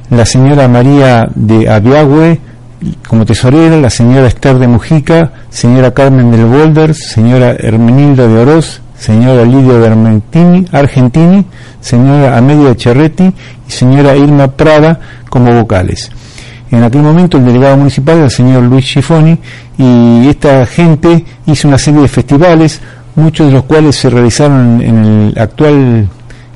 la 0.09 0.25
señora 0.25 0.69
María 0.69 1.27
de 1.35 1.69
Aviagüe, 1.69 2.39
como 3.05 3.25
tesorera, 3.25 3.75
la 3.75 3.89
señora 3.89 4.27
Esther 4.27 4.57
de 4.57 4.67
Mujica, 4.69 5.33
señora 5.49 5.93
Carmen 5.93 6.31
del 6.31 6.45
Boulder, 6.45 6.95
señora 6.95 7.57
Hermenilda 7.59 8.25
de 8.25 8.37
Oroz, 8.37 8.79
señora 8.97 9.43
Lidia 9.43 9.73
de 9.73 9.87
Argentini, 9.87 10.65
Argentini, 10.71 11.45
señora 11.81 12.37
Amelia 12.37 12.73
Cherretti 12.73 13.33
y 13.67 13.71
señora 13.71 14.15
Irma 14.15 14.47
Prada 14.47 14.97
como 15.29 15.53
vocales. 15.53 16.09
En 16.71 16.83
aquel 16.83 17.01
momento 17.01 17.37
el 17.37 17.45
delegado 17.45 17.77
municipal 17.77 18.17
era 18.17 18.25
el 18.25 18.31
señor 18.31 18.63
Luis 18.63 18.85
Schifoni 18.85 19.37
y 19.77 20.27
esta 20.27 20.65
gente 20.65 21.23
hizo 21.45 21.67
una 21.67 21.77
serie 21.77 22.01
de 22.01 22.07
festivales, 22.07 22.81
muchos 23.15 23.47
de 23.47 23.53
los 23.53 23.63
cuales 23.63 23.95
se 23.95 24.09
realizaron 24.09 24.81
en 24.81 25.05
el 25.05 25.39
actual, 25.39 26.09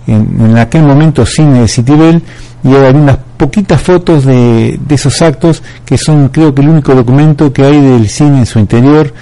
en, 0.07 0.57
aquel 0.57 0.83
momento 0.83 1.25
cine 1.25 1.61
de 1.61 1.67
Citibel 1.67 2.21
y 2.63 2.73
hay 2.73 2.93
unas 2.93 3.17
poquitas 3.37 3.81
fotos 3.81 4.25
de, 4.25 4.79
esos 4.89 5.21
actos 5.21 5.63
que 5.85 5.97
son 5.97 6.29
creo 6.29 6.53
que 6.53 6.61
el 6.61 6.69
único 6.69 6.93
documento 6.93 7.51
que 7.53 7.63
hay 7.63 7.79
del 7.79 8.07
cine 8.09 8.39
en 8.39 8.45
su 8.45 8.59
interior. 8.59 9.13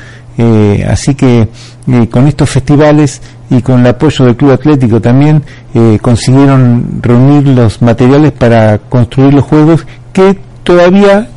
Eh, 0.42 0.88
así 0.90 1.16
que 1.16 1.50
eh, 1.88 2.08
con 2.10 2.26
estos 2.28 2.50
festivales 2.50 3.22
y 3.50 3.62
con 3.62 3.82
el 3.82 3.88
apoyo 3.88 4.24
del 4.24 4.38
Club 4.38 4.52
Atlético 4.52 5.02
también 5.02 5.44
eh, 5.74 6.00
consiguieron 6.02 7.02
reunir 7.02 7.46
los 7.48 7.82
materiales 7.82 8.32
para 8.32 8.78
construir 8.78 9.34
los 9.34 9.44
juegos 9.44 9.86
que 10.14 10.40
todavía 10.70 11.28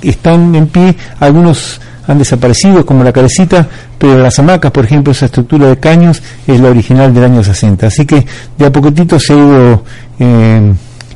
están 0.00 0.54
en 0.54 0.66
pie, 0.66 0.96
algunos 1.20 1.78
han 2.06 2.18
desaparecido 2.18 2.86
como 2.86 3.04
la 3.04 3.12
carecita, 3.12 3.68
pero 3.98 4.18
las 4.18 4.38
hamacas, 4.38 4.70
por 4.70 4.86
ejemplo, 4.86 5.12
esa 5.12 5.26
estructura 5.26 5.66
de 5.66 5.76
caños 5.78 6.22
es 6.46 6.58
la 6.58 6.70
original 6.70 7.12
del 7.12 7.24
año 7.24 7.44
60. 7.44 7.86
Así 7.86 8.06
que 8.06 8.24
de 8.56 8.64
a 8.64 8.72
poquitito 8.72 9.20
se 9.20 9.34
ha 9.34 9.36
ido 9.36 9.84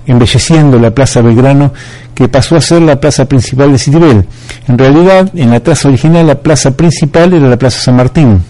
embelleciendo 0.05 0.79
la 0.79 0.91
Plaza 0.91 1.23
Belgrano, 1.23 1.73
que 2.15 2.29
pasó 2.29 2.57
a 2.57 2.61
ser 2.61 2.83
la 2.83 3.01
plaza 3.01 3.25
principal 3.25 3.73
de 3.73 3.79
Citibel. 3.79 4.27
En 4.69 4.77
realidad, 4.77 5.31
en 5.35 5.51
la 5.51 5.61
traza 5.61 5.89
original, 5.89 6.27
la 6.27 6.35
plaza 6.35 6.73
principal 6.73 7.33
era 7.33 7.49
la 7.49 7.57
Plaza 7.57 7.81
San 7.81 7.97
Martín. 7.97 8.43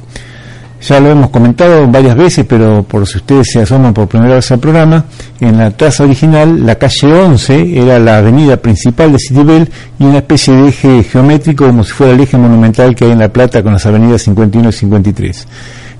Ya 0.82 0.98
lo 0.98 1.10
hemos 1.10 1.30
comentado 1.30 1.86
varias 1.86 2.16
veces, 2.16 2.44
pero 2.48 2.82
por 2.82 3.06
si 3.06 3.18
ustedes 3.18 3.52
se 3.52 3.62
asoman 3.62 3.94
por 3.94 4.08
primera 4.08 4.34
vez 4.34 4.50
al 4.50 4.58
programa, 4.58 5.04
en 5.38 5.56
la 5.56 5.70
traza 5.70 6.02
original, 6.02 6.66
la 6.66 6.74
calle 6.74 7.12
11 7.12 7.80
era 7.80 8.00
la 8.00 8.18
avenida 8.18 8.56
principal 8.56 9.12
de 9.12 9.18
Citibel 9.20 9.70
y 10.00 10.04
una 10.04 10.18
especie 10.18 10.52
de 10.52 10.68
eje 10.70 11.04
geométrico 11.04 11.66
como 11.66 11.84
si 11.84 11.92
fuera 11.92 12.14
el 12.14 12.20
eje 12.20 12.36
monumental 12.36 12.96
que 12.96 13.04
hay 13.04 13.12
en 13.12 13.20
La 13.20 13.28
Plata 13.28 13.62
con 13.62 13.74
las 13.74 13.86
avenidas 13.86 14.22
51 14.22 14.70
y 14.70 14.72
53. 14.72 15.46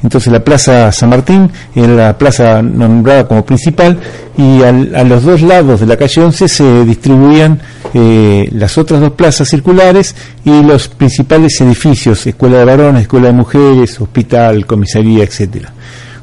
Entonces 0.02 0.32
la 0.32 0.40
Plaza 0.40 0.90
San 0.92 1.10
Martín 1.10 1.50
era 1.74 1.94
la 1.94 2.18
plaza 2.18 2.60
nombrada 2.60 3.26
como 3.26 3.44
principal 3.44 3.98
y 4.36 4.62
a 4.62 5.04
los 5.04 5.22
dos 5.22 5.42
lados 5.42 5.80
de 5.80 5.86
la 5.86 5.96
calle 5.96 6.22
11 6.22 6.48
se 6.48 6.84
distribuían 6.84 7.60
eh, 7.94 8.48
las 8.52 8.78
otras 8.78 9.00
dos 9.00 9.12
plazas 9.12 9.48
circulares 9.48 10.14
y 10.44 10.62
los 10.62 10.88
principales 10.88 11.60
edificios, 11.60 12.26
escuela 12.26 12.58
de 12.58 12.64
varones, 12.64 13.02
escuela 13.02 13.26
de 13.28 13.34
mujeres, 13.34 14.00
hospital, 14.00 14.66
comisaría, 14.66 15.24
etcétera. 15.24 15.72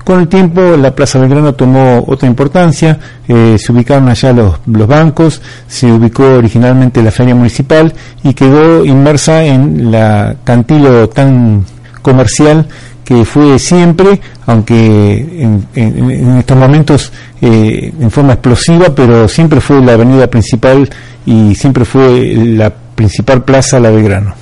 Con 0.03 0.21
el 0.21 0.27
tiempo 0.27 0.75
la 0.75 0.95
Plaza 0.95 1.19
Belgrano 1.19 1.53
tomó 1.53 2.03
otra 2.07 2.27
importancia, 2.27 2.97
eh, 3.27 3.57
se 3.59 3.71
ubicaron 3.71 4.09
allá 4.09 4.33
los, 4.33 4.55
los, 4.65 4.87
bancos, 4.87 5.39
se 5.67 5.91
ubicó 5.91 6.23
originalmente 6.23 7.03
la 7.03 7.11
feria 7.11 7.35
municipal 7.35 7.93
y 8.23 8.33
quedó 8.33 8.83
inmersa 8.83 9.45
en 9.45 9.91
la 9.91 10.35
cantilo 10.43 11.07
tan 11.09 11.63
comercial 12.01 12.65
que 13.09 13.25
fue 13.25 13.57
siempre, 13.57 14.21
aunque 14.45 15.25
en, 15.73 16.37
estos 16.37 16.55
momentos 16.55 17.11
eh, 17.41 17.91
en 17.99 18.11
forma 18.11 18.33
explosiva, 18.33 18.93
pero 18.93 19.27
siempre 19.27 19.59
fue 19.59 19.81
la 19.81 19.93
avenida 19.93 20.27
principal 20.27 20.87
y 21.25 21.55
siempre 21.55 21.85
fue 21.85 22.35
la 22.35 22.69
principal 22.69 23.43
plaza 23.43 23.79
La 23.79 23.89
Belgrano. 23.89 24.35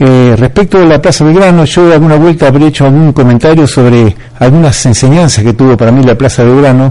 Eh, 0.00 0.34
respecto 0.38 0.78
de 0.78 0.86
la 0.86 1.02
Plaza 1.02 1.24
Belgrano, 1.24 1.66
yo 1.66 1.86
de 1.86 1.92
alguna 1.92 2.16
vuelta 2.16 2.48
habré 2.48 2.68
hecho 2.68 2.86
algún 2.86 3.12
comentario 3.12 3.66
sobre 3.66 4.16
algunas 4.38 4.86
enseñanzas 4.86 5.44
que 5.44 5.52
tuvo 5.52 5.76
para 5.76 5.92
mí 5.92 6.02
la 6.02 6.16
Plaza 6.16 6.42
Belgrano 6.42 6.90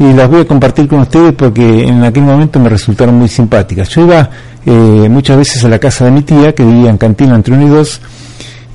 y 0.00 0.12
las 0.12 0.28
voy 0.28 0.40
a 0.40 0.44
compartir 0.46 0.88
con 0.88 0.98
ustedes 0.98 1.32
porque 1.32 1.86
en 1.86 2.02
aquel 2.02 2.24
momento 2.24 2.58
me 2.58 2.70
resultaron 2.70 3.14
muy 3.14 3.28
simpáticas. 3.28 3.88
Yo 3.90 4.00
iba 4.00 4.30
eh, 4.66 5.08
muchas 5.08 5.36
veces 5.36 5.64
a 5.64 5.68
la 5.68 5.78
casa 5.78 6.06
de 6.06 6.10
mi 6.10 6.22
tía, 6.22 6.52
que 6.56 6.64
vivía 6.64 6.90
en 6.90 6.98
Cantina 6.98 7.36
entre 7.36 7.54
1 7.54 7.66
y 7.66 7.68
2, 7.68 8.00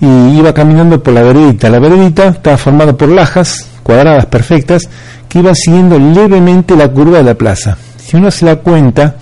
y 0.01 0.39
iba 0.39 0.51
caminando 0.53 1.01
por 1.01 1.13
la 1.13 1.21
veredita. 1.21 1.69
La 1.69 1.79
veredita 1.79 2.27
estaba 2.29 2.57
formada 2.57 2.93
por 2.93 3.07
lajas 3.07 3.67
cuadradas 3.83 4.25
perfectas 4.25 4.89
que 5.29 5.39
iban 5.39 5.55
siguiendo 5.55 5.97
levemente 5.97 6.75
la 6.75 6.89
curva 6.89 7.19
de 7.19 7.23
la 7.23 7.35
plaza. 7.35 7.77
Si 7.97 8.17
uno 8.17 8.31
se 8.31 8.47
da 8.47 8.55
cuenta 8.57 9.15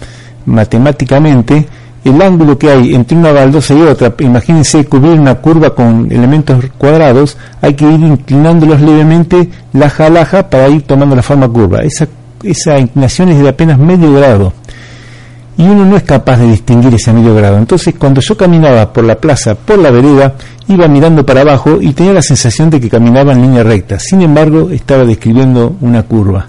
matemáticamente, 0.45 1.67
el 2.05 2.21
ángulo 2.21 2.57
que 2.57 2.71
hay 2.71 2.95
entre 2.95 3.17
una 3.17 3.33
baldosa 3.33 3.73
y 3.73 3.81
otra, 3.81 4.13
imagínense 4.19 4.85
cubrir 4.85 5.19
una 5.19 5.35
curva 5.35 5.75
con 5.75 6.09
elementos 6.09 6.63
cuadrados, 6.77 7.37
hay 7.61 7.73
que 7.73 7.85
ir 7.85 7.99
inclinándolos 7.99 8.79
levemente 8.79 9.49
laja 9.73 10.05
a 10.05 10.09
laja 10.09 10.49
para 10.49 10.69
ir 10.69 10.83
tomando 10.83 11.13
la 11.13 11.21
forma 11.21 11.49
curva. 11.49 11.81
Esa, 11.83 12.07
esa 12.41 12.79
inclinación 12.79 13.29
es 13.29 13.39
de 13.41 13.49
apenas 13.49 13.77
medio 13.77 14.13
grado 14.13 14.53
y 15.59 15.63
uno 15.63 15.83
no 15.83 15.97
es 15.97 16.03
capaz 16.03 16.37
de 16.37 16.47
distinguir 16.47 16.93
ese 16.93 17.11
medio 17.11 17.35
grado. 17.35 17.57
Entonces, 17.57 17.93
cuando 17.99 18.21
yo 18.21 18.37
caminaba 18.37 18.93
por 18.93 19.03
la 19.03 19.15
plaza, 19.15 19.55
por 19.55 19.77
la 19.77 19.91
vereda, 19.91 20.35
iba 20.69 20.87
mirando 20.87 21.25
para 21.25 21.41
abajo 21.41 21.79
y 21.81 21.91
tenía 21.91 22.13
la 22.13 22.21
sensación 22.21 22.69
de 22.69 22.79
que 22.79 22.89
caminaba 22.89 23.33
en 23.33 23.41
línea 23.41 23.61
recta. 23.61 23.99
Sin 23.99 24.21
embargo, 24.21 24.69
estaba 24.69 25.03
describiendo 25.03 25.75
una 25.81 26.03
curva. 26.03 26.47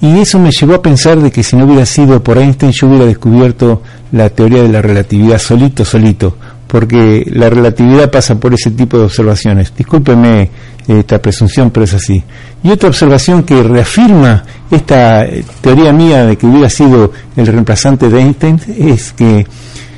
Y 0.00 0.18
eso 0.18 0.38
me 0.38 0.50
llevó 0.50 0.76
a 0.76 0.82
pensar 0.82 1.20
de 1.20 1.30
que 1.30 1.42
si 1.42 1.56
no 1.56 1.66
hubiera 1.66 1.84
sido 1.84 2.22
por 2.22 2.38
Einstein, 2.38 2.72
yo 2.72 2.86
hubiera 2.86 3.04
descubierto 3.04 3.82
la 4.12 4.30
teoría 4.30 4.62
de 4.62 4.70
la 4.70 4.80
relatividad 4.80 5.36
solito, 5.36 5.84
solito, 5.84 6.38
porque 6.68 7.22
la 7.30 7.50
relatividad 7.50 8.10
pasa 8.10 8.40
por 8.40 8.54
ese 8.54 8.70
tipo 8.70 8.96
de 8.96 9.04
observaciones. 9.04 9.74
Discúlpeme 9.76 10.48
esta 10.86 11.20
presunción, 11.20 11.70
pero 11.70 11.84
es 11.84 11.94
así. 11.94 12.22
Y 12.62 12.70
otra 12.70 12.88
observación 12.88 13.42
que 13.42 13.62
reafirma 13.62 14.44
esta 14.70 15.24
eh, 15.24 15.44
teoría 15.60 15.92
mía 15.92 16.26
de 16.26 16.36
que 16.36 16.46
hubiera 16.46 16.70
sido 16.70 17.12
el 17.36 17.46
reemplazante 17.46 18.08
de 18.08 18.20
Einstein 18.20 18.60
es 18.78 19.12
que 19.12 19.46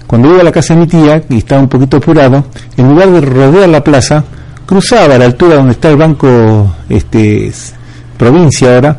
cuando 0.07 0.31
iba 0.31 0.41
a 0.41 0.45
la 0.45 0.53
casa 0.53 0.75
de 0.75 0.81
mi 0.81 0.87
tía, 0.87 1.23
y 1.29 1.39
estaba 1.39 1.61
un 1.61 1.69
poquito 1.69 1.99
apurado, 1.99 2.47
en 2.77 2.89
lugar 2.89 3.11
de 3.11 3.21
rodear 3.21 3.69
la 3.69 3.85
plaza, 3.85 4.25
cruzaba 4.65 5.15
a 5.15 5.19
la 5.19 5.27
altura 5.27 5.57
donde 5.57 5.73
está 5.73 5.91
el 5.91 5.97
banco 5.97 6.75
este, 6.89 7.53
provincia 8.17 8.75
ahora, 8.75 8.99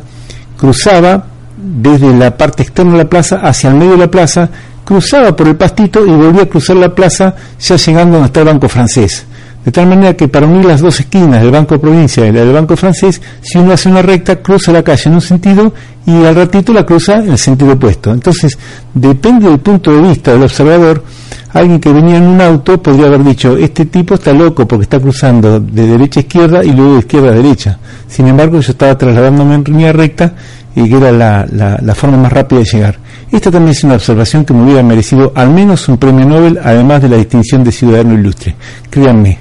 cruzaba 0.56 1.24
desde 1.56 2.16
la 2.16 2.36
parte 2.36 2.62
externa 2.62 2.92
de 2.92 2.98
la 2.98 3.10
plaza 3.10 3.40
hacia 3.42 3.70
el 3.70 3.76
medio 3.76 3.92
de 3.92 3.98
la 3.98 4.10
plaza, 4.10 4.48
cruzaba 4.84 5.34
por 5.34 5.48
el 5.48 5.56
pastito 5.56 6.06
y 6.06 6.10
volvía 6.10 6.42
a 6.42 6.46
cruzar 6.46 6.76
la 6.76 6.94
plaza 6.94 7.34
ya 7.58 7.76
llegando 7.76 8.14
donde 8.14 8.26
está 8.26 8.40
el 8.40 8.46
banco 8.46 8.68
francés. 8.68 9.26
De 9.64 9.70
tal 9.70 9.86
manera 9.86 10.14
que 10.14 10.26
para 10.26 10.46
unir 10.46 10.64
las 10.64 10.80
dos 10.80 11.00
esquinas 11.00 11.42
del 11.42 11.50
Banco 11.50 11.78
Provincia 11.78 12.26
y 12.26 12.32
del 12.32 12.52
Banco 12.52 12.76
Francés, 12.76 13.20
si 13.42 13.58
uno 13.58 13.72
hace 13.72 13.90
una 13.90 14.00
recta, 14.00 14.36
cruza 14.36 14.72
la 14.72 14.82
calle 14.82 15.02
en 15.06 15.14
un 15.14 15.20
sentido 15.20 15.74
y 16.06 16.24
al 16.24 16.34
ratito 16.34 16.72
la 16.72 16.86
cruza 16.86 17.16
en 17.18 17.32
el 17.32 17.38
sentido 17.38 17.72
opuesto. 17.72 18.10
Entonces, 18.10 18.58
depende 18.94 19.50
del 19.50 19.58
punto 19.60 19.94
de 19.94 20.08
vista 20.08 20.32
del 20.32 20.44
observador, 20.44 21.04
alguien 21.52 21.78
que 21.78 21.92
venía 21.92 22.16
en 22.16 22.22
un 22.22 22.40
auto 22.40 22.82
podría 22.82 23.06
haber 23.06 23.22
dicho, 23.22 23.56
este 23.58 23.84
tipo 23.84 24.14
está 24.14 24.32
loco 24.32 24.66
porque 24.66 24.84
está 24.84 24.98
cruzando 24.98 25.60
de 25.60 25.86
derecha 25.86 26.20
a 26.20 26.22
izquierda 26.22 26.64
y 26.64 26.72
luego 26.72 26.94
de 26.94 26.98
izquierda 27.00 27.28
a 27.28 27.34
derecha. 27.34 27.78
Sin 28.08 28.28
embargo, 28.28 28.60
yo 28.60 28.72
estaba 28.72 28.96
trasladándome 28.96 29.56
en 29.56 29.64
línea 29.64 29.92
recta 29.92 30.32
y 30.74 30.88
que 30.88 30.96
era 30.96 31.12
la, 31.12 31.46
la 31.82 31.94
forma 31.94 32.16
más 32.16 32.32
rápida 32.32 32.60
de 32.60 32.64
llegar. 32.64 32.98
Esta 33.30 33.50
también 33.50 33.72
es 33.72 33.84
una 33.84 33.94
observación 33.94 34.44
que 34.44 34.52
me 34.52 34.64
hubiera 34.64 34.82
merecido 34.82 35.32
al 35.36 35.50
menos 35.50 35.88
un 35.88 35.98
premio 35.98 36.26
Nobel, 36.26 36.58
además 36.62 37.02
de 37.02 37.08
la 37.10 37.16
distinción 37.16 37.62
de 37.62 37.70
ciudadano 37.70 38.14
ilustre. 38.14 38.56
Créanme, 38.88 39.38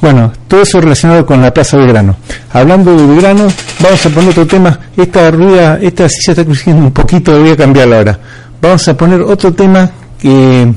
bueno, 0.00 0.32
todo 0.48 0.62
eso 0.62 0.80
relacionado 0.80 1.26
con 1.26 1.42
la 1.42 1.52
Plaza 1.52 1.76
Belgrano. 1.76 2.16
Hablando 2.52 2.96
de 2.96 3.06
Belgrano, 3.06 3.48
vamos 3.80 4.06
a 4.06 4.08
poner 4.08 4.30
otro 4.30 4.46
tema. 4.46 4.78
Esta 4.96 5.30
rueda, 5.30 5.78
esta 5.80 6.08
silla 6.08 6.32
está 6.32 6.44
creciendo 6.44 6.86
un 6.86 6.92
poquito, 6.92 7.38
voy 7.38 7.50
a 7.50 7.56
cambiarla 7.56 7.98
ahora. 7.98 8.18
Vamos 8.62 8.88
a 8.88 8.96
poner 8.96 9.20
otro 9.20 9.52
tema 9.52 9.90
que 10.18 10.72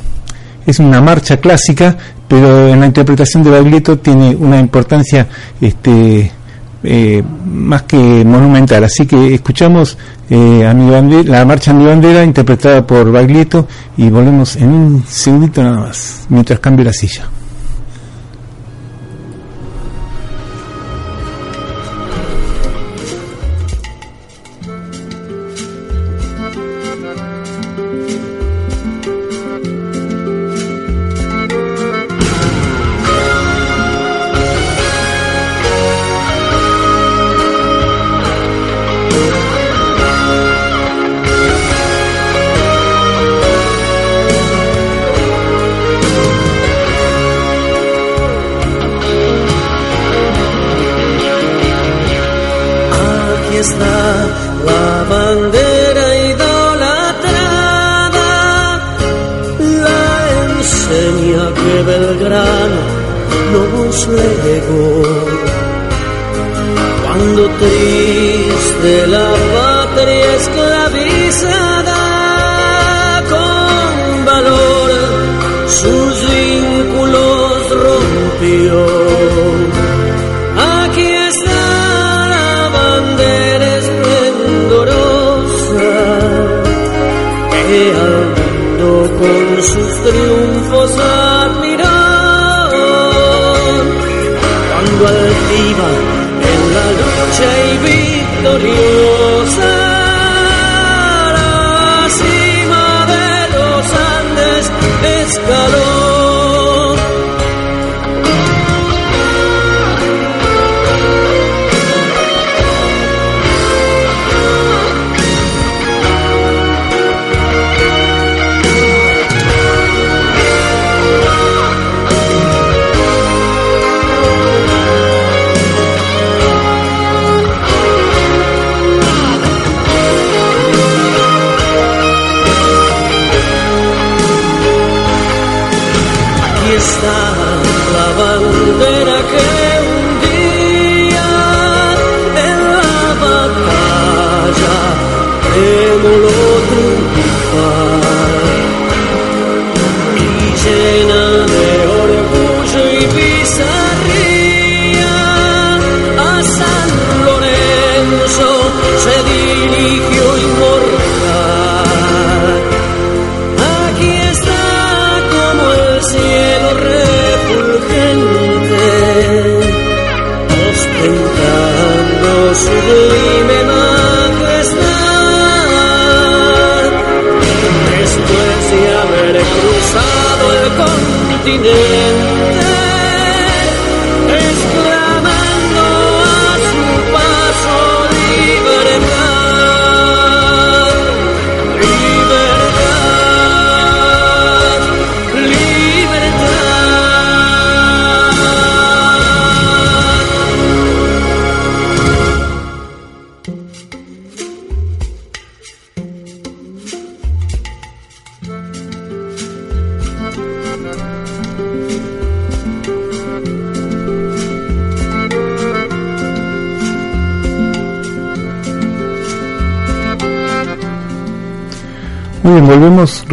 es 0.66 0.80
una 0.80 1.02
marcha 1.02 1.38
clásica, 1.38 1.96
pero 2.28 2.68
en 2.68 2.80
la 2.82 2.86
interpretación 2.86 3.44
de 3.44 3.52
Baglietto 3.52 3.98
tiene 4.00 4.36
una 4.36 4.60
importancia 4.60 5.28
este, 5.62 6.32
eh, 6.84 7.24
más 7.46 7.84
que 7.84 7.98
monumental. 8.26 8.84
Así 8.84 9.06
que 9.06 9.34
escuchamos 9.36 9.98
eh, 10.30 10.66
a 10.66 10.74
mi 10.74 10.90
bandera, 10.90 11.32
la 11.40 11.46
marcha 11.46 11.72
a 11.72 11.74
mi 11.74 11.86
bandera 11.86 12.24
interpretada 12.24 12.86
por 12.86 13.10
Baglietto 13.12 13.68
y 13.96 14.10
volvemos 14.10 14.58
en 14.58 14.70
un 14.70 15.04
segundito 15.08 15.64
nada 15.64 15.78
más, 15.78 16.26
mientras 16.30 16.60
cambio 16.60 16.86
la 16.86 16.94
silla. 16.94 17.24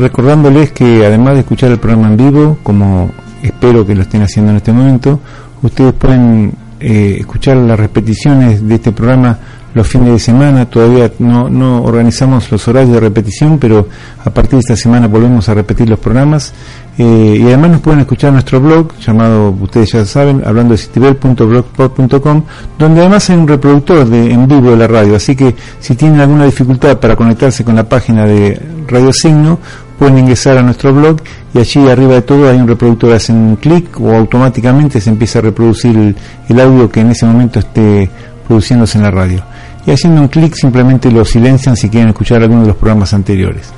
Recordándoles 0.01 0.73
que 0.73 1.05
además 1.05 1.35
de 1.35 1.41
escuchar 1.41 1.71
el 1.71 1.79
programa 1.79 2.09
en 2.09 2.17
vivo, 2.17 2.59
como 2.63 3.11
espero 3.43 3.87
que 3.87 3.95
lo 3.95 4.03
estén 4.03 4.23
haciendo 4.23 4.51
en 4.51 4.57
este 4.57 4.73
momento, 4.73 5.21
ustedes 5.63 5.93
pueden 5.93 6.53
eh, 6.81 7.17
escuchar 7.21 7.57
las 7.57 7.79
repeticiones 7.79 8.67
de 8.67 8.75
este 8.75 8.93
programa 8.93 9.39
los 9.75 9.87
fines 9.87 10.09
de 10.09 10.19
semana. 10.19 10.67
Todavía 10.67 11.11
no, 11.19 11.49
no 11.49 11.83
organizamos 11.83 12.51
los 12.51 12.67
horarios 12.69 12.93
de 12.93 13.01
repetición, 13.01 13.59
pero 13.59 13.89
a 14.25 14.31
partir 14.31 14.55
de 14.55 14.61
esta 14.61 14.77
semana 14.77 15.07
volvemos 15.07 15.49
a 15.49 15.55
repetir 15.55 15.89
los 15.89 15.99
programas. 15.99 16.53
Eh, 16.99 17.39
y 17.41 17.43
además 17.45 17.71
nos 17.71 17.81
pueden 17.81 18.01
escuchar 18.01 18.33
nuestro 18.33 18.61
blog, 18.61 18.95
llamado, 18.99 19.51
ustedes 19.61 19.93
ya 19.93 20.05
saben, 20.05 20.43
hablando 20.45 20.73
de 20.73 20.79
citibel.blogspot.com, 20.79 22.43
donde 22.79 23.01
además 23.01 23.31
hay 23.31 23.37
un 23.37 23.49
reproductor 23.49 24.07
de, 24.07 24.33
en 24.33 24.47
vivo 24.47 24.71
de 24.71 24.77
la 24.77 24.87
radio. 24.87 25.17
Así 25.17 25.35
que 25.35 25.55
si 25.79 25.95
tienen 25.95 26.21
alguna 26.21 26.45
dificultad 26.45 26.99
para 26.99 27.17
conectarse 27.17 27.65
con 27.65 27.77
la 27.77 27.89
página 27.89 28.27
de 28.27 28.61
Radio 28.87 29.13
Signo, 29.13 29.59
pueden 30.01 30.17
ingresar 30.17 30.57
a 30.57 30.63
nuestro 30.63 30.95
blog 30.95 31.21
y 31.53 31.59
allí 31.59 31.87
arriba 31.87 32.15
de 32.15 32.23
todo 32.23 32.49
hay 32.49 32.57
un 32.57 32.67
reproductor, 32.67 33.13
hacen 33.13 33.37
un 33.37 33.57
clic 33.57 34.01
o 34.01 34.17
automáticamente 34.17 34.99
se 34.99 35.11
empieza 35.11 35.41
a 35.41 35.43
reproducir 35.43 36.17
el 36.49 36.61
audio 36.61 36.91
que 36.91 37.01
en 37.01 37.11
ese 37.11 37.27
momento 37.27 37.59
esté 37.59 38.09
produciéndose 38.49 38.97
en 38.97 39.05
la 39.05 39.11
radio 39.11 39.43
y 39.85 39.91
haciendo 39.91 40.23
un 40.23 40.29
clic 40.29 40.55
simplemente 40.55 41.11
lo 41.11 41.23
silencian 41.27 41.77
si 41.77 41.91
quieren 41.91 42.09
escuchar 42.09 42.41
alguno 42.41 42.63
de 42.63 42.69
los 42.69 42.77
programas 42.77 43.13
anteriores. 43.13 43.69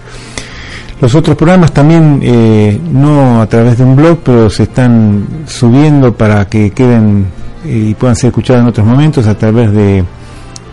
Los 1.00 1.12
otros 1.16 1.36
programas 1.36 1.72
también, 1.72 2.20
eh, 2.22 2.78
no 2.92 3.42
a 3.42 3.46
través 3.48 3.78
de 3.78 3.84
un 3.84 3.96
blog, 3.96 4.20
pero 4.22 4.48
se 4.48 4.62
están 4.62 5.26
subiendo 5.48 6.14
para 6.14 6.44
que 6.48 6.70
queden 6.70 7.26
eh, 7.66 7.86
y 7.88 7.94
puedan 7.94 8.14
ser 8.14 8.28
escuchados 8.28 8.62
en 8.62 8.68
otros 8.68 8.86
momentos 8.86 9.26
a 9.26 9.36
través 9.36 9.72
de, 9.72 10.04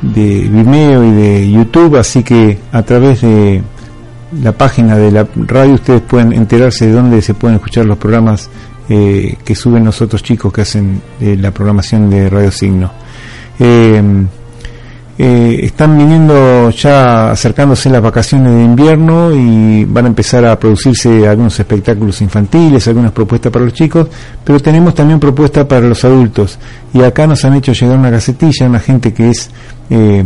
de 0.04 0.48
Vimeo 0.48 1.04
y 1.06 1.12
de 1.12 1.52
YouTube, 1.52 1.96
así 1.98 2.22
que 2.22 2.60
a 2.72 2.84
través 2.84 3.22
de 3.22 3.64
la 4.42 4.52
página 4.52 4.96
de 4.96 5.12
la 5.12 5.28
radio 5.48 5.74
ustedes 5.74 6.02
pueden 6.02 6.34
enterarse 6.34 6.88
de 6.88 6.94
dónde 6.94 7.22
se 7.22 7.34
pueden 7.34 7.58
escuchar 7.58 7.86
los 7.86 7.98
programas 7.98 8.50
eh, 8.88 9.36
que 9.44 9.56
suben 9.56 9.86
los 9.86 10.02
otros 10.02 10.24
chicos 10.24 10.52
que 10.54 10.62
hacen 10.62 11.02
la 11.20 11.52
programación 11.52 12.10
de 12.10 12.30
Radio 12.30 12.52
Signo. 12.52 12.92
eh, 15.22 15.65
están 15.65 15.98
viniendo 15.98 16.70
ya 16.70 17.32
acercándose 17.32 17.89
las 17.89 18.02
vacaciones 18.02 18.54
de 18.54 18.63
invierno 18.63 19.36
y 19.36 19.84
van 19.84 20.06
a 20.06 20.08
empezar 20.08 20.46
a 20.46 20.58
producirse 20.58 21.28
algunos 21.28 21.60
espectáculos 21.60 22.22
infantiles, 22.22 22.88
algunas 22.88 23.12
propuestas 23.12 23.52
para 23.52 23.65
los 23.65 23.74
chicos, 23.74 24.08
pero 24.46 24.62
tenemos 24.62 24.96
también 24.96 25.20
propuestas 25.20 25.65
para 25.65 25.86
los 25.86 26.06
adultos. 26.06 26.58
Y 26.94 27.02
acá 27.02 27.28
nos 27.28 27.44
han 27.44 27.56
hecho 27.56 27.74
llegar 27.74 27.98
una 27.98 28.10
gacetilla, 28.10 28.65
una 28.65 28.80
gente 28.80 29.13
que 29.13 29.32
es 29.32 29.50
eh, 29.89 30.24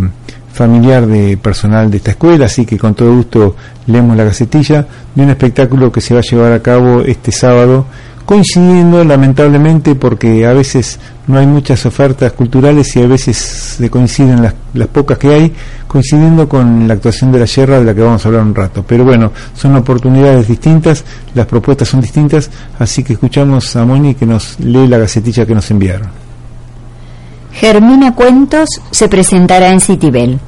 familiar 0.54 1.06
de 1.08 1.36
personal 1.36 1.90
de 1.90 1.98
esta 1.98 2.12
escuela, 2.12 2.46
así 2.46 2.66
que 2.66 2.78
con 2.78 2.94
todo 2.94 3.14
gusto 3.14 3.56
leemos 3.88 4.16
la 4.16 4.24
gacetilla 4.24 4.88
de 5.14 5.24
un 5.24 5.30
espectáculo 5.32 5.92
que 5.92 6.00
se 6.00 6.14
va 6.14 6.20
a 6.20 6.24
llevar 6.24 6.54
a 6.54 6.62
cabo 6.62 7.02
este 7.02 7.32
sábado 7.32 7.86
coincidiendo 8.26 9.04
lamentablemente 9.04 9.96
porque 9.96 10.46
a 10.46 10.54
veces 10.54 11.00
no 11.28 11.38
hay 11.38 11.48
muchas 11.48 11.86
ofertas 11.86 12.32
culturales 12.34 12.96
y 12.96 13.02
a 13.02 13.08
veces 13.08 13.38
se 13.38 13.90
coinciden 13.90 14.42
las, 14.42 14.54
las, 14.74 14.88
pocas 14.88 15.18
que 15.18 15.34
hay, 15.34 15.54
coincidiendo 15.88 16.48
con 16.48 16.88
la 16.88 16.94
actuación 16.96 17.32
de 17.32 17.40
la 17.40 17.48
Sierra 17.48 17.80
de 17.80 17.86
la 17.86 17.94
que 17.94 18.02
vamos 18.02 18.24
a 18.26 18.30
hablar 18.30 18.44
un 18.44 18.56
rato. 18.56 18.84
Pero 18.88 19.04
bueno, 19.04 19.32
son 19.56 19.76
oportunidades 19.76 20.48
distintas, 20.48 21.04
las 21.34 21.46
propuestas 21.46 21.88
son 21.88 22.02
distintas, 22.02 22.50
así 22.80 23.04
que 23.04 23.14
escuchamos 23.14 23.76
a 23.76 23.86
Moni 23.86 24.16
que 24.16 24.26
nos 24.26 24.60
lee 24.60 24.88
la 24.88 24.98
gacetilla 24.98 25.46
que 25.46 25.56
nos 25.56 25.70
enviaron. 25.72 26.23
Germina 27.54 28.16
Cuentos 28.16 28.68
se 28.90 29.08
presentará 29.08 29.72
en 29.72 29.80
Citibel. 29.80 30.40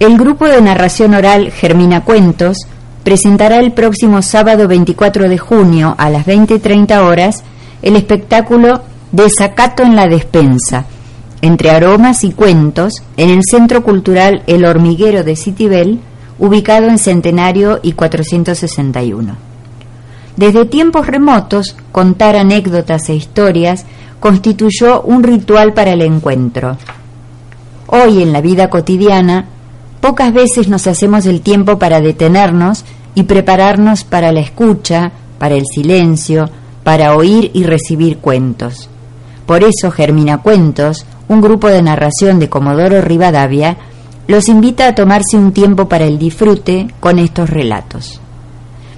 El 0.00 0.18
grupo 0.18 0.46
de 0.46 0.60
narración 0.60 1.14
oral 1.14 1.52
Germina 1.52 2.02
Cuentos 2.02 2.66
presentará 3.04 3.60
el 3.60 3.72
próximo 3.72 4.20
sábado 4.22 4.66
24 4.66 5.28
de 5.28 5.38
junio 5.38 5.94
a 5.96 6.10
las 6.10 6.26
20.30 6.26 6.98
horas 6.98 7.44
el 7.80 7.94
espectáculo 7.94 8.82
Desacato 9.12 9.84
en 9.84 9.94
la 9.94 10.08
despensa, 10.08 10.84
entre 11.42 11.70
aromas 11.70 12.24
y 12.24 12.32
cuentos, 12.32 13.04
en 13.16 13.30
el 13.30 13.42
Centro 13.48 13.84
Cultural 13.84 14.42
El 14.48 14.64
Hormiguero 14.64 15.22
de 15.22 15.36
Citibel, 15.36 16.00
ubicado 16.40 16.88
en 16.88 16.98
Centenario 16.98 17.78
y 17.84 17.92
461. 17.92 19.36
Desde 20.36 20.66
tiempos 20.66 21.06
remotos, 21.06 21.76
contar 21.92 22.36
anécdotas 22.36 23.08
e 23.08 23.14
historias 23.14 23.86
constituyó 24.20 25.02
un 25.02 25.22
ritual 25.22 25.72
para 25.72 25.92
el 25.92 26.02
encuentro. 26.02 26.76
Hoy 27.86 28.22
en 28.22 28.32
la 28.32 28.40
vida 28.40 28.68
cotidiana, 28.70 29.46
pocas 30.00 30.32
veces 30.32 30.68
nos 30.68 30.86
hacemos 30.86 31.26
el 31.26 31.40
tiempo 31.40 31.78
para 31.78 32.00
detenernos 32.00 32.84
y 33.14 33.24
prepararnos 33.24 34.04
para 34.04 34.32
la 34.32 34.40
escucha, 34.40 35.12
para 35.38 35.54
el 35.54 35.64
silencio, 35.66 36.50
para 36.82 37.16
oír 37.16 37.50
y 37.54 37.64
recibir 37.64 38.18
cuentos. 38.18 38.88
Por 39.46 39.62
eso 39.62 39.90
Germina 39.90 40.38
Cuentos, 40.38 41.06
un 41.28 41.40
grupo 41.40 41.68
de 41.68 41.82
narración 41.82 42.38
de 42.38 42.48
Comodoro 42.48 43.00
Rivadavia, 43.00 43.76
los 44.26 44.48
invita 44.48 44.88
a 44.88 44.94
tomarse 44.94 45.36
un 45.36 45.52
tiempo 45.52 45.88
para 45.88 46.04
el 46.04 46.18
disfrute 46.18 46.88
con 46.98 47.18
estos 47.18 47.48
relatos. 47.50 48.20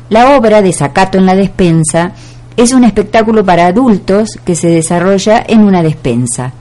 La 0.08 0.36
obra 0.36 0.62
de 0.62 0.72
Sacato 0.72 1.18
en 1.18 1.26
la 1.26 1.34
despensa 1.34 2.12
es 2.58 2.72
un 2.72 2.82
espectáculo 2.82 3.44
para 3.44 3.66
adultos 3.66 4.30
que 4.44 4.56
se 4.56 4.66
desarrolla 4.68 5.44
en 5.46 5.60
una 5.60 5.80
despensa. 5.80 6.52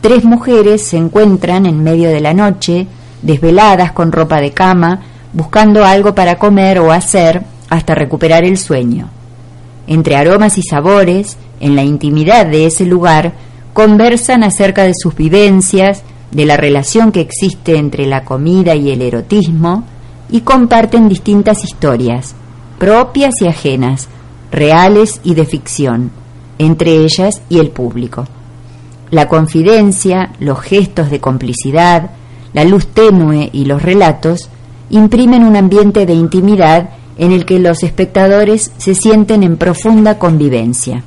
Tres 0.00 0.24
mujeres 0.24 0.80
se 0.80 0.96
encuentran 0.96 1.66
en 1.66 1.84
medio 1.84 2.08
de 2.08 2.22
la 2.22 2.32
noche, 2.32 2.86
desveladas 3.20 3.92
con 3.92 4.12
ropa 4.12 4.40
de 4.40 4.52
cama, 4.52 5.02
buscando 5.34 5.84
algo 5.84 6.14
para 6.14 6.38
comer 6.38 6.78
o 6.78 6.90
hacer 6.90 7.42
hasta 7.68 7.94
recuperar 7.94 8.44
el 8.44 8.56
sueño. 8.56 9.10
Entre 9.86 10.16
aromas 10.16 10.56
y 10.56 10.62
sabores, 10.62 11.36
en 11.60 11.76
la 11.76 11.84
intimidad 11.84 12.46
de 12.46 12.64
ese 12.64 12.86
lugar, 12.86 13.34
conversan 13.74 14.42
acerca 14.42 14.84
de 14.84 14.94
sus 14.94 15.14
vivencias, 15.14 16.02
de 16.30 16.46
la 16.46 16.56
relación 16.56 17.12
que 17.12 17.20
existe 17.20 17.76
entre 17.76 18.06
la 18.06 18.24
comida 18.24 18.74
y 18.74 18.90
el 18.90 19.02
erotismo, 19.02 19.84
y 20.30 20.40
comparten 20.40 21.10
distintas 21.10 21.62
historias, 21.62 22.34
propias 22.78 23.34
y 23.42 23.48
ajenas, 23.48 24.08
reales 24.50 25.20
y 25.24 25.34
de 25.34 25.44
ficción, 25.44 26.10
entre 26.58 26.96
ellas 26.96 27.42
y 27.48 27.58
el 27.58 27.70
público. 27.70 28.26
La 29.10 29.28
confidencia, 29.28 30.32
los 30.40 30.60
gestos 30.60 31.10
de 31.10 31.20
complicidad, 31.20 32.10
la 32.52 32.64
luz 32.64 32.86
tenue 32.86 33.50
y 33.52 33.66
los 33.66 33.82
relatos 33.82 34.48
imprimen 34.90 35.44
un 35.44 35.56
ambiente 35.56 36.06
de 36.06 36.14
intimidad 36.14 36.90
en 37.18 37.32
el 37.32 37.44
que 37.44 37.58
los 37.58 37.82
espectadores 37.82 38.72
se 38.76 38.94
sienten 38.94 39.42
en 39.42 39.56
profunda 39.56 40.18
convivencia. 40.18 41.02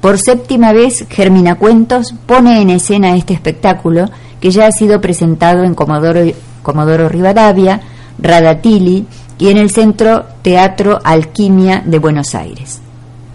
Por 0.00 0.18
séptima 0.18 0.72
vez, 0.72 1.06
Germina 1.08 1.54
Cuentos 1.54 2.14
pone 2.26 2.60
en 2.60 2.70
escena 2.70 3.16
este 3.16 3.32
espectáculo 3.32 4.10
que 4.40 4.50
ya 4.50 4.66
ha 4.66 4.72
sido 4.72 5.00
presentado 5.00 5.64
en 5.64 5.74
Comodoro, 5.74 7.08
Rivadavia, 7.08 7.80
Radatili 8.18 9.06
y 9.38 9.48
en 9.48 9.56
el 9.56 9.70
Centro 9.70 10.24
Teatro 10.42 11.00
Alquimia 11.04 11.82
de 11.84 11.98
Buenos 11.98 12.34
Aires. 12.34 12.80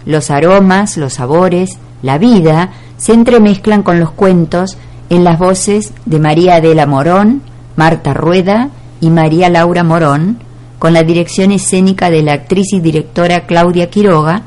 Los 0.06 0.30
aromas, 0.30 0.96
los 0.96 1.14
sabores, 1.14 1.78
la 2.02 2.18
vida 2.18 2.70
se 2.96 3.12
entremezclan 3.12 3.82
con 3.82 4.00
los 4.00 4.10
cuentos 4.10 4.76
en 5.10 5.24
las 5.24 5.38
voces 5.38 5.92
de 6.06 6.18
María 6.18 6.56
Adela 6.56 6.86
Morón, 6.86 7.42
Marta 7.76 8.14
Rueda 8.14 8.70
y 9.00 9.10
María 9.10 9.50
Laura 9.50 9.82
Morón, 9.82 10.38
con 10.78 10.94
la 10.94 11.02
dirección 11.02 11.52
escénica 11.52 12.10
de 12.10 12.22
la 12.22 12.32
actriz 12.32 12.72
y 12.72 12.80
directora 12.80 13.46
Claudia 13.46 13.90
Quiroga 13.90 14.42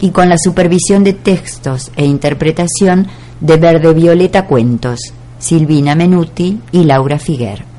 y 0.00 0.10
con 0.10 0.28
la 0.28 0.36
supervisión 0.38 1.02
de 1.04 1.12
textos 1.12 1.90
e 1.96 2.04
interpretación 2.04 3.08
de 3.40 3.56
Verde 3.56 3.92
Violeta 3.92 4.46
Cuentos, 4.46 5.00
Silvina 5.38 5.94
Menuti 5.94 6.60
y 6.70 6.84
Laura 6.84 7.18
Figuer. 7.18 7.71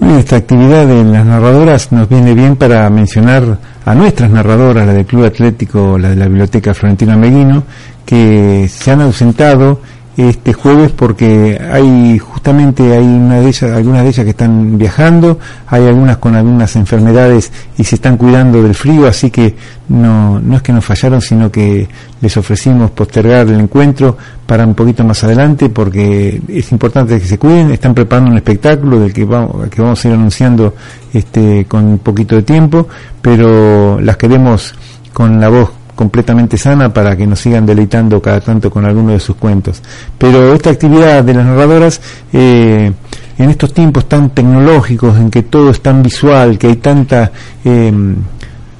Esta 0.00 0.36
actividad 0.36 0.86
de 0.86 1.04
las 1.04 1.24
narradoras 1.24 1.92
nos 1.92 2.08
viene 2.08 2.34
bien 2.34 2.56
para 2.56 2.88
mencionar 2.90 3.58
a 3.84 3.94
nuestras 3.94 4.30
narradoras, 4.30 4.86
la 4.86 4.92
del 4.92 5.06
Club 5.06 5.24
Atlético, 5.24 5.98
la 5.98 6.10
de 6.10 6.16
la 6.16 6.26
Biblioteca 6.26 6.74
Florentino 6.74 7.16
Meguino, 7.18 7.64
que 8.04 8.68
se 8.68 8.90
han 8.90 9.00
ausentado 9.00 9.80
este 10.16 10.52
jueves 10.52 10.92
porque 10.92 11.58
hay 11.58 12.18
justamente 12.18 12.92
hay 12.92 13.04
una 13.04 13.40
de 13.40 13.48
ellas, 13.48 13.62
algunas 13.62 14.02
de 14.02 14.08
ellas 14.08 14.24
que 14.24 14.30
están 14.30 14.76
viajando, 14.76 15.38
hay 15.66 15.86
algunas 15.86 16.18
con 16.18 16.34
algunas 16.34 16.76
enfermedades 16.76 17.50
y 17.78 17.84
se 17.84 17.94
están 17.94 18.18
cuidando 18.18 18.62
del 18.62 18.74
frío, 18.74 19.06
así 19.06 19.30
que 19.30 19.54
no, 19.88 20.38
no 20.38 20.56
es 20.56 20.62
que 20.62 20.72
nos 20.72 20.84
fallaron, 20.84 21.20
sino 21.20 21.50
que 21.50 21.88
les 22.20 22.36
ofrecimos 22.36 22.90
postergar 22.90 23.48
el 23.48 23.60
encuentro 23.60 24.16
para 24.46 24.66
un 24.66 24.74
poquito 24.74 25.02
más 25.02 25.24
adelante 25.24 25.70
porque 25.70 26.42
es 26.46 26.72
importante 26.72 27.18
que 27.18 27.26
se 27.26 27.38
cuiden, 27.38 27.70
están 27.70 27.94
preparando 27.94 28.32
un 28.32 28.36
espectáculo 28.36 29.00
del 29.00 29.12
que 29.14 29.24
vamos, 29.24 29.68
que 29.70 29.80
vamos 29.80 30.04
a 30.04 30.08
ir 30.08 30.14
anunciando 30.14 30.74
este 31.12 31.64
con 31.64 31.86
un 31.86 31.98
poquito 31.98 32.36
de 32.36 32.42
tiempo, 32.42 32.86
pero 33.22 33.98
las 34.00 34.16
queremos 34.18 34.74
con 35.12 35.40
la 35.40 35.48
voz 35.48 35.81
completamente 35.94 36.56
sana 36.56 36.92
para 36.92 37.16
que 37.16 37.26
nos 37.26 37.40
sigan 37.40 37.66
deleitando 37.66 38.20
cada 38.20 38.40
tanto 38.40 38.70
con 38.70 38.84
alguno 38.84 39.12
de 39.12 39.20
sus 39.20 39.36
cuentos. 39.36 39.82
Pero 40.18 40.54
esta 40.54 40.70
actividad 40.70 41.22
de 41.22 41.34
las 41.34 41.46
narradoras, 41.46 42.00
eh, 42.32 42.92
en 43.38 43.50
estos 43.50 43.72
tiempos 43.72 44.08
tan 44.08 44.30
tecnológicos, 44.30 45.16
en 45.16 45.30
que 45.30 45.42
todo 45.42 45.70
es 45.70 45.80
tan 45.80 46.02
visual, 46.02 46.58
que 46.58 46.68
hay 46.68 46.76
tanta, 46.76 47.30
eh, 47.64 47.92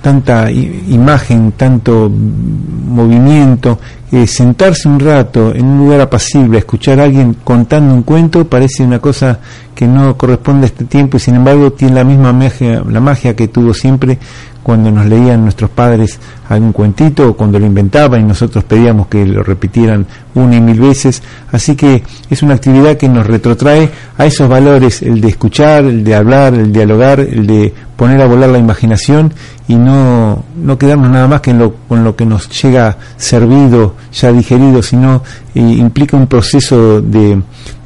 tanta 0.00 0.50
imagen, 0.50 1.52
tanto 1.52 2.10
movimiento, 2.10 3.78
eh, 4.10 4.26
sentarse 4.26 4.88
un 4.88 5.00
rato 5.00 5.54
en 5.54 5.64
un 5.64 5.78
lugar 5.78 6.02
apacible, 6.02 6.58
escuchar 6.58 7.00
a 7.00 7.04
alguien 7.04 7.36
contando 7.42 7.94
un 7.94 8.02
cuento, 8.02 8.46
parece 8.46 8.82
una 8.82 8.98
cosa 8.98 9.38
que 9.74 9.86
no 9.86 10.18
corresponde 10.18 10.64
a 10.64 10.66
este 10.66 10.84
tiempo 10.84 11.16
y 11.16 11.20
sin 11.20 11.36
embargo 11.36 11.72
tiene 11.72 11.94
la 11.94 12.04
misma 12.04 12.32
magia, 12.32 12.82
la 12.86 13.00
magia 13.00 13.34
que 13.34 13.48
tuvo 13.48 13.72
siempre 13.72 14.18
cuando 14.62 14.90
nos 14.90 15.06
leían 15.06 15.42
nuestros 15.42 15.70
padres 15.70 16.18
algún 16.48 16.72
cuentito 16.72 17.28
o 17.28 17.36
cuando 17.36 17.58
lo 17.58 17.66
inventaban 17.66 18.20
y 18.20 18.24
nosotros 18.24 18.64
pedíamos 18.64 19.08
que 19.08 19.26
lo 19.26 19.42
repitieran 19.42 20.06
una 20.34 20.56
y 20.56 20.60
mil 20.60 20.80
veces. 20.80 21.22
Así 21.50 21.74
que 21.74 22.02
es 22.30 22.42
una 22.42 22.54
actividad 22.54 22.96
que 22.96 23.08
nos 23.08 23.26
retrotrae 23.26 23.90
a 24.16 24.26
esos 24.26 24.48
valores, 24.48 25.02
el 25.02 25.20
de 25.20 25.28
escuchar, 25.28 25.84
el 25.84 26.04
de 26.04 26.14
hablar, 26.14 26.54
el 26.54 26.72
dialogar, 26.72 27.20
el 27.20 27.46
de 27.46 27.72
poner 27.96 28.20
a 28.20 28.26
volar 28.26 28.50
la 28.50 28.58
imaginación 28.58 29.32
y 29.68 29.76
no, 29.76 30.44
no 30.56 30.78
quedarnos 30.78 31.10
nada 31.10 31.28
más 31.28 31.40
que 31.40 31.50
en 31.50 31.58
lo, 31.58 31.74
con 31.88 32.04
lo 32.04 32.16
que 32.16 32.26
nos 32.26 32.48
llega 32.62 32.96
servido, 33.16 33.94
ya 34.12 34.32
digerido, 34.32 34.82
sino 34.82 35.22
eh, 35.54 35.60
implica 35.60 36.16
un 36.16 36.26
proceso 36.26 37.00
de, 37.00 37.40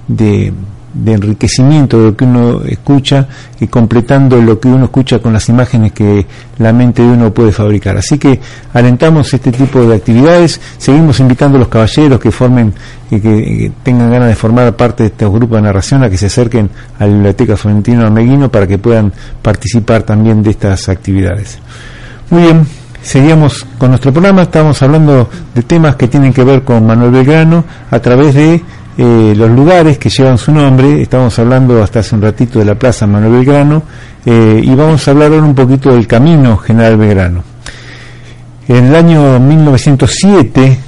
de 0.09 0.53
de 0.97 1.13
enriquecimiento 1.13 1.99
de 1.99 2.05
lo 2.11 2.17
que 2.17 2.25
uno 2.25 2.63
escucha 2.63 3.29
y 3.61 3.67
completando 3.67 4.41
lo 4.41 4.59
que 4.59 4.69
uno 4.69 4.87
escucha 4.87 5.19
con 5.19 5.33
las 5.33 5.49
imágenes 5.49 5.93
que 5.93 6.27
la 6.59 6.73
mente 6.73 7.03
de 7.03 7.09
uno 7.09 7.33
puede 7.33 7.53
fabricar. 7.53 7.97
Así 7.97 8.19
que 8.19 8.41
alentamos 8.73 9.33
este 9.33 9.53
tipo 9.53 9.85
de 9.87 9.97
actividades, 9.97 10.61
seguimos 10.79 11.21
invitando 11.21 11.57
a 11.57 11.61
los 11.61 11.69
caballeros 11.69 12.19
que 12.19 12.31
formen 12.31 12.73
y 13.11 13.21
que, 13.21 13.73
tengan 13.83 14.11
ganas 14.11 14.29
de 14.29 14.35
formar 14.35 14.75
parte 14.75 15.03
de 15.03 15.09
este 15.11 15.27
grupo 15.27 15.57
de 15.57 15.63
narración 15.63 16.03
a 16.03 16.11
que 16.11 16.17
se 16.17 16.27
acerquen 16.27 16.71
a 16.99 17.07
la 17.07 17.13
Biblioteca 17.13 17.57
Florentino 17.57 18.07
Ameguino 18.07 18.51
para 18.51 18.67
que 18.67 18.79
puedan 18.79 19.13
participar 19.43 20.03
también 20.03 20.43
de 20.43 20.51
estas 20.51 20.89
actividades. 20.89 21.59
Muy 22.31 22.43
bien, 22.43 22.67
seguíamos 23.03 23.67
con 23.79 23.91
nuestro 23.91 24.13
programa, 24.13 24.43
estamos 24.43 24.83
hablando 24.83 25.29
de 25.55 25.63
temas 25.63 25.97
que 25.97 26.09
tienen 26.09 26.33
que 26.33 26.43
ver 26.43 26.63
con 26.63 26.87
Manuel 26.87 27.11
Belgrano 27.11 27.65
a 27.91 27.99
través 28.01 28.35
de 28.35 28.63
eh, 28.99 29.35
los 29.37 29.51
lugares 29.51 29.99
que 29.99 30.09
llevan 30.09 30.39
su 30.39 30.53
nombre. 30.53 31.03
Estamos 31.03 31.39
hablando 31.39 31.83
hasta 31.83 32.01
hace 32.01 32.15
un 32.15 32.23
ratito 32.23 32.59
de 32.59 32.65
la 32.65 32.75
Plaza 32.75 33.07
Manuel 33.07 33.33
Belgrano 33.33 33.83
eh, 34.25 34.61
y 34.63 34.75
vamos 34.75 35.07
a 35.07 35.11
hablar 35.11 35.33
ahora 35.33 35.45
un 35.45 35.55
poquito 35.55 35.93
del 35.93 36.07
Camino 36.07 36.57
General 36.57 36.97
Belgrano. 36.97 37.43
En 38.69 38.87
el 38.87 38.95
año 38.95 39.39
1907, 39.39 40.79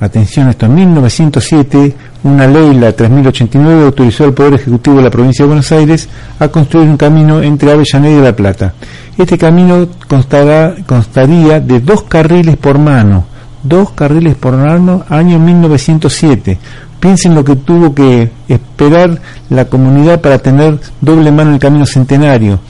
atención 0.00 0.48
esto, 0.48 0.66
en 0.66 0.74
1907, 0.74 1.96
una 2.24 2.46
ley, 2.46 2.74
la 2.74 2.92
3089, 2.92 3.84
autorizó 3.84 4.24
al 4.24 4.34
Poder 4.34 4.54
Ejecutivo 4.54 4.96
de 4.96 5.02
la 5.04 5.10
Provincia 5.10 5.44
de 5.44 5.46
Buenos 5.46 5.72
Aires 5.72 6.08
a 6.38 6.48
construir 6.48 6.88
un 6.88 6.96
camino 6.96 7.40
entre 7.42 7.72
Avellaneda 7.72 8.18
y 8.18 8.22
La 8.22 8.36
Plata. 8.36 8.74
Este 9.16 9.38
camino 9.38 9.88
constará, 10.08 10.74
constaría 10.86 11.60
de 11.60 11.80
dos 11.80 12.02
carriles 12.02 12.56
por 12.56 12.78
mano, 12.78 13.24
dos 13.62 13.92
carriles 13.92 14.34
por 14.34 14.56
mano, 14.56 15.04
año 15.08 15.38
1907. 15.38 16.58
Piensen 17.02 17.34
lo 17.34 17.42
que 17.42 17.56
tuvo 17.56 17.92
que 17.92 18.30
esperar 18.46 19.20
la 19.50 19.64
comunidad 19.64 20.20
para 20.20 20.38
tener 20.38 20.78
doble 21.00 21.32
mano 21.32 21.50
en 21.50 21.54
el 21.54 21.60
camino 21.60 21.84
centenario 21.84 22.60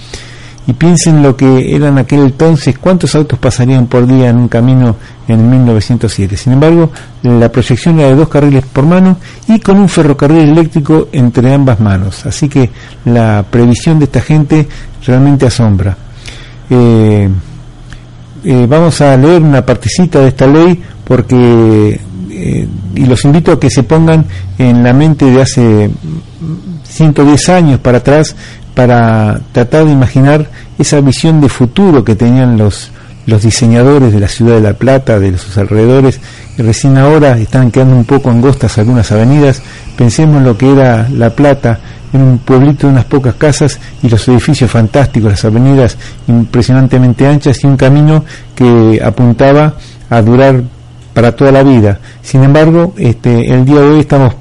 y 0.66 0.72
piensen 0.72 1.22
lo 1.22 1.36
que 1.36 1.76
eran 1.76 1.98
aquel 1.98 2.20
entonces, 2.20 2.78
cuántos 2.78 3.14
autos 3.14 3.38
pasarían 3.38 3.88
por 3.88 4.06
día 4.06 4.30
en 4.30 4.36
un 4.36 4.48
camino 4.48 4.96
en 5.28 5.50
1907. 5.50 6.34
Sin 6.34 6.54
embargo, 6.54 6.90
la 7.22 7.52
proyección 7.52 8.00
era 8.00 8.08
de 8.08 8.14
dos 8.14 8.30
carriles 8.30 8.64
por 8.72 8.86
mano 8.86 9.18
y 9.48 9.60
con 9.60 9.78
un 9.78 9.90
ferrocarril 9.90 10.48
eléctrico 10.48 11.08
entre 11.12 11.52
ambas 11.52 11.78
manos. 11.78 12.24
Así 12.24 12.48
que 12.48 12.70
la 13.04 13.44
previsión 13.50 13.98
de 13.98 14.06
esta 14.06 14.22
gente 14.22 14.66
realmente 15.04 15.44
asombra. 15.44 15.94
Eh, 16.70 17.28
eh, 18.44 18.66
vamos 18.66 18.98
a 19.02 19.14
leer 19.14 19.42
una 19.42 19.60
partecita 19.66 20.20
de 20.20 20.28
esta 20.28 20.46
ley 20.46 20.82
porque 21.04 22.00
eh, 22.34 22.66
y 22.94 23.04
los 23.04 23.24
invito 23.26 23.52
a 23.52 23.60
que 23.60 23.68
se 23.68 23.82
pongan 23.82 24.24
en 24.56 24.82
la 24.82 24.94
mente 24.94 25.26
de 25.26 25.42
hace 25.42 25.90
110 26.84 27.48
años 27.50 27.80
para 27.80 27.98
atrás 27.98 28.34
para 28.74 29.38
tratar 29.52 29.84
de 29.84 29.92
imaginar 29.92 30.48
esa 30.78 31.00
visión 31.02 31.42
de 31.42 31.50
futuro 31.50 32.02
que 32.02 32.14
tenían 32.14 32.56
los, 32.56 32.90
los 33.26 33.42
diseñadores 33.42 34.14
de 34.14 34.20
la 34.20 34.28
ciudad 34.28 34.54
de 34.54 34.62
La 34.62 34.72
Plata, 34.72 35.18
de 35.18 35.36
sus 35.36 35.58
alrededores, 35.58 36.20
y 36.56 36.62
recién 36.62 36.96
ahora 36.96 37.36
están 37.36 37.70
quedando 37.70 37.96
un 37.96 38.04
poco 38.04 38.30
angostas 38.30 38.78
algunas 38.78 39.12
avenidas. 39.12 39.62
Pensemos 39.96 40.38
en 40.38 40.44
lo 40.44 40.56
que 40.56 40.72
era 40.72 41.08
La 41.10 41.30
Plata, 41.30 41.80
en 42.14 42.22
un 42.22 42.38
pueblito 42.38 42.86
de 42.86 42.94
unas 42.94 43.04
pocas 43.04 43.34
casas 43.34 43.78
y 44.02 44.08
los 44.08 44.26
edificios 44.28 44.70
fantásticos, 44.70 45.30
las 45.30 45.44
avenidas 45.44 45.98
impresionantemente 46.28 47.26
anchas 47.26 47.62
y 47.62 47.66
un 47.66 47.76
camino 47.76 48.24
que 48.54 49.00
apuntaba 49.04 49.74
a 50.08 50.22
durar 50.22 50.62
para 51.12 51.34
toda 51.34 51.52
la 51.52 51.62
vida. 51.62 51.98
Sin 52.22 52.42
embargo, 52.42 52.94
este, 52.96 53.52
el 53.52 53.64
día 53.64 53.80
de 53.80 53.88
hoy 53.88 54.00
estamos 54.00 54.34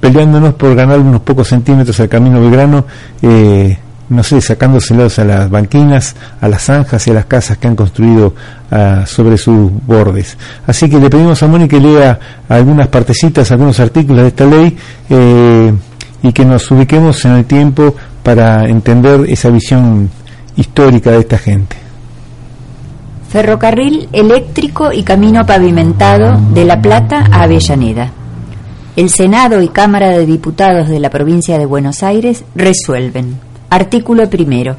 peleándonos 0.00 0.54
por 0.54 0.74
ganar 0.74 1.00
unos 1.00 1.20
pocos 1.22 1.48
centímetros 1.48 1.98
al 2.00 2.08
camino 2.08 2.40
Belgrano, 2.40 2.84
eh, 3.22 3.78
no 4.08 4.22
sé, 4.22 4.40
sacándoselos 4.40 5.18
a 5.18 5.24
las 5.24 5.50
banquinas, 5.50 6.14
a 6.40 6.48
las 6.48 6.62
zanjas 6.62 7.06
y 7.06 7.10
a 7.10 7.14
las 7.14 7.24
casas 7.24 7.58
que 7.58 7.66
han 7.66 7.74
construido 7.74 8.34
ah, 8.70 9.04
sobre 9.04 9.36
sus 9.36 9.70
bordes. 9.84 10.36
Así 10.66 10.88
que 10.88 10.98
le 10.98 11.10
pedimos 11.10 11.42
a 11.42 11.48
Mónica 11.48 11.76
que 11.76 11.82
lea 11.82 12.18
algunas 12.48 12.86
partecitas, 12.88 13.50
algunos 13.50 13.80
artículos 13.80 14.22
de 14.22 14.28
esta 14.28 14.46
ley 14.46 14.76
eh, 15.10 15.72
y 16.22 16.32
que 16.32 16.44
nos 16.44 16.70
ubiquemos 16.70 17.24
en 17.24 17.32
el 17.32 17.44
tiempo 17.46 17.94
para 18.22 18.68
entender 18.68 19.24
esa 19.28 19.50
visión 19.50 20.08
histórica 20.56 21.10
de 21.10 21.18
esta 21.18 21.38
gente. 21.38 21.85
Ferrocarril 23.36 24.08
eléctrico 24.12 24.94
y 24.94 25.02
camino 25.02 25.44
pavimentado 25.44 26.40
de 26.54 26.64
La 26.64 26.80
Plata 26.80 27.26
a 27.30 27.42
Avellaneda 27.42 28.10
el 28.96 29.10
Senado 29.10 29.60
y 29.60 29.68
Cámara 29.68 30.08
de 30.08 30.24
Diputados 30.24 30.88
de 30.88 31.00
la 31.00 31.10
provincia 31.10 31.58
de 31.58 31.66
Buenos 31.66 32.02
Aires 32.02 32.44
resuelven. 32.54 33.38
Artículo 33.68 34.30
primero. 34.30 34.76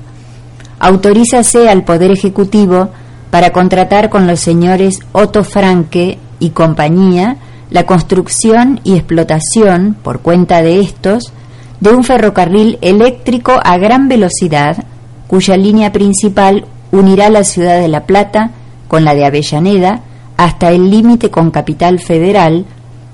Autorízase 0.79 1.69
al 1.69 1.83
Poder 1.83 2.09
Ejecutivo 2.09 2.89
para 3.29 3.51
contratar 3.51 4.09
con 4.09 4.25
los 4.25 4.39
señores 4.39 5.01
Otto 5.11 5.43
Franke 5.43 6.17
y 6.39 6.49
compañía 6.49 7.37
la 7.69 7.85
construcción 7.85 8.79
y 8.83 8.95
explotación, 8.95 9.95
por 10.01 10.21
cuenta 10.21 10.63
de 10.63 10.79
estos, 10.79 11.31
de 11.79 11.91
un 11.91 12.03
ferrocarril 12.03 12.79
eléctrico 12.81 13.59
a 13.63 13.77
gran 13.77 14.07
velocidad, 14.07 14.83
cuya 15.27 15.55
línea 15.57 15.91
principal 15.91 16.65
unirá 16.91 17.29
la 17.29 17.43
ciudad 17.43 17.79
de 17.79 17.87
La 17.87 18.05
Plata 18.05 18.51
con 18.87 19.03
la 19.03 19.13
de 19.13 19.25
Avellaneda 19.25 20.01
hasta 20.37 20.69
el 20.69 20.89
límite 20.89 21.29
con 21.29 21.51
Capital 21.51 21.99
Federal, 21.99 22.65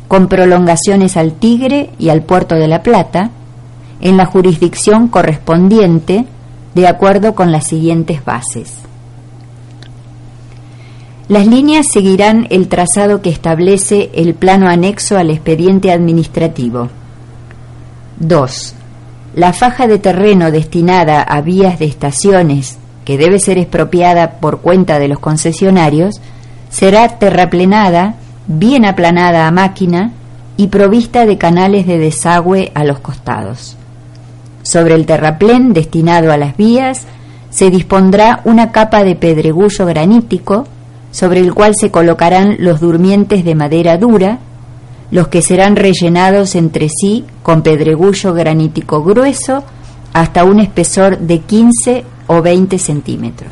con 0.08 0.28
prolongaciones 0.28 1.18
al 1.18 1.34
Tigre 1.34 1.90
y 1.98 2.10
al 2.10 2.22
Puerto 2.22 2.56
de 2.56 2.68
la 2.68 2.84
Plata, 2.84 3.32
en 4.02 4.18
la 4.18 4.26
jurisdicción 4.26 5.08
correspondiente, 5.08 6.26
de 6.76 6.88
acuerdo 6.88 7.36
con 7.36 7.52
las 7.52 7.68
siguientes 7.68 8.24
bases. 8.26 8.80
Las 11.30 11.48
líneas 11.48 11.88
seguirán 11.92 12.48
el 12.50 12.68
trazado 12.68 13.22
que 13.22 13.30
establece 13.30 14.12
el 14.14 14.34
plano 14.34 14.68
anexo 14.68 15.18
al 15.18 15.30
expediente 15.30 15.92
administrativo. 15.92 16.90
2. 18.20 18.76
La 19.36 19.54
faja 19.54 19.88
de 19.88 20.00
terreno 20.00 20.52
destinada 20.52 21.22
a 21.22 21.42
vías 21.42 21.80
de 21.80 21.86
estaciones, 21.86 22.78
que 23.04 23.18
debe 23.18 23.40
ser 23.40 23.58
expropiada 23.58 24.40
por 24.40 24.62
cuenta 24.62 25.00
de 25.00 25.08
los 25.08 25.20
concesionarios, 25.20 26.22
será 26.70 27.08
terraplenada 27.20 28.16
bien 28.48 28.86
aplanada 28.86 29.48
a 29.48 29.52
máquina 29.52 30.12
y 30.58 30.68
provista 30.68 31.26
de 31.26 31.38
canales 31.38 31.88
de 31.88 31.98
desagüe 31.98 32.72
a 32.76 32.84
los 32.84 33.00
costados. 33.00 33.78
Sobre 34.64 34.96
el 34.96 35.06
terraplén 35.06 35.74
destinado 35.74 36.32
a 36.32 36.38
las 36.38 36.56
vías 36.56 37.06
se 37.50 37.70
dispondrá 37.70 38.42
una 38.46 38.72
capa 38.72 39.04
de 39.04 39.16
pedregullo 39.16 39.86
granítico 39.86 40.66
sobre 41.12 41.42
el 41.42 41.54
cual 41.54 41.74
se 41.80 41.92
colocarán 41.92 42.56
los 42.60 42.80
durmientes 42.80 43.46
de 43.46 43.54
madera 43.54 43.98
dura, 43.98 44.40
los 45.12 45.28
que 45.28 45.44
serán 45.44 45.76
rellenados 45.76 46.56
entre 46.56 46.90
sí 46.90 47.26
con 47.44 47.62
pedregullo 47.62 48.34
granítico 48.34 49.04
grueso 49.04 49.64
hasta 50.12 50.44
un 50.44 50.60
espesor 50.60 51.20
de 51.20 51.40
15 51.40 52.04
o 52.28 52.42
20 52.42 52.78
centímetros. 52.78 53.52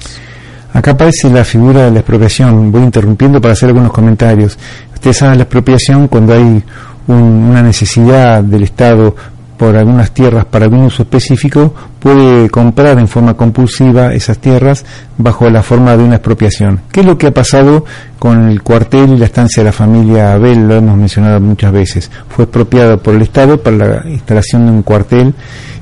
Acá 0.73 0.91
aparece 0.91 1.29
la 1.29 1.43
figura 1.43 1.85
de 1.85 1.91
la 1.91 1.99
expropiación. 1.99 2.71
Voy 2.71 2.83
interrumpiendo 2.83 3.41
para 3.41 3.53
hacer 3.53 3.69
algunos 3.69 3.91
comentarios. 3.91 4.57
Ustedes 4.93 5.17
saben 5.17 5.37
la 5.37 5.43
expropiación 5.43 6.07
cuando 6.07 6.33
hay 6.33 6.63
una 7.07 7.61
necesidad 7.61 8.43
del 8.43 8.63
Estado 8.63 9.15
por 9.61 9.77
algunas 9.77 10.09
tierras 10.09 10.45
para 10.45 10.65
algún 10.65 10.85
uso 10.85 11.03
específico, 11.03 11.71
puede 11.99 12.49
comprar 12.49 12.97
en 12.97 13.07
forma 13.07 13.35
compulsiva 13.35 14.11
esas 14.11 14.39
tierras 14.39 14.83
bajo 15.19 15.47
la 15.51 15.61
forma 15.61 15.95
de 15.95 16.03
una 16.03 16.15
expropiación. 16.15 16.81
¿Qué 16.91 17.01
es 17.01 17.05
lo 17.05 17.15
que 17.15 17.27
ha 17.27 17.31
pasado 17.31 17.85
con 18.17 18.49
el 18.49 18.63
cuartel 18.63 19.13
y 19.13 19.17
la 19.17 19.25
estancia 19.25 19.61
de 19.61 19.69
la 19.69 19.71
familia 19.71 20.33
Abel? 20.33 20.67
Lo 20.67 20.73
hemos 20.73 20.97
mencionado 20.97 21.39
muchas 21.39 21.71
veces. 21.71 22.09
Fue 22.27 22.45
expropiado 22.45 22.97
por 22.97 23.13
el 23.13 23.21
Estado 23.21 23.61
para 23.61 23.77
la 23.77 24.09
instalación 24.09 24.65
de 24.65 24.71
un 24.71 24.81
cuartel 24.81 25.35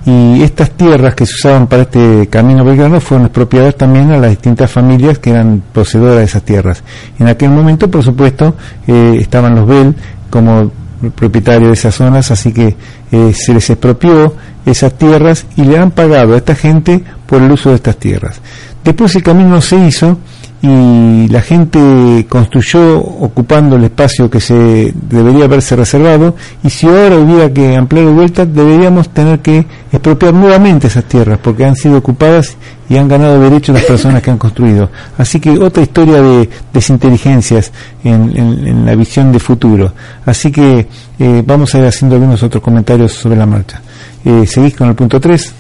y 0.05 0.41
estas 0.41 0.71
tierras 0.71 1.13
que 1.13 1.25
se 1.25 1.33
usaban 1.33 1.67
para 1.67 1.83
este 1.83 2.27
camino 2.27 2.63
belgrano 2.63 2.99
fueron 2.99 3.27
expropiadas 3.27 3.75
también 3.75 4.11
a 4.11 4.17
las 4.17 4.29
distintas 4.31 4.71
familias 4.71 5.19
que 5.19 5.31
eran 5.31 5.61
poseedoras 5.73 6.17
de 6.17 6.23
esas 6.23 6.43
tierras. 6.43 6.83
En 7.19 7.27
aquel 7.27 7.49
momento, 7.49 7.89
por 7.91 8.03
supuesto, 8.03 8.55
eh, 8.87 9.17
estaban 9.19 9.55
los 9.55 9.67
Bel 9.67 9.95
como 10.29 10.71
propietario 11.15 11.67
de 11.67 11.73
esas 11.73 11.95
zonas, 11.95 12.31
así 12.31 12.51
que 12.51 12.75
eh, 13.11 13.33
se 13.33 13.53
les 13.53 13.69
expropió 13.69 14.35
esas 14.65 14.97
tierras 14.97 15.45
y 15.55 15.63
le 15.63 15.77
han 15.77 15.91
pagado 15.91 16.33
a 16.33 16.37
esta 16.37 16.55
gente 16.55 17.03
por 17.25 17.41
el 17.41 17.51
uso 17.51 17.69
de 17.69 17.75
estas 17.75 17.97
tierras. 17.97 18.41
Después 18.83 19.15
el 19.15 19.23
camino 19.23 19.61
se 19.61 19.77
hizo 19.77 20.17
y 20.61 21.27
la 21.29 21.41
gente 21.41 22.25
construyó 22.27 22.97
ocupando 22.99 23.77
el 23.77 23.85
espacio 23.85 24.29
que 24.29 24.41
se 24.41 24.93
debería 24.93 25.45
haberse 25.45 25.75
reservado 25.75 26.35
y 26.63 26.69
si 26.69 26.85
ahora 26.85 27.15
hubiera 27.15 27.53
que 27.53 27.77
ampliar 27.77 28.07
de 28.07 28.11
vuelta 28.11 28.45
deberíamos 28.45 29.09
tener 29.09 29.39
que 29.39 29.65
expropiar 29.91 30.33
nuevamente 30.33 30.87
esas 30.87 31.05
tierras 31.05 31.39
porque 31.41 31.63
han 31.63 31.77
sido 31.77 31.97
ocupadas 31.97 32.57
y 32.89 32.97
han 32.97 33.07
ganado 33.07 33.39
derechos 33.39 33.73
las 33.73 33.85
personas 33.85 34.21
que 34.21 34.31
han 34.31 34.37
construido. 34.37 34.89
Así 35.17 35.39
que 35.39 35.51
otra 35.51 35.83
historia 35.83 36.21
de 36.21 36.49
desinteligencias 36.73 37.71
en, 38.03 38.85
la 38.85 38.95
visión 38.95 39.31
de 39.31 39.39
futuro. 39.39 39.93
Así 40.25 40.51
que 40.51 40.87
eh, 41.19 41.43
vamos 41.45 41.73
a 41.73 41.79
ir 41.79 41.85
haciendo 41.85 42.15
algunos 42.15 42.41
otros 42.43 42.61
comentarios 42.61 43.13
sobre 43.13 43.37
la 43.37 43.45
marcha. 43.45 43.81
Eh, 44.25 44.45
¿Seguís 44.45 44.75
con 44.75 44.89
el 44.89 44.95
punto 44.95 45.19
3? 45.19 45.53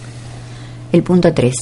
El 0.91 1.03
punto 1.03 1.31
3. 1.31 1.53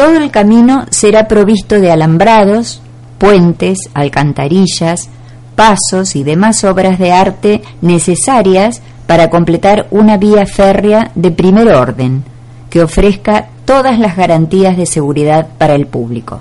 Todo 0.00 0.16
el 0.16 0.30
camino 0.30 0.86
será 0.88 1.28
provisto 1.28 1.78
de 1.78 1.92
alambrados, 1.92 2.80
puentes, 3.18 3.76
alcantarillas, 3.92 5.10
pasos 5.54 6.16
y 6.16 6.24
demás 6.24 6.64
obras 6.64 6.98
de 6.98 7.12
arte 7.12 7.60
necesarias 7.82 8.80
para 9.06 9.28
completar 9.28 9.88
una 9.90 10.16
vía 10.16 10.46
férrea 10.46 11.10
de 11.14 11.30
primer 11.30 11.68
orden, 11.68 12.24
que 12.70 12.82
ofrezca 12.82 13.48
todas 13.66 13.98
las 13.98 14.16
garantías 14.16 14.78
de 14.78 14.86
seguridad 14.86 15.48
para 15.58 15.74
el 15.74 15.86
público. 15.86 16.38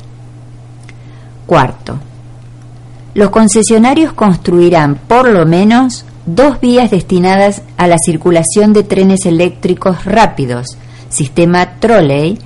Cuarto, 1.45 1.99
los 3.13 3.29
concesionarios 3.29 4.13
construirán 4.13 4.95
por 5.05 5.27
lo 5.27 5.45
menos 5.45 6.05
dos 6.25 6.61
vías 6.61 6.91
destinadas 6.91 7.63
a 7.75 7.87
la 7.87 7.97
circulación 7.97 8.71
de 8.71 8.83
trenes 8.83 9.25
eléctricos 9.25 10.05
rápidos, 10.05 10.77
sistema 11.09 11.71
trolley, 11.81 12.39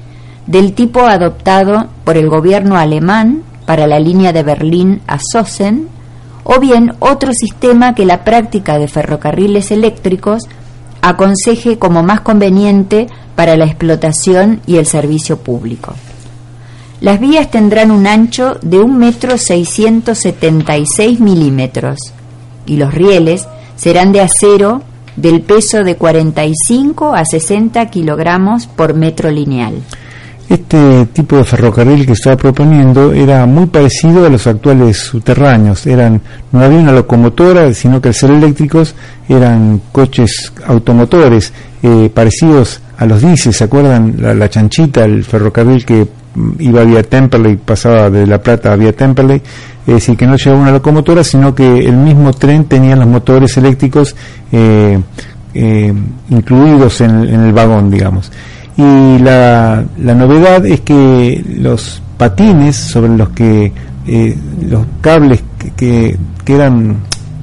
del 0.47 0.73
tipo 0.73 1.01
adoptado 1.01 1.87
por 2.03 2.17
el 2.17 2.29
gobierno 2.29 2.77
alemán 2.77 3.43
para 3.65 3.87
la 3.87 3.99
línea 3.99 4.33
de 4.33 4.43
Berlín 4.43 5.01
a 5.07 5.19
Sossen, 5.19 5.87
o 6.43 6.59
bien 6.59 6.93
otro 6.99 7.31
sistema 7.33 7.95
que 7.95 8.05
la 8.05 8.23
práctica 8.23 8.77
de 8.77 8.87
ferrocarriles 8.87 9.71
eléctricos 9.71 10.43
aconseje 11.01 11.79
como 11.79 12.03
más 12.03 12.21
conveniente 12.21 13.07
para 13.35 13.55
la 13.55 13.65
explotación 13.65 14.61
y 14.65 14.77
el 14.77 14.85
servicio 14.85 15.37
público. 15.37 15.93
Las 17.01 17.19
vías 17.19 17.51
tendrán 17.51 17.91
un 17.91 18.07
ancho 18.07 18.57
de 18.61 18.79
un 18.79 18.97
metro 18.97 19.37
seis 19.37 21.19
milímetros 21.19 21.99
y 22.65 22.77
los 22.77 22.93
rieles 22.93 23.47
serán 23.75 24.13
de 24.13 24.21
acero 24.21 24.81
del 25.15 25.41
peso 25.41 25.83
de 25.83 25.95
45 25.95 27.13
a 27.13 27.25
60 27.25 27.89
kilogramos 27.89 28.67
por 28.67 28.93
metro 28.93 29.29
lineal. 29.29 29.75
Este 30.53 31.07
tipo 31.07 31.37
de 31.37 31.45
ferrocarril 31.45 32.05
que 32.05 32.11
estaba 32.11 32.37
proponiendo 32.37 33.11
era 33.11 33.43
muy 33.47 33.65
parecido 33.65 34.23
a 34.23 34.29
los 34.29 34.45
actuales 34.45 34.97
subterráneos. 34.97 35.87
Eran, 35.87 36.21
no 36.51 36.61
había 36.61 36.77
una 36.77 36.91
locomotora, 36.91 37.73
sino 37.73 37.99
que 37.99 38.09
al 38.09 38.13
ser 38.13 38.29
eléctricos 38.29 38.93
eran 39.27 39.81
coches 39.91 40.53
automotores 40.67 41.51
eh, 41.81 42.07
parecidos 42.13 42.81
a 42.99 43.07
los 43.07 43.23
diésel. 43.23 43.51
¿Se 43.51 43.63
acuerdan? 43.63 44.15
La, 44.19 44.47
chanchita, 44.47 45.05
el 45.05 45.23
ferrocarril 45.23 45.83
que 45.83 46.05
mm, 46.35 46.51
iba 46.59 46.83
vía 46.83 47.01
Temperley, 47.01 47.55
pasaba 47.55 48.11
de 48.11 48.27
La 48.27 48.39
Plata 48.39 48.73
a 48.73 48.75
vía 48.75 48.93
Temperley. 48.95 49.41
Es 49.87 49.93
decir, 49.95 50.15
que 50.15 50.27
no 50.27 50.35
llevaba 50.35 50.61
una 50.61 50.71
locomotora, 50.71 51.23
sino 51.23 51.55
que 51.55 51.79
el 51.79 51.97
mismo 51.97 52.31
tren 52.31 52.65
tenía 52.65 52.95
los 52.95 53.07
motores 53.07 53.57
eléctricos 53.57 54.15
eh, 54.51 54.99
eh, 55.55 55.93
incluidos 56.29 57.01
en 57.01 57.23
el 57.23 57.53
vagón, 57.53 57.89
digamos 57.89 58.29
y 58.75 59.19
la, 59.19 59.83
la 59.99 60.15
novedad 60.15 60.65
es 60.65 60.81
que 60.81 61.43
los 61.59 62.01
patines 62.17 62.75
sobre 62.75 63.15
los 63.15 63.29
que 63.29 63.71
eh, 64.07 64.37
los 64.67 64.85
cables 65.01 65.43
que, 65.75 66.17
que, 66.43 66.55
eran 66.55 66.97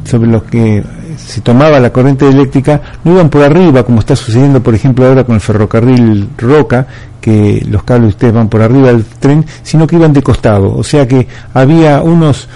sobre 0.05 0.29
los 0.29 0.43
que 0.45 0.83
se 1.17 1.41
tomaba 1.41 1.79
la 1.81 1.93
corriente 1.93 2.29
eléctrica 2.29 2.81
no 3.05 3.13
iban 3.13 3.31
por 3.31 3.43
arriba 3.43 3.85
como 3.85 4.01
está 4.01 4.17
sucediendo 4.17 4.63
por 4.63 4.75
ejemplo 4.75 5.07
ahora 5.07 5.25
con 5.25 5.37
el 5.37 5.41
ferrocarril 5.41 6.29
Roca 6.37 6.87
que 7.21 7.65
los 7.69 7.83
cables 7.85 8.05
de 8.05 8.09
ustedes 8.09 8.35
van 8.35 8.49
por 8.49 8.63
arriba 8.63 8.89
del 8.89 9.05
tren 9.05 9.45
sino 9.63 9.87
que 9.87 9.97
iban 9.97 10.13
de 10.13 10.23
costado. 10.23 10.75
O 10.75 10.83
sea 10.83 11.07
que 11.07 11.27
había 11.55 12.03
unos 12.03 12.49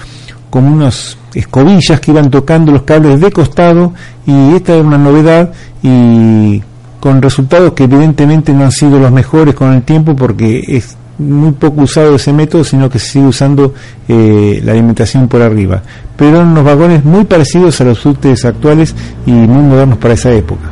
como 0.51 0.73
unos 0.73 1.19
escobillas 1.35 2.01
que 2.01 2.13
iban 2.13 2.31
tocando 2.31 2.73
los 2.73 2.83
cables 2.83 3.21
de 3.21 3.33
costado 3.33 3.93
y 4.27 4.55
esta 4.55 4.75
era 4.75 4.83
una 4.83 4.99
novedad 4.99 5.53
y 5.83 6.63
con 7.05 7.21
resultados 7.21 7.75
que 7.75 7.85
evidentemente 7.85 8.55
no 8.55 8.65
han 8.65 8.73
sido 8.73 8.99
los 8.99 9.13
mejores 9.13 9.55
con 9.55 9.75
el 9.75 9.83
tiempo 9.83 10.17
porque 10.17 10.65
es 10.67 10.97
muy 11.19 11.53
poco 11.53 11.83
usado 11.83 12.15
ese 12.15 12.33
método, 12.33 12.65
sino 12.65 12.89
que 12.89 12.99
se 12.99 13.11
sigue 13.11 13.27
usando 13.27 13.75
eh, 14.09 14.63
la 14.65 14.73
alimentación 14.73 15.29
por 15.29 15.43
arriba. 15.43 15.83
Pero 16.17 16.31
eran 16.31 16.49
unos 16.53 16.65
vagones 16.65 17.05
muy 17.05 17.25
parecidos 17.25 17.79
a 17.83 17.85
los 17.85 17.99
subtes 17.99 18.47
actuales 18.47 18.95
y 19.27 19.33
muy 19.33 19.63
modernos 19.65 19.99
para 19.99 20.15
esa 20.15 20.33
época. 20.33 20.71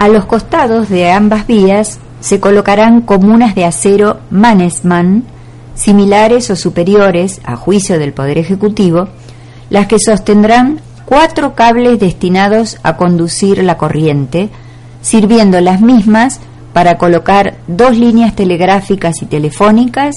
A 0.00 0.08
los 0.08 0.26
costados 0.26 0.90
de 0.90 1.12
ambas 1.12 1.46
vías 1.46 1.98
se 2.20 2.38
colocarán 2.38 3.00
comunas 3.00 3.54
de 3.54 3.64
acero 3.64 4.18
Mannesmann, 4.30 5.24
similares 5.76 6.50
o 6.50 6.56
superiores, 6.56 7.40
a 7.42 7.56
juicio 7.56 7.98
del 7.98 8.12
Poder 8.12 8.36
Ejecutivo, 8.36 9.08
las 9.70 9.86
que 9.86 9.98
sostendrán 9.98 10.82
cuatro 11.08 11.54
cables 11.54 11.98
destinados 11.98 12.76
a 12.82 12.98
conducir 12.98 13.64
la 13.64 13.78
corriente, 13.78 14.50
sirviendo 15.00 15.58
las 15.62 15.80
mismas 15.80 16.38
para 16.74 16.98
colocar 16.98 17.56
dos 17.66 17.96
líneas 17.96 18.36
telegráficas 18.36 19.22
y 19.22 19.24
telefónicas 19.24 20.16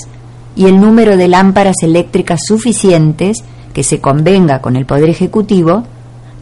y 0.54 0.66
el 0.66 0.82
número 0.82 1.16
de 1.16 1.30
lámparas 1.30 1.78
eléctricas 1.82 2.42
suficientes 2.46 3.38
que 3.74 3.84
se 3.84 4.02
convenga 4.02 4.60
con 4.60 4.76
el 4.76 4.86
Poder 4.86 5.08
Ejecutivo 5.08 5.86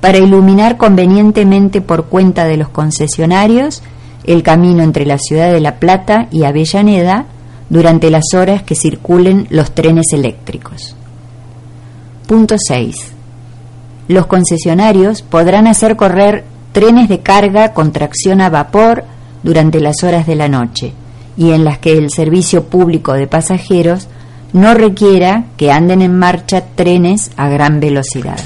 para 0.02 0.18
iluminar 0.18 0.78
convenientemente 0.78 1.80
por 1.80 2.06
cuenta 2.06 2.46
de 2.46 2.58
los 2.58 2.70
concesionarios 2.70 3.84
el 4.24 4.42
camino 4.42 4.82
entre 4.82 5.06
la 5.06 5.20
ciudad 5.20 5.54
de 5.54 5.60
La 5.60 5.76
Plata 5.76 6.28
y 6.32 6.46
Avellaneda 6.46 7.26
durante 7.70 8.10
las 8.10 8.34
horas 8.34 8.64
que 8.64 8.74
circulen 8.74 9.46
los 9.52 9.76
trenes 9.76 10.08
eléctricos. 10.12 10.96
Punto 12.26 12.56
6 12.58 13.19
los 14.10 14.26
concesionarios 14.26 15.22
podrán 15.22 15.68
hacer 15.68 15.96
correr 15.96 16.44
trenes 16.72 17.08
de 17.10 17.20
carga 17.20 17.74
con 17.74 17.92
tracción 17.92 18.42
a 18.42 18.50
vapor 18.50 19.04
durante 19.44 19.80
las 19.80 20.04
horas 20.04 20.26
de 20.26 20.36
la 20.36 20.50
noche 20.50 20.94
y 21.38 21.52
en 21.52 21.64
las 21.64 21.78
que 21.78 21.94
el 21.94 22.10
servicio 22.10 22.66
público 22.66 23.14
de 23.14 23.28
pasajeros 23.28 24.08
no 24.52 24.74
requiera 24.74 25.46
que 25.58 25.72
anden 25.72 26.02
en 26.02 26.18
marcha 26.18 26.64
trenes 26.76 27.30
a 27.38 27.50
gran 27.50 27.80
velocidad. 27.80 28.40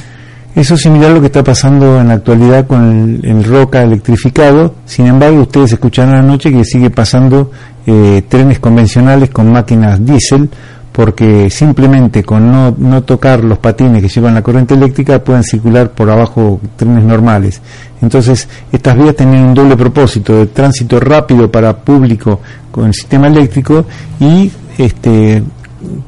Eso 0.54 0.76
es 0.76 0.82
similar 0.82 1.12
a 1.12 1.14
lo 1.16 1.22
que 1.22 1.28
está 1.28 1.44
pasando 1.44 2.00
en 2.00 2.10
la 2.10 2.16
actualidad 2.16 2.68
con 2.68 3.22
el, 3.24 3.44
Roca 3.46 3.82
electrificado. 3.82 4.76
Sin 4.86 5.08
embargo, 5.08 5.42
ustedes 5.44 5.72
escucharon 5.72 6.14
anoche 6.14 6.52
que 6.52 6.66
sigue 6.66 6.90
pasando 6.90 7.52
eh, 7.88 8.22
trenes 8.28 8.60
convencionales 8.60 9.30
con 9.30 9.52
máquinas 9.52 10.06
diésel 10.06 10.50
porque 10.94 11.50
simplemente 11.50 12.24
con 12.24 12.52
no, 12.52 12.74
no, 12.78 13.02
tocar 13.02 13.44
los 13.44 13.58
patines 13.58 14.02
que 14.02 14.08
llevan 14.08 14.36
la 14.36 14.44
corriente 14.44 14.76
eléctrica 14.76 15.24
pueden 15.24 15.44
circular 15.44 15.90
por 15.90 16.10
abajo 16.10 16.62
trenes 16.76 17.04
normales. 17.04 17.62
Entonces, 18.00 18.48
estas 18.72 18.96
vías 18.96 19.16
tenían 19.16 19.48
un 19.48 19.54
doble 19.56 19.76
propósito, 19.76 20.38
de 20.38 20.46
tránsito 20.46 21.00
rápido 21.00 21.52
para 21.52 21.76
público 21.76 22.42
con 22.72 22.86
el 22.86 22.94
sistema 22.94 23.28
eléctrico 23.28 23.86
y 24.20 24.52
este, 24.78 25.42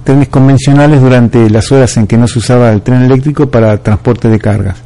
trenes 0.04 0.28
convencionales 0.30 1.02
durante 1.02 1.50
las 1.50 1.72
horas 1.72 1.98
en 1.98 2.06
que 2.06 2.18
no 2.18 2.28
se 2.28 2.38
usaba 2.38 2.72
el 2.72 2.84
tren 2.84 3.02
eléctrico 3.02 3.50
para 3.50 3.76
transporte 3.78 4.30
de 4.30 4.38
cargas. 4.38 4.78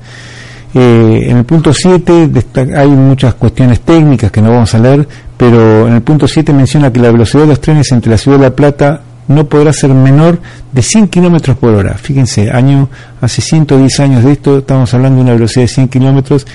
Eh, 0.74 1.26
en 1.28 1.38
el 1.38 1.44
punto 1.44 1.74
7 1.74 2.30
hay 2.74 2.90
muchas 2.90 3.34
cuestiones 3.34 3.82
técnicas 3.82 4.32
que 4.32 4.42
no 4.42 4.52
vamos 4.52 4.74
a 4.76 4.80
leer, 4.80 5.06
pero 5.36 5.88
en 5.88 5.96
el 5.96 6.02
punto 6.04 6.26
7 6.26 6.54
menciona 6.54 6.94
que 6.94 7.02
la 7.02 7.12
velocidad 7.12 7.44
de 7.44 7.50
los 7.50 7.60
trenes 7.60 7.92
entre 7.92 8.12
la 8.12 8.18
ciudad 8.18 8.38
de 8.38 8.44
La 8.44 8.56
Plata 8.56 9.02
no 9.30 9.46
podrá 9.46 9.72
ser 9.72 9.92
menor 9.94 10.40
de 10.72 10.82
100 10.82 11.08
kilómetros 11.08 11.56
por 11.58 11.74
hora. 11.74 11.94
Fíjense, 11.94 12.52
año, 12.52 12.90
hace 13.22 13.42
110 13.42 14.00
años 14.00 14.24
de 14.24 14.34
esto, 14.34 14.58
estamos 14.58 14.94
hablando 14.94 15.18
de 15.18 15.22
una 15.22 15.34
velocidad 15.34 15.64
de 15.64 15.68
100 15.68 15.88
kilómetros 15.88 16.48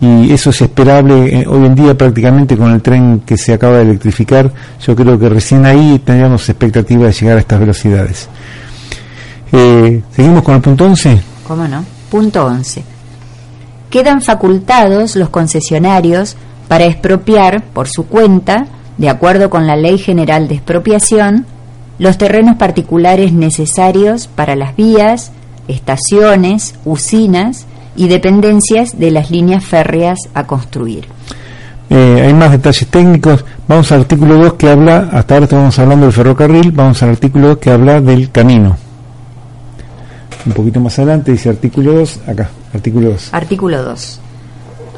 y 0.00 0.32
eso 0.32 0.50
es 0.50 0.62
esperable 0.62 1.40
eh, 1.40 1.44
hoy 1.46 1.66
en 1.66 1.74
día 1.74 1.96
prácticamente 1.96 2.56
con 2.56 2.72
el 2.72 2.80
tren 2.80 3.20
que 3.20 3.36
se 3.36 3.52
acaba 3.52 3.76
de 3.76 3.82
electrificar. 3.82 4.50
Yo 4.84 4.96
creo 4.96 5.18
que 5.18 5.28
recién 5.28 5.66
ahí 5.66 6.00
tendríamos 6.04 6.48
expectativa 6.48 7.06
de 7.06 7.12
llegar 7.12 7.36
a 7.36 7.40
estas 7.40 7.60
velocidades. 7.60 8.28
Eh, 9.52 10.02
¿Seguimos 10.10 10.42
con 10.42 10.54
el 10.54 10.62
punto 10.62 10.86
11? 10.86 11.20
¿Cómo 11.46 11.68
no? 11.68 11.84
Punto 12.10 12.46
11. 12.46 12.82
Quedan 13.90 14.22
facultados 14.22 15.16
los 15.16 15.28
concesionarios 15.28 16.36
para 16.66 16.86
expropiar 16.86 17.62
por 17.62 17.88
su 17.88 18.06
cuenta, 18.06 18.66
de 18.96 19.10
acuerdo 19.10 19.50
con 19.50 19.66
la 19.66 19.76
Ley 19.76 19.98
General 19.98 20.48
de 20.48 20.54
Expropiación, 20.54 21.44
los 22.02 22.18
terrenos 22.18 22.56
particulares 22.56 23.32
necesarios 23.32 24.26
para 24.26 24.56
las 24.56 24.74
vías, 24.74 25.30
estaciones, 25.68 26.74
usinas 26.84 27.64
y 27.94 28.08
dependencias 28.08 28.98
de 28.98 29.12
las 29.12 29.30
líneas 29.30 29.64
férreas 29.64 30.18
a 30.34 30.44
construir. 30.44 31.06
Eh, 31.90 32.24
hay 32.26 32.34
más 32.34 32.50
detalles 32.50 32.88
técnicos. 32.88 33.44
Vamos 33.68 33.92
al 33.92 34.00
artículo 34.00 34.36
2 34.36 34.54
que 34.54 34.68
habla, 34.68 35.10
hasta 35.12 35.34
ahora 35.34 35.44
estamos 35.44 35.78
hablando 35.78 36.06
del 36.06 36.12
ferrocarril, 36.12 36.72
vamos 36.72 37.00
al 37.04 37.10
artículo 37.10 37.50
2 37.50 37.58
que 37.58 37.70
habla 37.70 38.00
del 38.00 38.32
camino. 38.32 38.76
Un 40.44 40.52
poquito 40.54 40.80
más 40.80 40.98
adelante 40.98 41.30
dice 41.30 41.50
artículo 41.50 41.92
2, 41.92 42.20
acá, 42.26 42.50
artículo 42.74 43.10
2. 43.10 43.28
Artículo 43.32 43.80
2. 43.80 44.20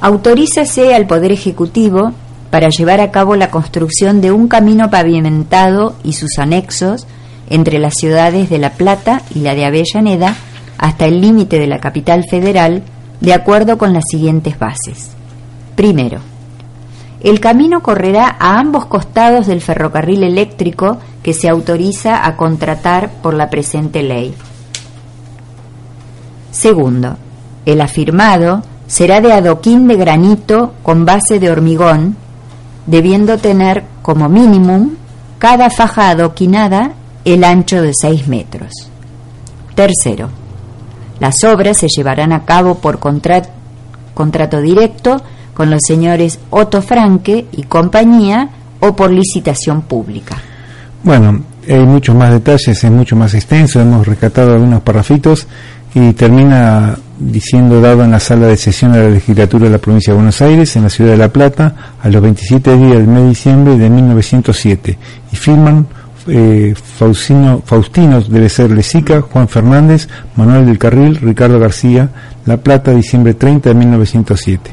Autorízase 0.01 0.95
al 0.95 1.07
Poder 1.07 1.33
Ejecutivo 1.33 2.13
para 2.55 2.69
llevar 2.69 3.01
a 3.01 3.11
cabo 3.11 3.35
la 3.35 3.51
construcción 3.51 4.21
de 4.21 4.31
un 4.31 4.47
camino 4.47 4.89
pavimentado 4.89 5.97
y 6.05 6.13
sus 6.13 6.39
anexos 6.39 7.05
entre 7.51 7.81
las 7.81 7.95
ciudades 7.95 8.49
de 8.49 8.59
La 8.59 8.75
Plata 8.75 9.23
y 9.35 9.41
la 9.41 9.57
de 9.57 9.65
Avellaneda 9.65 10.37
hasta 10.79 11.07
el 11.07 11.21
límite 11.21 11.59
de 11.59 11.67
la 11.67 11.81
capital 11.81 12.23
federal, 12.31 12.85
de 13.21 13.35
acuerdo 13.35 13.77
con 13.77 13.93
las 13.93 14.05
siguientes 14.09 14.57
bases. 14.57 15.11
Primero, 15.75 16.21
el 17.21 17.41
camino 17.41 17.83
correrá 17.83 18.37
a 18.39 18.61
ambos 18.61 18.87
costados 18.87 19.49
del 19.49 19.61
ferrocarril 19.61 20.23
eléctrico 20.23 20.99
que 21.25 21.33
se 21.33 21.49
autoriza 21.49 22.25
a 22.25 22.37
contratar 22.37 23.11
por 23.21 23.35
la 23.35 23.51
presente 23.51 24.05
ley. 24.05 24.33
Segundo, 26.53 27.17
el 27.67 27.81
afirmado 27.81 28.63
será 28.87 29.21
de 29.21 29.33
adoquín 29.33 29.89
de 29.89 29.97
granito 29.97 30.73
con 30.85 31.05
base 31.05 31.41
de 31.41 31.51
hormigón 31.51 32.23
debiendo 32.87 33.39
tener 33.39 33.85
como 34.03 34.29
mínimo 34.29 34.91
cada 35.39 35.71
faja 35.71 36.11
adoquinada 36.11 36.93
el 37.25 37.45
ancho 37.45 37.83
de 37.83 37.93
6 37.95 38.29
metros. 38.29 38.73
Tercero, 39.75 40.29
Las 41.21 41.43
obras 41.45 41.79
se 41.79 41.87
llevarán 41.89 42.33
a 42.33 42.45
cabo 42.45 42.77
por 42.77 42.99
contrato 42.99 44.61
directo 44.61 45.23
con 45.55 45.71
los 45.71 45.81
señores 45.87 46.39
Otto 46.51 46.83
Franke 46.83 47.47
y 47.53 47.63
compañía 47.63 48.49
o 48.81 48.95
por 48.95 49.11
licitación 49.11 49.83
pública. 49.83 50.37
Bueno, 51.03 51.43
hay 51.69 51.87
muchos 51.87 52.15
más 52.15 52.31
detalles, 52.31 52.83
es 52.83 52.91
mucho 52.91 53.17
más 53.17 53.35
extenso, 53.35 53.81
hemos 53.81 54.07
rescatado 54.07 54.55
algunos 54.55 54.83
parrafitos 54.83 55.47
y 55.95 56.13
termina 56.13 56.97
diciendo 57.19 57.81
dado 57.81 58.05
en 58.05 58.11
la 58.11 58.21
sala 58.21 58.47
de 58.47 58.57
sesión 58.57 58.93
de 58.93 59.03
la 59.03 59.11
legislatura 59.11 59.67
de 59.67 59.71
la 59.71 59.79
provincia 59.79 60.13
de 60.13 60.17
Buenos 60.17 60.41
Aires 60.43 60.75
en 60.77 60.83
la 60.83 60.91
ciudad 60.91 61.13
de 61.13 61.17
La 61.17 61.29
Plata 61.29 61.95
a 62.03 62.09
los 62.09 62.23
27 62.23 62.77
días 62.77 62.99
del 62.99 63.07
mes 63.07 63.23
de 63.23 63.29
diciembre 63.29 63.77
de 63.77 63.91
1907 63.91 64.99
y 65.33 65.37
firman 65.37 65.87
eh, 66.27 66.75
Faustino, 66.77 67.63
Faustino 67.65 68.21
debe 68.23 68.49
ser 68.49 68.71
Lesica, 68.71 69.21
Juan 69.21 69.49
Fernández, 69.49 70.09
Manuel 70.37 70.67
del 70.67 70.79
Carril, 70.79 71.17
Ricardo 71.17 71.59
García, 71.59 72.09
La 72.47 72.57
Plata, 72.57 72.93
diciembre 72.93 73.35
30 73.35 73.69
de 73.69 73.75
1907. 73.75 74.71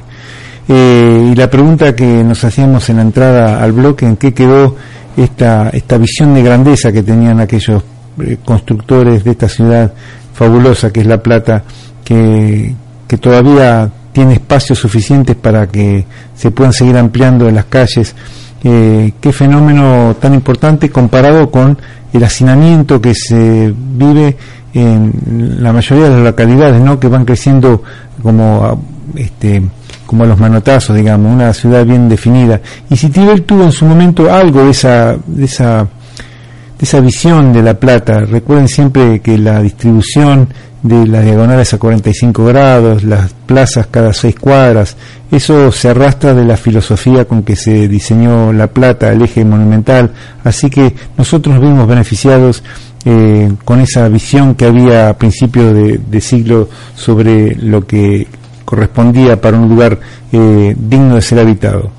Eh, 0.70 1.30
y 1.32 1.36
la 1.36 1.50
pregunta 1.50 1.96
que 1.96 2.24
nos 2.24 2.44
hacíamos 2.44 2.90
en 2.90 2.98
la 2.98 3.02
entrada 3.02 3.62
al 3.62 3.74
bloque, 3.74 4.06
¿en 4.06 4.16
qué 4.16 4.34
quedó 4.34 4.76
esta, 5.18 5.70
esta 5.70 5.98
visión 5.98 6.34
de 6.34 6.44
grandeza 6.44 6.92
que 6.92 7.04
tenían 7.04 7.40
aquellos 7.42 7.84
eh, 8.22 8.38
constructores 8.44 9.24
de 9.24 9.32
esta 9.32 9.50
ciudad 9.50 9.94
fabulosa 10.34 10.92
que 10.92 11.02
es 11.02 11.06
La 11.06 11.22
Plata, 11.22 11.64
que, 12.04 12.76
todavía 13.20 13.90
tiene 14.14 14.34
espacios 14.34 14.80
suficientes 14.80 15.36
para 15.36 15.68
que 15.68 16.06
se 16.36 16.52
puedan 16.52 16.74
seguir 16.74 16.98
ampliando 16.98 17.50
las 17.52 17.66
calles? 17.66 18.16
Eh, 18.64 19.14
qué 19.20 19.34
fenómeno 19.34 20.16
tan 20.20 20.34
importante 20.34 20.90
comparado 20.90 21.50
con 21.50 21.78
el 22.14 22.24
hacinamiento 22.24 23.02
que 23.02 23.14
se 23.16 23.74
vive 23.76 24.38
en 24.74 25.58
la 25.60 25.74
mayoría 25.74 26.06
de 26.06 26.10
las 26.12 26.24
localidades, 26.24 26.82
¿no? 26.82 27.00
Que 27.00 27.08
van 27.08 27.26
creciendo 27.26 27.84
como 28.22 28.82
este 29.16 29.62
como 30.06 30.26
a 30.26 30.28
los 30.28 30.40
manotazos, 30.40 30.94
digamos, 30.96 31.34
una 31.34 31.54
ciudad 31.54 31.86
bien 31.86 32.10
definida. 32.10 32.60
Y 32.90 32.98
si 32.98 33.08
Tibel 33.10 33.44
tuvo 33.44 33.64
en 33.64 33.72
su 33.72 33.86
momento 33.86 34.32
algo 34.32 34.66
de 34.66 34.72
esa 34.72 35.16
de 35.26 35.46
esa 35.46 35.84
de 35.84 36.84
esa 36.86 37.00
visión 37.00 37.54
de 37.54 37.62
la 37.62 37.76
plata, 37.76 38.20
recuerden 38.20 38.68
siempre 38.68 39.22
que 39.22 39.38
la 39.38 39.62
distribución 39.62 40.50
de 40.84 41.06
las 41.06 41.24
diagonales 41.24 41.74
a 41.74 41.78
45 41.78 42.46
grados, 42.46 43.04
las 43.04 43.32
plazas 43.46 43.88
cada 43.88 44.14
seis 44.14 44.36
cuadras, 44.36 44.96
eso 45.32 45.72
se 45.72 45.90
arrastra 45.90 46.34
de 46.34 46.44
la 46.44 46.58
filosofía 46.58 47.26
con 47.26 47.44
que 47.44 47.56
se 47.56 47.88
diseñó 47.88 48.52
La 48.52 48.68
Plata, 48.68 49.12
el 49.12 49.22
eje 49.22 49.46
monumental, 49.46 50.12
así 50.44 50.70
que 50.70 50.94
nosotros 51.18 51.56
nos 51.56 51.64
vimos 51.64 51.88
beneficiados 51.88 52.64
eh, 53.06 53.52
con 53.64 53.80
esa 53.80 54.08
visión 54.10 54.56
que 54.56 54.66
había 54.66 55.10
a 55.10 55.18
principios 55.18 55.74
de, 55.74 56.22
siglo 56.22 56.70
sobre 56.96 57.56
lo 57.56 57.86
que 57.86 58.28
correspondía 58.66 59.40
para 59.40 59.58
un 59.58 59.70
lugar 59.70 60.00
eh, 60.32 60.76
digno 60.78 61.16
de 61.16 61.22
ser 61.22 61.40
habitado. 61.40 61.92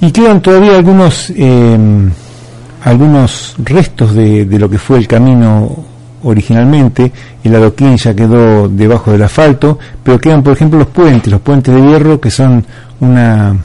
Y 0.00 0.10
quedan 0.12 0.42
todavía 0.42 0.76
algunos, 0.76 1.32
eh, 1.36 1.78
algunos 2.82 3.54
restos 3.58 4.14
de, 4.14 4.44
de 4.44 4.58
lo 4.58 4.68
que 4.68 4.78
fue 4.78 4.98
el 4.98 5.08
camino 5.08 5.93
originalmente, 6.24 7.12
el 7.42 7.54
adoquín 7.54 7.96
ya 7.96 8.14
quedó 8.14 8.68
debajo 8.68 9.12
del 9.12 9.22
asfalto, 9.22 9.78
pero 10.02 10.18
quedan 10.18 10.42
por 10.42 10.54
ejemplo 10.54 10.78
los 10.78 10.88
puentes, 10.88 11.30
los 11.32 11.40
puentes 11.40 11.74
de 11.74 11.80
hierro 11.80 12.20
que 12.20 12.30
son 12.30 12.64
una, 13.00 13.56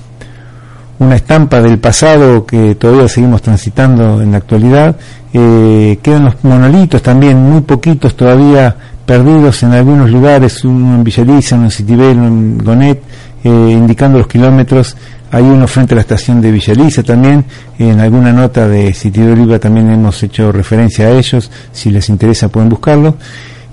una 0.99 1.15
estampa 1.15 1.61
del 1.61 1.79
pasado 1.79 2.45
que 2.45 2.75
todavía 2.75 3.07
seguimos 3.07 3.41
transitando 3.41 4.21
en 4.21 4.31
la 4.31 4.37
actualidad, 4.37 4.95
eh, 5.33 5.99
quedan 6.01 6.25
los 6.25 6.43
monolitos 6.43 7.01
también, 7.01 7.37
muy 7.37 7.61
poquitos 7.61 8.15
todavía 8.15 8.75
perdidos 9.05 9.63
en 9.63 9.73
algunos 9.73 10.09
lugares, 10.11 10.63
uno 10.63 10.95
en 10.95 11.03
Villaliza, 11.03 11.55
uno 11.55 11.65
en 11.65 11.71
Citibel, 11.71 12.17
uno 12.17 12.27
en 12.27 12.57
Gonet, 12.59 13.01
eh, 13.43 13.49
indicando 13.49 14.17
los 14.19 14.27
kilómetros 14.27 14.95
hay 15.31 15.43
uno 15.43 15.67
frente 15.67 15.93
a 15.93 15.95
la 15.95 16.01
estación 16.01 16.41
de 16.41 16.51
Villaliza 16.51 17.03
también. 17.03 17.45
En 17.77 17.99
alguna 17.99 18.31
nota 18.31 18.67
de 18.67 18.93
Sitio 18.93 19.31
Oliva 19.31 19.59
también 19.59 19.91
hemos 19.91 20.21
hecho 20.23 20.51
referencia 20.51 21.07
a 21.07 21.11
ellos. 21.11 21.51
Si 21.71 21.91
les 21.91 22.09
interesa 22.09 22.49
pueden 22.49 22.69
buscarlo. 22.69 23.15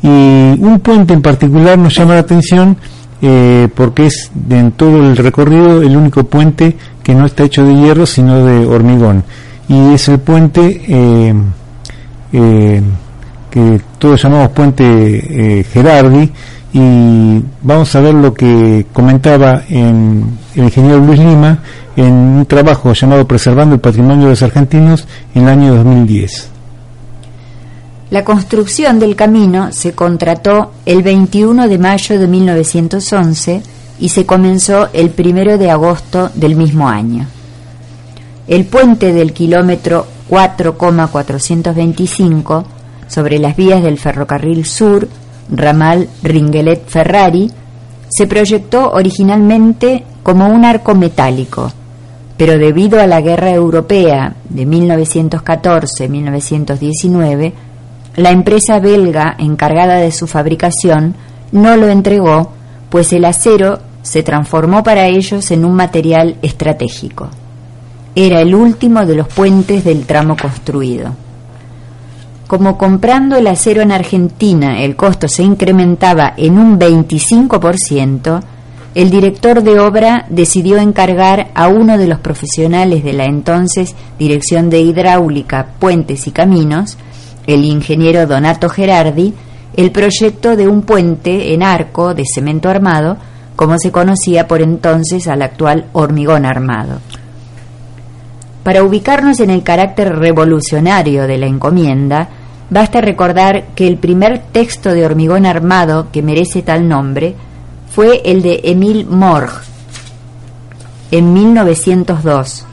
Y 0.02 0.08
un 0.08 0.80
puente 0.82 1.14
en 1.14 1.22
particular 1.22 1.78
nos 1.78 1.94
llama 1.94 2.14
la 2.14 2.20
atención 2.20 2.76
eh, 3.22 3.68
porque 3.74 4.06
es 4.06 4.30
en 4.50 4.72
todo 4.72 5.08
el 5.08 5.16
recorrido 5.16 5.80
el 5.80 5.96
único 5.96 6.24
puente 6.24 6.76
que 7.02 7.14
no 7.14 7.24
está 7.24 7.44
hecho 7.44 7.64
de 7.64 7.74
hierro 7.74 8.04
sino 8.04 8.44
de 8.44 8.66
hormigón. 8.66 9.24
Y 9.68 9.94
es 9.94 10.08
el 10.08 10.18
puente 10.18 10.82
eh, 10.86 11.34
eh, 12.34 12.82
que 13.50 13.80
todos 13.98 14.22
llamamos 14.22 14.50
puente 14.50 15.64
Gerardi 15.72 16.30
y 16.78 17.42
vamos 17.62 17.96
a 17.96 18.02
ver 18.02 18.12
lo 18.12 18.34
que 18.34 18.84
comentaba 18.92 19.62
en 19.70 20.36
el 20.54 20.64
ingeniero 20.64 20.98
Luis 20.98 21.18
Lima 21.18 21.60
en 21.96 22.12
un 22.12 22.44
trabajo 22.44 22.92
llamado 22.92 23.26
Preservando 23.26 23.76
el 23.76 23.80
Patrimonio 23.80 24.24
de 24.24 24.30
los 24.32 24.42
Argentinos 24.42 25.06
en 25.34 25.44
el 25.44 25.48
año 25.48 25.74
2010. 25.74 26.50
La 28.10 28.24
construcción 28.24 28.98
del 28.98 29.16
camino 29.16 29.72
se 29.72 29.94
contrató 29.94 30.72
el 30.84 31.02
21 31.02 31.66
de 31.66 31.78
mayo 31.78 32.18
de 32.18 32.26
1911 32.26 33.62
y 33.98 34.10
se 34.10 34.26
comenzó 34.26 34.90
el 34.92 35.14
1 35.16 35.56
de 35.56 35.70
agosto 35.70 36.30
del 36.34 36.56
mismo 36.56 36.90
año. 36.90 37.26
El 38.48 38.66
puente 38.66 39.14
del 39.14 39.32
kilómetro 39.32 40.06
4,425 40.28 42.66
sobre 43.08 43.38
las 43.38 43.56
vías 43.56 43.82
del 43.82 43.98
ferrocarril 43.98 44.66
sur 44.66 45.08
ramal 45.50 46.08
Ringelet-Ferrari, 46.22 47.50
se 48.08 48.26
proyectó 48.26 48.92
originalmente 48.92 50.04
como 50.22 50.48
un 50.48 50.64
arco 50.64 50.94
metálico, 50.94 51.70
pero 52.36 52.58
debido 52.58 53.00
a 53.00 53.06
la 53.06 53.20
guerra 53.20 53.52
europea 53.52 54.34
de 54.48 54.66
1914-1919, 54.66 57.52
la 58.16 58.30
empresa 58.30 58.78
belga 58.78 59.34
encargada 59.38 59.96
de 59.96 60.12
su 60.12 60.26
fabricación 60.26 61.14
no 61.52 61.76
lo 61.76 61.88
entregó, 61.88 62.52
pues 62.88 63.12
el 63.12 63.24
acero 63.24 63.78
se 64.02 64.22
transformó 64.22 64.82
para 64.82 65.06
ellos 65.06 65.50
en 65.50 65.64
un 65.64 65.74
material 65.74 66.36
estratégico. 66.42 67.28
Era 68.14 68.40
el 68.40 68.54
último 68.54 69.04
de 69.04 69.16
los 69.16 69.28
puentes 69.28 69.84
del 69.84 70.06
tramo 70.06 70.36
construido 70.40 71.25
como 72.46 72.78
comprando 72.78 73.36
el 73.36 73.46
acero 73.46 73.82
en 73.82 73.92
Argentina 73.92 74.82
el 74.82 74.96
costo 74.96 75.28
se 75.28 75.42
incrementaba 75.42 76.34
en 76.36 76.58
un 76.58 76.78
25%, 76.78 78.42
el 78.94 79.10
director 79.10 79.62
de 79.62 79.78
obra 79.78 80.24
decidió 80.30 80.78
encargar 80.78 81.50
a 81.54 81.68
uno 81.68 81.98
de 81.98 82.06
los 82.06 82.20
profesionales 82.20 83.04
de 83.04 83.12
la 83.12 83.26
entonces 83.26 83.94
Dirección 84.18 84.70
de 84.70 84.80
Hidráulica, 84.80 85.66
Puentes 85.78 86.26
y 86.26 86.30
Caminos, 86.30 86.96
el 87.46 87.64
ingeniero 87.64 88.26
Donato 88.26 88.70
Gerardi, 88.70 89.34
el 89.76 89.90
proyecto 89.90 90.56
de 90.56 90.66
un 90.66 90.82
puente 90.82 91.52
en 91.52 91.62
arco 91.62 92.14
de 92.14 92.24
cemento 92.24 92.70
armado, 92.70 93.18
como 93.54 93.78
se 93.78 93.92
conocía 93.92 94.48
por 94.48 94.62
entonces 94.62 95.28
al 95.28 95.42
actual 95.42 95.86
hormigón 95.92 96.46
armado. 96.46 97.00
Para 98.66 98.82
ubicarnos 98.82 99.38
en 99.38 99.50
el 99.50 99.62
carácter 99.62 100.18
revolucionario 100.18 101.28
de 101.28 101.38
la 101.38 101.46
encomienda, 101.46 102.28
basta 102.68 103.00
recordar 103.00 103.66
que 103.76 103.86
el 103.86 103.96
primer 103.96 104.40
texto 104.40 104.92
de 104.92 105.06
hormigón 105.06 105.46
armado 105.46 106.08
que 106.10 106.20
merece 106.20 106.62
tal 106.62 106.88
nombre 106.88 107.36
fue 107.94 108.22
el 108.24 108.42
de 108.42 108.62
Emile 108.64 109.04
Morg 109.04 109.52
en 111.12 111.32
1902. 111.32 112.66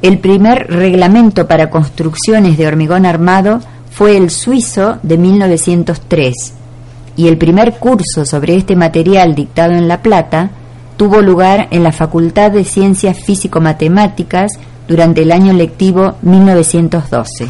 El 0.00 0.20
primer 0.20 0.68
reglamento 0.68 1.46
para 1.46 1.68
construcciones 1.68 2.56
de 2.56 2.66
hormigón 2.66 3.04
armado 3.04 3.60
fue 3.90 4.16
el 4.16 4.30
suizo 4.30 5.00
de 5.02 5.18
1903 5.18 6.54
y 7.14 7.28
el 7.28 7.36
primer 7.36 7.74
curso 7.74 8.24
sobre 8.24 8.56
este 8.56 8.74
material 8.74 9.34
dictado 9.34 9.74
en 9.74 9.86
La 9.86 10.00
Plata 10.00 10.48
tuvo 10.96 11.20
lugar 11.20 11.68
en 11.72 11.82
la 11.82 11.92
Facultad 11.92 12.52
de 12.52 12.64
Ciencias 12.64 13.18
Físico-Matemáticas 13.22 14.52
durante 14.88 15.22
el 15.22 15.32
año 15.32 15.52
lectivo 15.52 16.14
1912. 16.22 17.48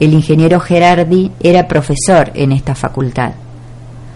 El 0.00 0.12
ingeniero 0.12 0.60
Gerardi 0.60 1.30
era 1.40 1.68
profesor 1.68 2.30
en 2.34 2.52
esta 2.52 2.74
facultad. 2.74 3.32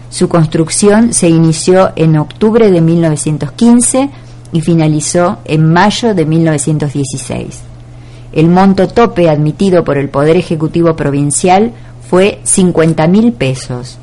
Su 0.09 0.27
construcción 0.27 1.13
se 1.13 1.29
inició 1.29 1.91
en 1.95 2.17
octubre 2.17 2.71
de 2.71 2.81
1915 2.81 4.09
y 4.51 4.61
finalizó 4.61 5.37
en 5.45 5.71
mayo 5.71 6.13
de 6.15 6.25
1916. 6.25 7.59
El 8.31 8.49
monto 8.49 8.87
tope 8.87 9.29
admitido 9.29 9.83
por 9.83 9.97
el 9.97 10.09
Poder 10.09 10.35
Ejecutivo 10.35 10.95
Provincial 10.95 11.71
fue 12.09 12.39
50 12.43 13.07
mil 13.07 13.33
pesos 13.33 13.97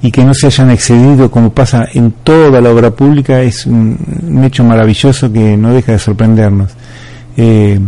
y 0.01 0.11
que 0.11 0.23
no 0.23 0.33
se 0.33 0.47
hayan 0.47 0.71
excedido 0.71 1.29
como 1.29 1.51
pasa 1.51 1.85
en 1.93 2.11
toda 2.23 2.61
la 2.61 2.71
obra 2.71 2.91
pública 2.91 3.41
es 3.41 3.65
un, 3.65 3.97
hecho 4.43 4.63
maravilloso 4.63 5.31
que 5.31 5.57
no 5.57 5.73
deja 5.73 5.91
de 5.91 5.99
sorprendernos. 5.99 6.71
Eh, 7.37 7.79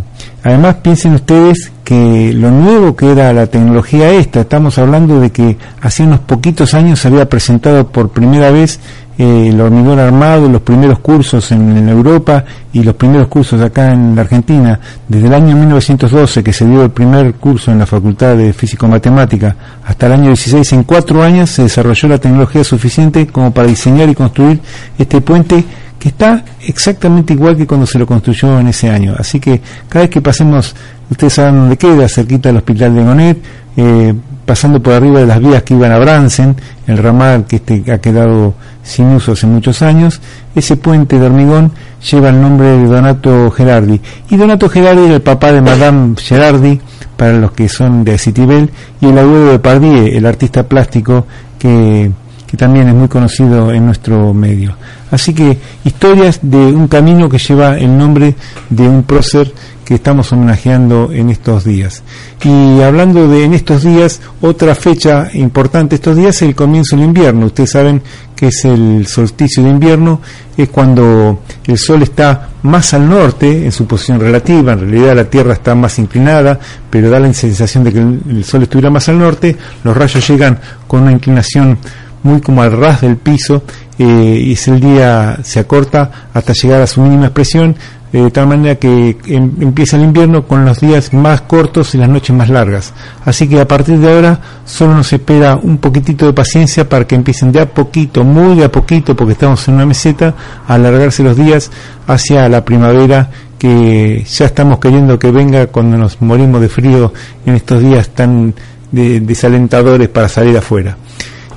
además, 0.43 0.75
piensen 0.75 1.15
ustedes 1.15 1.71
que 1.83 2.31
lo 2.33 2.51
nuevo 2.51 2.95
que 2.95 3.11
era 3.11 3.33
la 3.33 3.47
tecnología 3.47 4.11
esta, 4.11 4.41
estamos 4.41 4.77
hablando 4.77 5.19
de 5.19 5.31
que 5.31 5.57
hace 5.81 6.03
unos 6.03 6.19
poquitos 6.21 6.73
años 6.73 6.99
se 6.99 7.07
había 7.07 7.27
presentado 7.27 7.87
por 7.87 8.09
primera 8.09 8.51
vez 8.51 8.79
eh, 9.21 9.49
el 9.49 9.61
hormigón 9.61 9.99
armado, 9.99 10.49
los 10.49 10.63
primeros 10.63 10.97
cursos 10.97 11.51
en, 11.51 11.87
Europa 11.87 12.43
y 12.73 12.81
los 12.81 12.95
primeros 12.95 13.27
cursos 13.27 13.61
acá 13.61 13.91
en 13.91 14.15
la 14.15 14.23
Argentina, 14.23 14.79
desde 15.07 15.27
el 15.27 15.33
año 15.35 15.55
1912 15.55 16.43
que 16.43 16.51
se 16.51 16.65
dio 16.65 16.81
el 16.81 16.89
primer 16.89 17.35
curso 17.35 17.71
en 17.71 17.77
la 17.77 17.85
Facultad 17.85 18.35
de 18.35 18.51
Físico-Matemática 18.51 19.55
hasta 19.85 20.07
el 20.07 20.13
año 20.13 20.27
16, 20.29 20.73
en 20.73 20.83
cuatro 20.85 21.21
años 21.21 21.51
se 21.51 21.61
desarrolló 21.61 22.07
la 22.07 22.17
tecnología 22.17 22.63
suficiente 22.63 23.27
como 23.27 23.53
para 23.53 23.67
diseñar 23.67 24.09
y 24.09 24.15
construir 24.15 24.59
este 24.97 25.21
puente 25.21 25.65
que 25.99 26.09
está 26.09 26.43
exactamente 26.65 27.33
igual 27.33 27.55
que 27.55 27.67
cuando 27.67 27.85
se 27.85 27.99
lo 27.99 28.07
construyó 28.07 28.59
en 28.59 28.69
ese 28.69 28.89
año. 28.89 29.13
Así 29.15 29.39
que 29.39 29.61
cada 29.87 30.05
vez 30.05 30.09
que 30.09 30.19
pasemos, 30.19 30.75
ustedes 31.11 31.33
saben 31.33 31.57
dónde 31.57 31.77
queda, 31.77 32.09
cerquita 32.09 32.49
del 32.49 32.57
Hospital 32.57 32.95
de 32.95 33.03
Gonet, 33.03 33.37
eh, 33.77 34.15
pasando 34.45 34.81
por 34.81 34.93
arriba 34.93 35.19
de 35.19 35.25
las 35.25 35.39
vías 35.39 35.63
que 35.63 35.73
iban 35.73 35.91
a 35.91 35.99
Bransen, 35.99 36.55
el 36.87 36.97
ramal 36.97 37.45
que 37.47 37.57
este 37.57 37.83
ha 37.91 37.99
quedado 37.99 38.53
sin 38.83 39.07
uso 39.07 39.33
hace 39.33 39.47
muchos 39.47 39.81
años, 39.81 40.21
ese 40.55 40.77
puente 40.77 41.19
de 41.19 41.25
hormigón 41.25 41.71
lleva 42.09 42.29
el 42.29 42.41
nombre 42.41 42.67
de 42.67 42.85
Donato 42.85 43.51
Gerardi. 43.51 44.01
Y 44.29 44.37
Donato 44.37 44.69
Gerardi 44.69 45.05
era 45.05 45.15
el 45.15 45.21
papá 45.21 45.51
de 45.51 45.61
Madame 45.61 46.15
Gerardi, 46.17 46.79
para 47.15 47.33
los 47.33 47.51
que 47.51 47.69
son 47.69 48.03
de 48.03 48.17
Citibel, 48.17 48.69
y 48.99 49.07
el 49.07 49.17
abuelo 49.17 49.51
de 49.51 49.59
Pardier, 49.59 50.15
el 50.15 50.25
artista 50.25 50.63
plástico 50.63 51.25
que 51.59 52.11
que 52.51 52.57
también 52.57 52.89
es 52.89 52.93
muy 52.93 53.07
conocido 53.07 53.71
en 53.71 53.85
nuestro 53.85 54.33
medio. 54.33 54.75
Así 55.09 55.33
que 55.33 55.57
historias 55.85 56.39
de 56.41 56.57
un 56.57 56.89
camino 56.89 57.29
que 57.29 57.37
lleva 57.37 57.77
el 57.77 57.97
nombre 57.97 58.35
de 58.69 58.89
un 58.89 59.03
prócer 59.03 59.53
que 59.85 59.95
estamos 59.95 60.31
homenajeando 60.31 61.11
en 61.11 61.29
estos 61.29 61.63
días. 61.63 62.03
Y 62.43 62.81
hablando 62.81 63.27
de 63.27 63.45
en 63.45 63.53
estos 63.53 63.83
días, 63.83 64.21
otra 64.41 64.75
fecha 64.75 65.29
importante 65.33 65.95
estos 65.95 66.15
días 66.15 66.35
es 66.37 66.41
el 66.43 66.55
comienzo 66.55 66.95
del 66.95 67.05
invierno. 67.05 67.47
Ustedes 67.47 67.71
saben 67.71 68.01
que 68.35 68.47
es 68.47 68.65
el 68.65 69.05
solsticio 69.05 69.63
de 69.63 69.69
invierno, 69.69 70.19
es 70.57 70.69
cuando 70.69 71.41
el 71.67 71.77
sol 71.77 72.01
está 72.01 72.49
más 72.63 72.93
al 72.93 73.07
norte 73.07 73.65
en 73.65 73.71
su 73.71 73.85
posición 73.85 74.19
relativa, 74.19 74.73
en 74.73 74.79
realidad 74.79 75.15
la 75.15 75.25
Tierra 75.25 75.53
está 75.53 75.75
más 75.75 75.99
inclinada, 75.99 76.59
pero 76.89 77.09
da 77.09 77.19
la 77.19 77.31
sensación 77.33 77.83
de 77.83 77.93
que 77.93 77.99
el 77.99 78.43
sol 78.43 78.63
estuviera 78.63 78.89
más 78.89 79.07
al 79.09 79.19
norte, 79.19 79.55
los 79.83 79.95
rayos 79.95 80.27
llegan 80.27 80.59
con 80.87 81.03
una 81.03 81.11
inclinación 81.11 81.77
muy 82.23 82.41
como 82.41 82.61
al 82.61 82.71
ras 82.71 83.01
del 83.01 83.17
piso 83.17 83.63
eh, 83.99 84.03
y 84.03 84.57
el 84.69 84.79
día 84.79 85.37
se 85.43 85.59
acorta 85.59 86.29
hasta 86.33 86.53
llegar 86.53 86.81
a 86.81 86.87
su 86.87 87.01
mínima 87.01 87.25
expresión 87.25 87.75
de 88.11 88.29
tal 88.31 88.47
manera 88.47 88.75
que 88.75 89.17
em, 89.27 89.51
empieza 89.61 89.95
el 89.95 90.03
invierno 90.03 90.45
con 90.45 90.65
los 90.65 90.79
días 90.79 91.13
más 91.13 91.41
cortos 91.41 91.95
y 91.95 91.97
las 91.97 92.09
noches 92.09 92.35
más 92.35 92.49
largas. 92.49 92.93
Así 93.23 93.47
que 93.47 93.59
a 93.59 93.67
partir 93.67 93.99
de 93.99 94.11
ahora 94.11 94.39
solo 94.65 94.95
nos 94.95 95.11
espera 95.13 95.55
un 95.55 95.77
poquitito 95.77 96.25
de 96.25 96.33
paciencia 96.33 96.87
para 96.87 97.05
que 97.05 97.15
empiecen 97.15 97.51
de 97.51 97.61
a 97.61 97.65
poquito, 97.69 98.23
muy 98.23 98.57
de 98.57 98.65
a 98.65 98.71
poquito, 98.71 99.15
porque 99.15 99.33
estamos 99.33 99.67
en 99.67 99.75
una 99.75 99.85
meseta, 99.85 100.33
a 100.67 100.73
alargarse 100.73 101.23
los 101.23 101.37
días 101.37 101.71
hacia 102.07 102.49
la 102.49 102.65
primavera 102.65 103.29
que 103.57 104.25
ya 104.27 104.45
estamos 104.45 104.79
queriendo 104.79 105.19
que 105.19 105.29
venga 105.29 105.67
cuando 105.67 105.95
nos 105.95 106.19
morimos 106.21 106.61
de 106.61 106.67
frío 106.67 107.13
en 107.45 107.55
estos 107.55 107.81
días 107.81 108.09
tan 108.09 108.53
desalentadores 108.91 110.09
para 110.09 110.27
salir 110.27 110.57
afuera. 110.57 110.97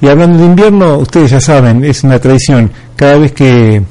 Y 0.01 0.09
hablando 0.09 0.39
de 0.39 0.45
invierno, 0.45 0.99
ustedes 0.99 1.31
ya 1.31 1.41
saben, 1.41 1.83
es 1.83 2.05
una 2.05 2.19
tradición. 2.19 2.71
Cada 2.95 3.17
vez 3.17 3.33
que, 3.33 3.83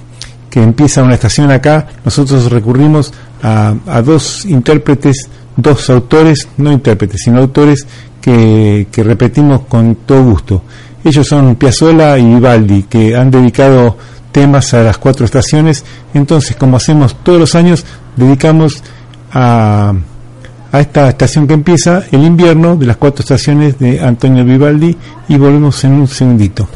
empieza 0.62 1.04
una 1.04 1.16
estación 1.16 1.52
acá, 1.52 1.88
nosotros 2.04 2.52
recurrimos 2.52 3.14
a, 3.42 4.02
dos 4.04 4.46
intérpretes, 4.46 5.30
dos 5.56 5.90
autores, 5.90 6.48
no 6.58 6.72
intérpretes, 6.72 7.22
sino 7.24 7.40
autores 7.40 7.86
que, 8.22 8.88
que 8.92 9.04
repetimos 9.04 9.62
con 9.62 9.96
todo 10.06 10.24
gusto. 10.24 10.62
Ellos 11.04 11.28
son 11.28 11.56
Piazzolla 11.56 12.18
y 12.18 12.26
Vivaldi, 12.26 12.84
que 12.84 13.16
han 13.16 13.32
dedicado 13.32 13.98
temas 14.32 14.74
a 14.74 14.84
las 14.84 14.98
cuatro 14.98 15.26
estaciones. 15.26 15.84
Entonces, 16.14 16.56
como 16.56 16.78
hacemos 16.78 17.16
todos 17.24 17.40
los 17.40 17.56
años, 17.56 17.86
dedicamos 18.16 18.82
a 19.32 19.94
a 20.74 20.80
esta 20.80 21.08
estación 21.08 21.48
que 21.48 21.54
empieza 21.54 22.04
el 22.12 22.24
invierno 22.24 22.76
de 22.76 22.88
las 22.88 22.98
cuatro 22.98 23.22
estaciones 23.22 23.78
de 23.78 24.02
Antonio 24.02 24.44
Vivaldi 24.44 24.98
y 25.30 25.38
volvemos 25.38 25.84
en 25.84 25.94
un 25.94 26.08
segundito. 26.08 26.68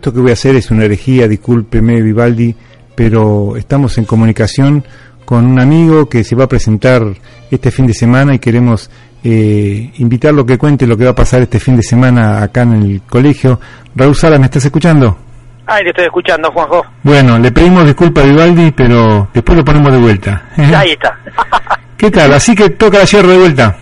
Esto 0.00 0.14
que 0.14 0.20
voy 0.20 0.30
a 0.30 0.32
hacer 0.32 0.56
es 0.56 0.70
una 0.70 0.86
herejía, 0.86 1.28
discúlpeme 1.28 2.00
Vivaldi, 2.00 2.56
pero 2.94 3.54
estamos 3.56 3.98
en 3.98 4.06
comunicación 4.06 4.82
con 5.26 5.44
un 5.44 5.60
amigo 5.60 6.08
que 6.08 6.24
se 6.24 6.34
va 6.34 6.44
a 6.44 6.48
presentar 6.48 7.02
este 7.50 7.70
fin 7.70 7.86
de 7.86 7.92
semana 7.92 8.34
y 8.34 8.38
queremos 8.38 8.90
eh, 9.22 9.90
invitarlo 9.98 10.40
a 10.40 10.46
que 10.46 10.56
cuente 10.56 10.86
lo 10.86 10.96
que 10.96 11.04
va 11.04 11.10
a 11.10 11.14
pasar 11.14 11.42
este 11.42 11.60
fin 11.60 11.76
de 11.76 11.82
semana 11.82 12.42
acá 12.42 12.62
en 12.62 12.82
el 12.82 13.02
colegio. 13.02 13.60
Raúl 13.94 14.16
Sala, 14.16 14.38
¿me 14.38 14.46
estás 14.46 14.64
escuchando? 14.64 15.18
Ay, 15.66 15.82
te 15.82 15.90
estoy 15.90 16.06
escuchando, 16.06 16.50
Juanjo. 16.50 16.82
Bueno, 17.02 17.38
le 17.38 17.52
pedimos 17.52 17.84
disculpas 17.84 18.24
a 18.24 18.28
Vivaldi, 18.28 18.70
pero 18.70 19.28
después 19.34 19.58
lo 19.58 19.62
ponemos 19.62 19.92
de 19.92 19.98
vuelta. 19.98 20.48
Ahí 20.56 20.92
está. 20.92 21.14
¿Qué 21.98 22.10
tal? 22.10 22.32
Así 22.32 22.54
que 22.54 22.70
toca 22.70 23.00
la 23.00 23.06
sierra 23.06 23.28
de 23.28 23.36
vuelta. 23.36 23.76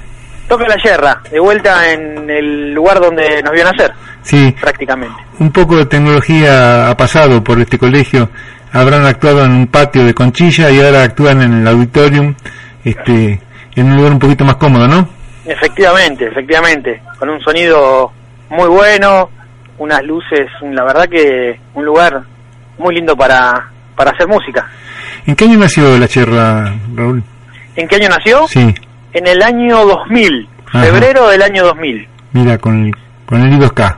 Toca 0.48 0.66
la 0.66 0.76
yerra, 0.82 1.22
de 1.30 1.38
vuelta 1.38 1.92
en 1.92 2.28
el 2.28 2.74
lugar 2.74 2.98
donde 2.98 3.40
nos 3.42 3.52
vio 3.52 3.62
nacer, 3.62 3.92
Sí, 4.28 4.54
prácticamente. 4.60 5.14
un 5.38 5.50
poco 5.50 5.76
de 5.78 5.86
tecnología 5.86 6.90
ha 6.90 6.96
pasado 6.96 7.42
por 7.42 7.58
este 7.60 7.78
colegio. 7.78 8.28
Habrán 8.72 9.06
actuado 9.06 9.44
en 9.46 9.52
un 9.52 9.66
patio 9.68 10.04
de 10.04 10.12
conchilla 10.12 10.70
y 10.70 10.78
ahora 10.80 11.04
actúan 11.04 11.40
en 11.40 11.52
el 11.54 11.66
auditorium, 11.66 12.34
este, 12.84 13.40
en 13.74 13.86
un 13.86 13.96
lugar 13.96 14.12
un 14.12 14.18
poquito 14.18 14.44
más 14.44 14.56
cómodo, 14.56 14.86
¿no? 14.86 15.08
Efectivamente, 15.46 16.26
efectivamente. 16.26 17.00
Con 17.18 17.30
un 17.30 17.40
sonido 17.40 18.12
muy 18.50 18.68
bueno, 18.68 19.30
unas 19.78 20.02
luces, 20.04 20.46
la 20.62 20.84
verdad 20.84 21.08
que 21.08 21.58
un 21.72 21.86
lugar 21.86 22.22
muy 22.78 22.94
lindo 22.96 23.16
para, 23.16 23.70
para 23.96 24.10
hacer 24.10 24.28
música. 24.28 24.68
¿En 25.26 25.34
qué 25.34 25.44
año 25.46 25.58
nació 25.58 25.96
la 25.98 26.06
sierra, 26.06 26.74
Raúl? 26.94 27.22
¿En 27.76 27.88
qué 27.88 27.96
año 27.96 28.08
nació? 28.10 28.46
Sí, 28.48 28.74
En 29.14 29.26
el 29.26 29.42
año 29.42 29.86
2000, 29.86 30.48
Ajá. 30.66 30.82
febrero 30.84 31.28
del 31.28 31.40
año 31.40 31.64
2000. 31.64 32.06
mira, 32.32 32.58
con 32.58 32.84
el, 32.84 32.94
con 33.24 33.40
el 33.40 33.58
I2K. 33.58 33.96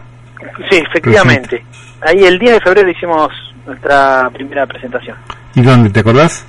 Sí, 0.69 0.77
efectivamente. 0.89 1.65
Ahí 2.03 2.25
el 2.25 2.39
10 2.39 2.55
de 2.55 2.61
febrero 2.61 2.91
hicimos 2.91 3.29
nuestra 3.67 4.29
primera 4.33 4.67
presentación. 4.67 5.17
¿Y 5.55 5.63
dónde, 5.63 5.91
te 5.91 6.01
acordás? 6.01 6.47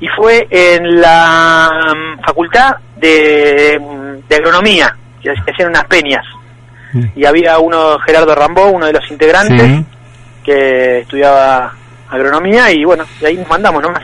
Y 0.00 0.08
fue 0.08 0.46
en 0.50 1.00
la 1.00 1.70
mm, 1.70 2.22
facultad 2.24 2.76
de, 2.96 3.80
mm, 3.80 4.28
de 4.28 4.36
agronomía, 4.36 4.94
que 5.22 5.32
que 5.44 5.50
hacían 5.52 5.68
unas 5.70 5.84
peñas. 5.84 6.24
Sí. 6.92 7.00
Y 7.16 7.24
había 7.24 7.58
uno, 7.58 7.98
Gerardo 8.00 8.34
Rambó, 8.34 8.66
uno 8.68 8.86
de 8.86 8.92
los 8.92 9.10
integrantes, 9.10 9.60
Sí. 9.62 9.84
que 10.44 11.00
estudiaba 11.00 11.72
agronomía 12.10 12.70
y 12.70 12.84
bueno, 12.84 13.04
de 13.20 13.26
ahí 13.28 13.36
nos 13.36 13.48
mandamos 13.48 13.82
nomás. 13.82 14.02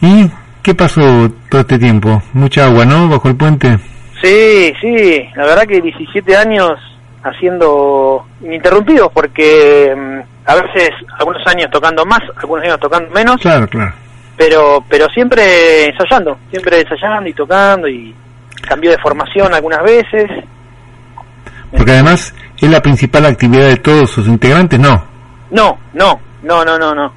¿Y 0.00 0.30
qué 0.62 0.74
pasó 0.74 1.30
todo 1.48 1.60
este 1.60 1.78
tiempo? 1.78 2.22
Mucha 2.32 2.66
agua, 2.66 2.84
¿no? 2.84 3.08
Bajo 3.08 3.28
el 3.28 3.36
puente. 3.36 3.78
Sí, 4.22 4.72
sí, 4.80 5.24
la 5.36 5.44
verdad 5.44 5.66
que 5.66 5.80
17 5.80 6.36
años 6.36 6.72
haciendo 7.24 8.24
ininterrumpidos 8.42 9.10
porque 9.12 9.92
mm, 9.96 10.48
a 10.50 10.54
veces 10.56 10.90
algunos 11.18 11.42
años 11.46 11.68
tocando 11.72 12.04
más, 12.04 12.20
algunos 12.36 12.64
años 12.64 12.78
tocando 12.80 13.10
menos, 13.10 13.36
Claro, 13.40 13.66
claro. 13.66 13.92
pero 14.36 14.84
pero 14.88 15.06
siempre 15.10 15.86
ensayando, 15.86 16.38
siempre 16.50 16.80
ensayando 16.80 17.28
y 17.28 17.32
tocando 17.32 17.88
y 17.88 18.14
cambió 18.68 18.90
de 18.90 18.98
formación 18.98 19.52
algunas 19.54 19.82
veces. 19.82 20.30
Porque 21.76 21.92
además 21.92 22.34
es 22.60 22.70
la 22.70 22.80
principal 22.80 23.26
actividad 23.26 23.68
de 23.68 23.76
todos 23.76 24.10
sus 24.10 24.26
integrantes, 24.28 24.78
¿no? 24.78 25.04
No, 25.50 25.78
no, 25.92 26.20
no, 26.42 26.64
no, 26.64 26.78
no, 26.78 26.94
no. 26.94 27.12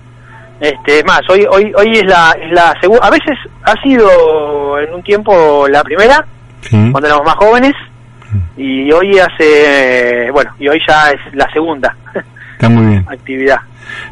Este, 0.60 1.04
más, 1.04 1.22
hoy 1.30 1.46
hoy 1.52 1.72
hoy 1.78 1.92
es 1.98 2.06
la 2.06 2.32
es 2.42 2.52
la 2.52 2.74
segunda, 2.82 3.06
a 3.06 3.12
veces 3.12 3.38
ha 3.64 3.74
sido 3.84 4.80
en 4.80 4.92
un 4.94 5.04
tiempo 5.04 5.68
la 5.70 5.84
primera 5.84 6.26
Sí. 6.62 6.90
cuando 6.92 7.08
éramos 7.08 7.26
más 7.26 7.36
jóvenes 7.36 7.74
y 8.58 8.92
hoy 8.92 9.18
hace, 9.20 10.30
bueno, 10.32 10.52
y 10.60 10.68
hoy 10.68 10.80
ya 10.88 11.10
es 11.12 11.20
la 11.34 11.50
segunda 11.52 11.96
Está 12.54 12.70
muy 12.70 12.86
bien. 12.88 13.06
actividad. 13.10 13.58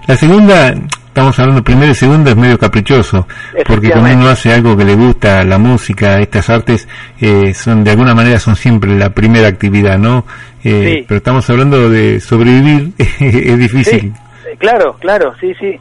La 0.07 0.15
segunda, 0.15 0.69
estamos 1.07 1.37
hablando 1.39 1.63
primero 1.63 1.91
y 1.91 1.95
segunda, 1.95 2.29
es 2.31 2.37
medio 2.37 2.57
caprichoso. 2.59 3.27
Porque 3.67 3.89
cuando 3.89 4.13
uno 4.15 4.29
hace 4.29 4.53
algo 4.53 4.77
que 4.77 4.85
le 4.85 4.95
gusta, 4.95 5.43
la 5.43 5.57
música, 5.57 6.19
estas 6.19 6.49
artes, 6.49 6.87
eh, 7.19 7.53
son 7.53 7.83
de 7.83 7.91
alguna 7.91 8.13
manera 8.13 8.39
son 8.39 8.55
siempre 8.55 8.95
la 8.97 9.09
primera 9.09 9.47
actividad, 9.47 9.97
¿no? 9.97 10.25
Eh, 10.63 10.97
Sí. 10.99 11.05
Pero 11.07 11.17
estamos 11.17 11.49
hablando 11.49 11.89
de 11.89 12.19
sobrevivir, 12.19 12.91
es 12.97 13.57
difícil. 13.59 14.13
Sí, 14.13 14.13
eh, 14.51 14.55
claro, 14.59 14.95
claro, 14.99 15.33
sí, 15.41 15.53
sí. 15.59 15.79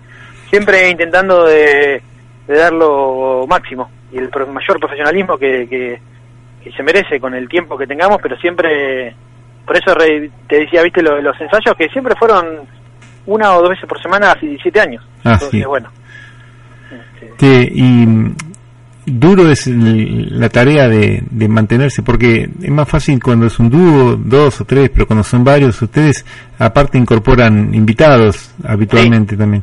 Siempre 0.50 0.88
intentando 0.90 1.44
de, 1.46 2.02
de 2.48 2.54
dar 2.58 2.72
lo 2.72 3.46
máximo 3.48 3.90
y 4.12 4.18
el 4.18 4.28
pro- 4.30 4.46
mayor 4.46 4.78
profesionalismo 4.80 5.36
que, 5.36 5.66
que, 5.68 6.00
que 6.64 6.72
se 6.72 6.82
merece 6.82 7.20
con 7.20 7.34
el 7.34 7.48
tiempo 7.48 7.76
que 7.78 7.86
tengamos, 7.86 8.18
pero 8.22 8.36
siempre, 8.38 9.14
por 9.66 9.76
eso 9.76 9.94
re- 9.94 10.30
te 10.48 10.60
decía, 10.60 10.82
viste, 10.82 11.02
lo- 11.02 11.20
los 11.20 11.38
ensayos 11.40 11.76
que 11.78 11.88
siempre 11.90 12.14
fueron 12.18 12.44
una 13.26 13.52
o 13.54 13.60
dos 13.60 13.70
veces 13.70 13.86
por 13.88 14.00
semana 14.02 14.32
hace 14.32 14.46
17 14.46 14.80
años. 14.80 15.04
Ah, 15.24 15.32
Entonces, 15.34 15.50
sí. 15.50 15.64
bueno. 15.64 15.90
este, 17.20 17.70
y 17.74 17.82
mm, 18.06 18.36
duro 19.06 19.48
es 19.50 19.66
la 19.66 20.48
tarea 20.48 20.88
de, 20.88 21.22
de 21.30 21.48
mantenerse, 21.48 22.02
porque 22.02 22.48
es 22.62 22.70
más 22.70 22.88
fácil 22.88 23.22
cuando 23.22 23.46
es 23.46 23.58
un 23.58 23.70
dúo, 23.70 24.16
dos 24.16 24.60
o 24.60 24.64
tres, 24.64 24.90
pero 24.92 25.06
cuando 25.06 25.22
son 25.22 25.44
varios, 25.44 25.80
ustedes 25.82 26.24
aparte 26.58 26.98
incorporan 26.98 27.74
invitados 27.74 28.54
habitualmente 28.66 29.36
también. 29.36 29.62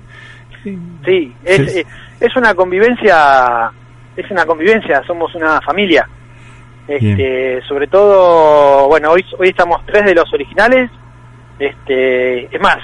Sí, 1.06 1.34
es, 1.44 1.72
Sí. 1.72 1.80
eh, 1.80 1.86
es 2.20 2.36
una 2.36 2.54
convivencia, 2.54 3.72
es 4.16 4.30
una 4.30 4.46
convivencia, 4.46 5.02
somos 5.08 5.34
una 5.36 5.60
familia. 5.62 6.08
Este, 6.92 7.62
sobre 7.68 7.88
todo, 7.88 8.88
bueno, 8.88 9.12
hoy 9.12 9.24
hoy 9.40 9.50
estamos 9.50 9.86
tres 9.86 10.06
de 10.06 10.14
los 10.14 10.32
originales. 10.34 10.92
Este, 11.58 12.54
es 12.54 12.62
más, 12.62 12.78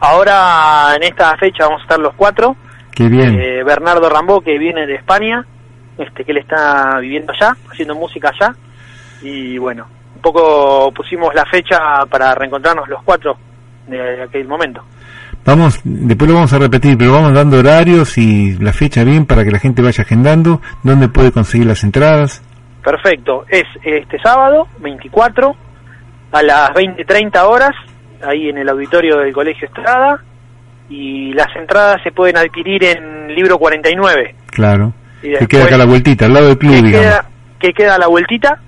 ahora 0.00 0.94
en 0.96 1.02
esta 1.02 1.36
fecha 1.36 1.64
vamos 1.64 1.80
a 1.80 1.82
estar 1.82 1.98
los 1.98 2.14
cuatro. 2.14 2.56
Qué 2.94 3.08
bien. 3.08 3.38
Eh, 3.38 3.62
Bernardo 3.62 4.08
Rambó 4.08 4.40
que 4.40 4.58
viene 4.58 4.86
de 4.86 4.94
España, 4.94 5.44
este 5.98 6.24
que 6.24 6.32
él 6.32 6.38
está 6.38 6.98
viviendo 7.00 7.32
allá, 7.32 7.54
haciendo 7.70 7.94
música 7.94 8.30
allá. 8.30 8.54
Y 9.20 9.58
bueno, 9.58 9.86
un 10.14 10.22
poco 10.22 10.90
pusimos 10.92 11.34
la 11.34 11.44
fecha 11.44 12.06
para 12.10 12.34
reencontrarnos 12.34 12.88
los 12.88 13.02
cuatro 13.02 13.36
de 13.86 14.22
aquel 14.22 14.48
momento. 14.48 14.82
Vamos, 15.44 15.80
después 15.84 16.30
lo 16.30 16.36
vamos 16.36 16.52
a 16.52 16.58
repetir, 16.58 16.96
pero 16.96 17.12
vamos 17.12 17.34
dando 17.34 17.58
horarios 17.58 18.16
y 18.16 18.56
la 18.58 18.72
fecha 18.72 19.04
bien 19.04 19.26
para 19.26 19.44
que 19.44 19.50
la 19.50 19.58
gente 19.58 19.82
vaya 19.82 20.04
agendando, 20.04 20.62
dónde 20.82 21.08
puede 21.08 21.32
conseguir 21.32 21.66
las 21.66 21.82
entradas. 21.84 22.42
Perfecto, 22.82 23.44
es 23.48 23.64
este 23.84 24.18
sábado 24.20 24.66
24 24.80 25.54
a 26.32 26.42
las 26.42 26.70
20.30 26.70 27.40
horas, 27.44 27.70
ahí 28.26 28.48
en 28.48 28.58
el 28.58 28.68
auditorio 28.68 29.18
del 29.18 29.32
Colegio 29.32 29.68
Estrada, 29.68 30.20
y 30.88 31.32
las 31.32 31.54
entradas 31.56 32.02
se 32.02 32.10
pueden 32.10 32.36
adquirir 32.38 32.82
en 32.84 33.34
Libro 33.34 33.58
49, 33.58 34.34
Claro. 34.46 34.92
Y 35.22 35.32
que 35.36 35.46
queda 35.46 35.64
acá 35.64 35.76
a 35.76 35.78
la 35.78 35.84
vueltita, 35.86 36.26
al 36.26 36.34
lado 36.34 36.46
del 36.48 36.58
club, 36.58 36.72
que 36.72 36.82
digamos. 36.82 37.06
queda, 37.06 37.24
que 37.60 37.72
queda 37.72 37.94
a 37.94 37.98
la 37.98 38.08
vueltita, 38.08 38.60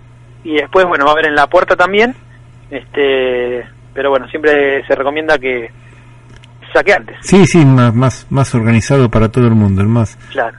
y 0.44 0.54
después, 0.54 0.86
bueno, 0.86 1.04
va 1.04 1.10
a 1.10 1.14
haber 1.14 1.26
en 1.26 1.34
la 1.34 1.46
puerta 1.48 1.74
también, 1.74 2.14
este 2.70 3.64
pero 3.92 4.10
bueno, 4.10 4.28
siempre 4.28 4.84
se 4.86 4.94
recomienda 4.94 5.38
que 5.38 5.70
saque 6.72 6.92
antes, 6.92 7.16
Sí, 7.20 7.46
sí, 7.46 7.64
más, 7.64 7.94
más, 7.94 8.26
más 8.30 8.54
organizado 8.54 9.08
para 9.08 9.28
todo 9.28 9.46
el 9.46 9.54
mundo, 9.54 9.82
el 9.82 9.88
más. 9.88 10.16
claro. 10.32 10.56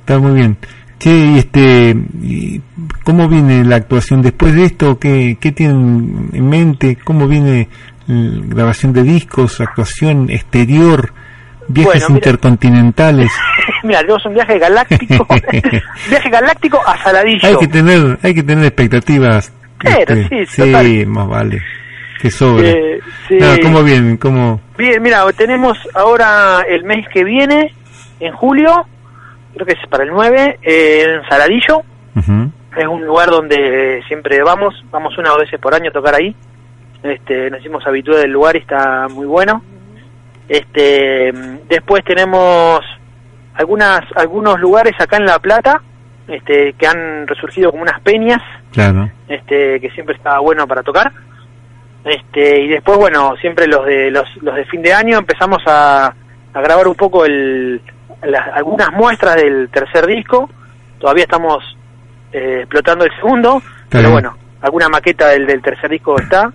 Está 0.00 0.18
muy 0.18 0.32
bien. 0.34 0.58
Che, 1.04 1.10
y 1.10 1.36
este, 1.38 1.94
¿cómo 3.04 3.28
viene 3.28 3.62
la 3.62 3.76
actuación 3.76 4.22
después 4.22 4.54
de 4.54 4.64
esto? 4.64 4.98
¿Qué, 4.98 5.36
qué 5.38 5.52
tienen 5.52 6.30
en 6.32 6.48
mente? 6.48 6.96
¿Cómo 7.04 7.28
viene 7.28 7.68
grabación 8.06 8.94
de 8.94 9.02
discos, 9.02 9.60
actuación 9.60 10.30
exterior, 10.30 11.12
viajes 11.68 11.92
Bueno, 11.92 12.06
mira. 12.08 12.16
intercontinentales? 12.16 13.30
Mira, 13.82 14.00
tenemos 14.00 14.24
un 14.24 14.32
viaje 14.32 14.58
galáctico, 14.58 15.26
viaje 16.08 16.30
galáctico 16.30 16.80
a 16.86 16.96
Saladillo. 17.02 17.48
hay 17.48 17.56
que 17.58 17.68
tener, 17.68 18.18
hay 18.22 18.34
que 18.34 18.42
tener 18.42 18.64
expectativas. 18.64 19.52
Pero 19.78 20.14
este, 20.14 20.46
sí, 20.46 21.04
más 21.04 21.28
vale. 21.28 21.60
Que 22.18 22.30
sobre. 22.30 22.70
Eh, 22.70 23.00
sí. 23.28 23.36
No, 23.38 23.48
¿Cómo 23.62 23.82
vienen? 23.82 24.16
¿Cómo? 24.16 24.58
Bien, 24.78 25.02
mira, 25.02 25.22
tenemos 25.36 25.76
ahora 25.94 26.64
el 26.66 26.82
mes 26.84 27.06
que 27.12 27.24
viene, 27.24 27.74
en 28.20 28.32
julio, 28.32 28.86
creo 29.54 29.66
que 29.66 29.72
es 29.72 29.88
para 29.88 30.04
el 30.04 30.10
9, 30.10 30.58
eh, 30.62 31.04
en 31.06 31.28
Saladillo. 31.28 31.82
Es 32.76 32.86
un 32.88 33.04
lugar 33.06 33.30
donde 33.30 34.02
siempre 34.08 34.42
vamos, 34.42 34.74
vamos 34.90 35.16
una 35.16 35.30
o 35.30 35.34
dos 35.34 35.42
veces 35.42 35.60
por 35.60 35.74
año 35.74 35.90
a 35.90 35.92
tocar 35.92 36.14
ahí. 36.14 36.34
Este, 37.02 37.50
nos 37.50 37.60
hicimos 37.60 37.86
habitué 37.86 38.18
del 38.18 38.32
lugar 38.32 38.56
y 38.56 38.60
está 38.60 39.06
muy 39.08 39.26
bueno. 39.26 39.62
Este, 40.48 41.32
después 41.68 42.04
tenemos 42.04 42.80
algunas 43.54 44.00
algunos 44.16 44.58
lugares 44.60 44.94
acá 44.98 45.16
en 45.18 45.26
La 45.26 45.38
Plata, 45.38 45.80
este, 46.28 46.72
que 46.74 46.86
han 46.86 47.26
resurgido 47.26 47.70
como 47.70 47.82
unas 47.82 48.00
peñas, 48.00 48.42
Claro. 48.72 49.08
este, 49.28 49.80
que 49.80 49.90
siempre 49.90 50.16
está 50.16 50.38
bueno 50.40 50.66
para 50.66 50.82
tocar. 50.82 51.12
Este, 52.04 52.60
y 52.62 52.68
después, 52.68 52.98
bueno, 52.98 53.34
siempre 53.40 53.66
los 53.66 53.86
de 53.86 54.10
los, 54.10 54.24
los 54.42 54.54
de 54.54 54.64
fin 54.66 54.82
de 54.82 54.92
año 54.92 55.18
empezamos 55.18 55.62
a, 55.66 56.06
a 56.52 56.60
grabar 56.60 56.86
un 56.88 56.94
poco 56.96 57.24
el, 57.24 57.80
las- 58.26 58.48
algunas 58.54 58.92
muestras 58.92 59.36
del 59.36 59.68
tercer 59.70 60.06
disco. 60.06 60.48
Todavía 60.98 61.24
estamos 61.24 61.62
eh, 62.32 62.60
explotando 62.60 63.04
el 63.04 63.14
segundo, 63.16 63.62
pero 63.88 64.10
bueno, 64.10 64.36
alguna 64.62 64.88
maqueta 64.88 65.28
del, 65.28 65.46
del 65.46 65.60
tercer 65.62 65.90
disco 65.90 66.18
está. 66.18 66.52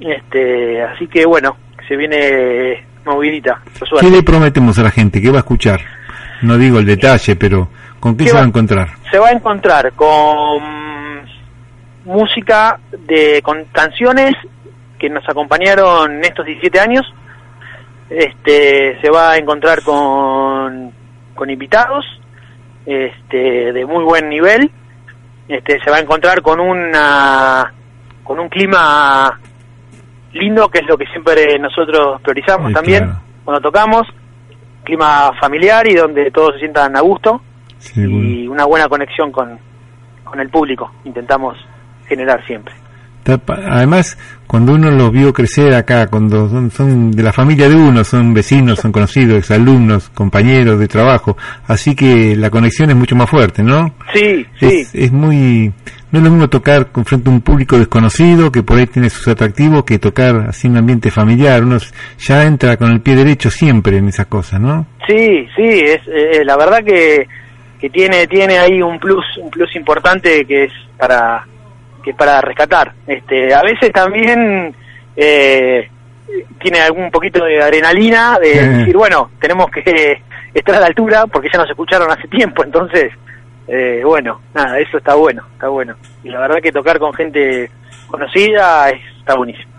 Este, 0.00 0.82
así 0.82 1.06
que 1.06 1.24
bueno, 1.26 1.56
se 1.88 1.96
viene 1.96 2.84
movidita, 3.04 3.60
por 3.78 3.88
suerte. 3.88 4.06
¿Qué 4.08 4.14
le 4.16 4.22
prometemos 4.22 4.78
a 4.78 4.82
la 4.82 4.90
gente? 4.90 5.20
¿Qué 5.22 5.30
va 5.30 5.38
a 5.38 5.40
escuchar? 5.40 5.80
No 6.42 6.58
digo 6.58 6.78
el 6.78 6.86
detalle, 6.86 7.34
pero 7.36 7.68
¿con 7.98 8.16
qué, 8.16 8.24
¿Qué 8.24 8.30
se 8.30 8.34
va 8.34 8.40
a 8.40 8.42
va- 8.42 8.48
encontrar? 8.48 8.88
se 9.10 9.18
va 9.18 9.28
a 9.28 9.32
encontrar 9.32 9.92
con 9.92 10.62
música 12.04 12.78
de 13.06 13.40
con 13.42 13.64
canciones 13.72 14.34
que 14.98 15.08
nos 15.08 15.28
acompañaron 15.28 16.12
en 16.18 16.24
estos 16.24 16.46
17 16.46 16.78
años 16.80 17.02
este, 18.08 19.00
se 19.00 19.10
va 19.10 19.32
a 19.32 19.36
encontrar 19.36 19.82
con, 19.82 20.92
con 21.34 21.50
invitados 21.50 22.04
este, 22.84 23.72
de 23.72 23.84
muy 23.84 24.04
buen 24.04 24.28
nivel, 24.28 24.70
este, 25.48 25.80
se 25.82 25.90
va 25.90 25.96
a 25.96 26.00
encontrar 26.00 26.42
con 26.42 26.60
una 26.60 27.72
con 28.22 28.40
un 28.40 28.48
clima 28.48 29.38
lindo, 30.32 30.68
que 30.68 30.80
es 30.80 30.86
lo 30.86 30.98
que 30.98 31.06
siempre 31.06 31.58
nosotros 31.58 32.20
priorizamos 32.22 32.72
también 32.72 33.04
claro. 33.04 33.20
cuando 33.44 33.60
tocamos, 33.60 34.02
clima 34.82 35.32
familiar 35.40 35.86
y 35.86 35.94
donde 35.94 36.30
todos 36.30 36.54
se 36.54 36.60
sientan 36.60 36.96
a 36.96 37.00
gusto 37.00 37.40
y 37.94 38.46
una 38.48 38.64
buena 38.64 38.88
conexión 38.88 39.30
con, 39.30 39.58
con 40.24 40.40
el 40.40 40.48
público, 40.48 40.92
intentamos 41.04 41.56
generar 42.06 42.44
siempre. 42.46 42.74
Además, 43.26 44.16
cuando 44.46 44.74
uno 44.74 44.90
los 44.90 45.10
vio 45.10 45.32
crecer 45.32 45.74
acá, 45.74 46.06
cuando 46.06 46.48
son, 46.48 46.70
son 46.70 47.10
de 47.10 47.22
la 47.22 47.32
familia 47.32 47.68
de 47.68 47.74
uno, 47.74 48.04
son 48.04 48.32
vecinos, 48.32 48.78
son 48.78 48.92
conocidos, 48.92 49.38
exalumnos, 49.38 50.08
compañeros 50.10 50.78
de 50.78 50.86
trabajo, 50.88 51.36
así 51.66 51.94
que 51.94 52.36
la 52.36 52.50
conexión 52.50 52.90
es 52.90 52.96
mucho 52.96 53.16
más 53.16 53.28
fuerte, 53.28 53.62
¿no? 53.62 53.94
Sí, 54.14 54.46
sí, 54.60 54.66
Es, 54.66 54.94
es 54.94 55.12
muy... 55.12 55.72
No 56.12 56.20
es 56.20 56.24
lo 56.24 56.30
mismo 56.30 56.48
tocar 56.48 56.92
con 56.92 57.04
frente 57.04 57.28
a 57.28 57.32
un 57.32 57.40
público 57.40 57.76
desconocido, 57.76 58.52
que 58.52 58.62
por 58.62 58.78
ahí 58.78 58.86
tiene 58.86 59.10
sus 59.10 59.26
atractivos, 59.26 59.84
que 59.84 59.98
tocar 59.98 60.46
así 60.48 60.68
en 60.68 60.74
un 60.74 60.78
ambiente 60.78 61.10
familiar. 61.10 61.64
Uno 61.64 61.78
ya 62.18 62.44
entra 62.44 62.76
con 62.76 62.92
el 62.92 63.00
pie 63.00 63.16
derecho 63.16 63.50
siempre 63.50 63.96
en 63.96 64.08
esas 64.08 64.26
cosas, 64.26 64.60
¿no? 64.60 64.86
Sí, 65.06 65.46
sí, 65.56 65.62
es 65.62 66.00
eh, 66.06 66.44
la 66.44 66.56
verdad 66.56 66.84
que, 66.84 67.26
que 67.80 67.90
tiene 67.90 68.28
tiene 68.28 68.56
ahí 68.56 68.80
un 68.80 69.00
plus 69.00 69.24
un 69.42 69.50
plus 69.50 69.74
importante 69.74 70.44
que 70.46 70.64
es 70.64 70.72
para 70.96 71.44
que 72.06 72.12
es 72.12 72.16
para 72.16 72.40
rescatar. 72.40 72.92
Este, 73.04 73.52
a 73.52 73.62
veces 73.62 73.90
también 73.92 74.72
eh, 75.16 75.88
tiene 76.60 76.78
algún 76.80 77.10
poquito 77.10 77.44
de 77.44 77.60
adrenalina 77.60 78.38
de 78.40 78.52
Sí. 78.52 78.58
decir 78.58 78.96
bueno 78.96 79.30
tenemos 79.40 79.66
que 79.72 80.22
estar 80.54 80.76
a 80.76 80.80
la 80.80 80.86
altura 80.86 81.26
porque 81.26 81.48
ya 81.52 81.58
nos 81.58 81.68
escucharon 81.68 82.08
hace 82.08 82.28
tiempo, 82.28 82.62
entonces 82.62 83.10
eh, 83.66 84.02
bueno 84.04 84.40
nada 84.54 84.78
eso 84.78 84.98
está 84.98 85.16
bueno 85.16 85.42
está 85.54 85.66
bueno 85.68 85.96
y 86.22 86.28
la 86.28 86.38
verdad 86.38 86.58
que 86.62 86.70
tocar 86.70 87.00
con 87.00 87.12
gente 87.12 87.68
conocida 88.06 88.88
es- 88.90 89.00
está 89.18 89.34
buenísimo. 89.34 89.72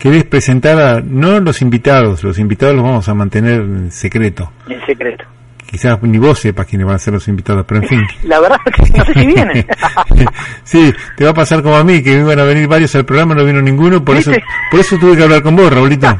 ¿Querés 0.00 0.24
presentar 0.24 0.78
a, 0.80 1.00
no 1.00 1.38
los 1.38 1.62
invitados, 1.62 2.24
los 2.24 2.38
invitados 2.40 2.74
los 2.74 2.84
vamos 2.84 3.08
a 3.08 3.14
mantener 3.14 3.60
en 3.60 3.90
secreto. 3.92 4.50
En 4.68 4.84
secreto. 4.86 5.24
Quizás 5.70 6.02
ni 6.02 6.16
vos 6.16 6.38
sepas 6.38 6.64
quiénes 6.66 6.86
van 6.86 6.96
a 6.96 6.98
ser 6.98 7.12
los 7.12 7.28
invitados, 7.28 7.66
pero 7.68 7.82
en 7.82 7.88
fin. 7.88 8.00
La 8.22 8.40
verdad 8.40 8.56
que 8.74 8.98
no 8.98 9.04
sé 9.04 9.12
si 9.12 9.26
viene. 9.26 9.66
sí, 10.64 10.94
te 11.14 11.24
va 11.24 11.30
a 11.30 11.34
pasar 11.34 11.62
como 11.62 11.76
a 11.76 11.84
mí, 11.84 12.02
que 12.02 12.14
iban 12.14 12.40
a 12.40 12.44
venir 12.44 12.66
varios 12.66 12.94
al 12.94 13.04
programa, 13.04 13.34
no 13.34 13.44
vino 13.44 13.60
ninguno, 13.60 14.02
por 14.02 14.16
eso, 14.16 14.32
por 14.70 14.80
eso 14.80 14.96
tuve 14.96 15.18
que 15.18 15.24
hablar 15.24 15.42
con 15.42 15.56
vos, 15.56 15.70
Raulito. 15.70 16.06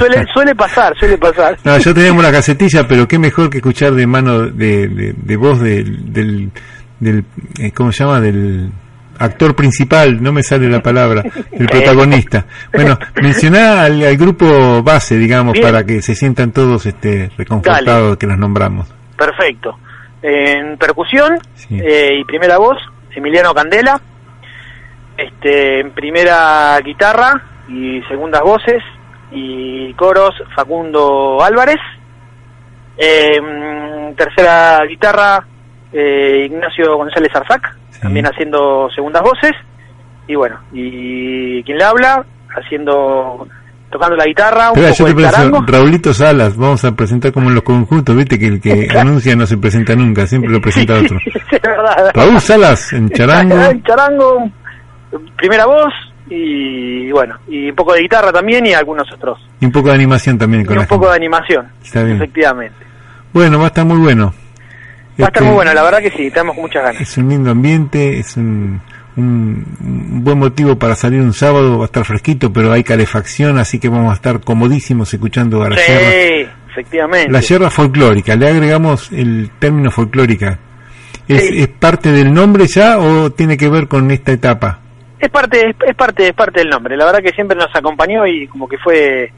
suele, 0.00 0.26
suele 0.34 0.54
pasar, 0.56 0.92
suele 0.98 1.16
pasar. 1.16 1.56
No, 1.62 1.78
yo 1.78 1.94
teníamos 1.94 2.24
la 2.24 2.32
casetilla, 2.32 2.88
pero 2.88 3.06
qué 3.06 3.20
mejor 3.20 3.50
que 3.50 3.58
escuchar 3.58 3.94
de 3.94 4.06
mano 4.08 4.40
de, 4.40 4.88
de, 4.88 5.14
de 5.16 5.36
voz 5.36 5.60
del, 5.60 6.12
del, 6.12 6.50
del 6.98 7.24
eh, 7.60 7.70
¿cómo 7.70 7.92
se 7.92 8.02
llama? 8.02 8.20
Del 8.20 8.72
actor 9.20 9.54
principal, 9.54 10.22
no 10.22 10.32
me 10.32 10.42
sale 10.42 10.68
la 10.68 10.80
palabra, 10.80 11.22
el 11.52 11.66
protagonista. 11.68 12.46
Bueno, 12.72 12.98
mencioná 13.22 13.84
al, 13.84 14.02
al 14.02 14.16
grupo 14.16 14.82
base, 14.82 15.16
digamos, 15.16 15.52
Bien. 15.52 15.64
para 15.66 15.84
que 15.84 16.02
se 16.02 16.14
sientan 16.14 16.50
todos 16.52 16.86
este 16.86 17.30
reconfortados 17.36 18.16
que 18.16 18.26
los 18.26 18.38
nombramos. 18.38 18.92
Perfecto. 19.16 19.78
En 20.22 20.76
percusión 20.78 21.38
Sí. 21.54 21.78
eh, 21.80 22.18
y 22.20 22.24
primera 22.24 22.58
voz, 22.58 22.76
Emiliano 23.14 23.54
Candela. 23.54 24.00
Este, 25.16 25.80
en 25.80 25.90
primera 25.92 26.78
guitarra 26.84 27.42
y 27.68 28.00
segundas 28.08 28.40
voces 28.42 28.82
y 29.30 29.92
coros, 29.94 30.34
Facundo 30.56 31.42
Álvarez. 31.42 31.76
En 32.96 34.14
tercera 34.16 34.80
guitarra, 34.88 35.44
eh, 35.92 36.46
Ignacio 36.50 36.96
González 36.96 37.34
Arzac. 37.34 37.76
También 38.00 38.26
haciendo 38.26 38.88
segundas 38.94 39.22
voces. 39.22 39.52
Y 40.26 40.34
bueno, 40.36 40.60
y 40.72 41.62
quien 41.64 41.78
le 41.78 41.84
habla, 41.84 42.24
haciendo, 42.56 43.46
tocando 43.90 44.16
la 44.16 44.26
guitarra, 44.26 44.70
un 44.70 44.78
Espera, 44.78 44.92
yo 44.92 45.06
poco 45.06 45.16
te 45.16 45.22
charango. 45.34 45.64
Raulito 45.66 46.14
Salas, 46.14 46.56
vamos 46.56 46.84
a 46.84 46.92
presentar 46.92 47.32
como 47.32 47.48
en 47.48 47.54
los 47.56 47.64
conjuntos, 47.64 48.14
viste 48.16 48.38
que 48.38 48.46
el 48.46 48.60
que 48.60 48.88
anuncia 48.98 49.34
no 49.34 49.46
se 49.46 49.58
presenta 49.58 49.96
nunca, 49.96 50.26
siempre 50.26 50.50
lo 50.50 50.60
presenta 50.60 50.94
otro. 50.94 51.18
sí, 51.24 51.30
es 51.50 51.62
verdad. 51.62 52.10
Raúl 52.14 52.40
Salas, 52.40 52.92
en 52.92 53.10
charango. 53.16 53.56
En 53.56 53.82
charango, 53.82 54.50
primera 55.36 55.66
voz 55.66 55.92
y 56.28 57.10
bueno, 57.10 57.36
y 57.48 57.70
un 57.70 57.74
poco 57.74 57.92
de 57.92 58.02
guitarra 58.02 58.30
también 58.32 58.64
y 58.66 58.72
algunos 58.72 59.10
otros. 59.12 59.38
Y 59.60 59.66
un 59.66 59.72
poco 59.72 59.88
de 59.88 59.94
animación 59.94 60.38
también 60.38 60.62
Y 60.62 60.64
con 60.66 60.76
un 60.76 60.82
la 60.82 60.88
poco 60.88 61.08
de 61.10 61.16
animación, 61.16 61.66
Está 61.82 62.04
bien. 62.04 62.16
efectivamente. 62.16 62.86
Bueno, 63.32 63.58
va 63.58 63.64
a 63.64 63.68
estar 63.68 63.84
muy 63.84 63.98
bueno. 63.98 64.32
Va 65.20 65.26
a 65.26 65.28
estar 65.28 65.42
Este, 65.42 65.44
muy 65.44 65.54
bueno, 65.54 65.74
la 65.74 65.82
verdad 65.82 65.98
que 66.00 66.10
sí, 66.10 66.26
estamos 66.26 66.54
con 66.54 66.62
muchas 66.62 66.82
ganas. 66.82 67.00
Es 67.00 67.16
un 67.18 67.28
lindo 67.28 67.50
ambiente, 67.50 68.18
es 68.18 68.36
un, 68.36 68.80
un, 69.16 69.66
un 69.80 70.24
buen 70.24 70.38
motivo 70.38 70.78
para 70.78 70.94
salir 70.94 71.20
un 71.20 71.32
sábado, 71.32 71.78
va 71.78 71.84
a 71.84 71.86
estar 71.86 72.04
fresquito, 72.04 72.52
pero 72.52 72.72
hay 72.72 72.82
calefacción, 72.84 73.58
así 73.58 73.78
que 73.78 73.88
vamos 73.88 74.10
a 74.12 74.14
estar 74.14 74.40
comodísimos 74.40 75.12
escuchando 75.12 75.62
a 75.62 75.70
la. 75.70 75.76
Sí, 75.76 76.46
efectivamente. 76.70 77.30
La 77.30 77.40
yerra 77.40 77.70
folclórica, 77.70 78.36
le 78.36 78.48
agregamos 78.48 79.10
el 79.12 79.50
término 79.58 79.90
folclórica. 79.90 80.58
¿Es, 81.28 81.40
Sí. 81.42 81.60
¿Es 81.62 81.68
parte 81.68 82.10
del 82.10 82.32
nombre 82.32 82.66
ya 82.66 82.98
o 82.98 83.30
tiene 83.30 83.56
que 83.56 83.68
ver 83.68 83.86
con 83.86 84.10
esta 84.10 84.32
etapa? 84.32 84.80
Es 85.20 85.28
parte, 85.28 85.60
es, 85.68 85.76
es 85.86 85.94
parte, 85.94 86.26
es 86.26 86.32
parte 86.32 86.60
del 86.60 86.70
nombre. 86.70 86.96
La 86.96 87.04
verdad 87.04 87.20
que 87.22 87.30
siempre 87.30 87.56
nos 87.56 87.68
acompañó 87.74 88.26
y 88.26 88.48
como 88.48 88.66
que 88.66 88.78
fue, 88.78 89.30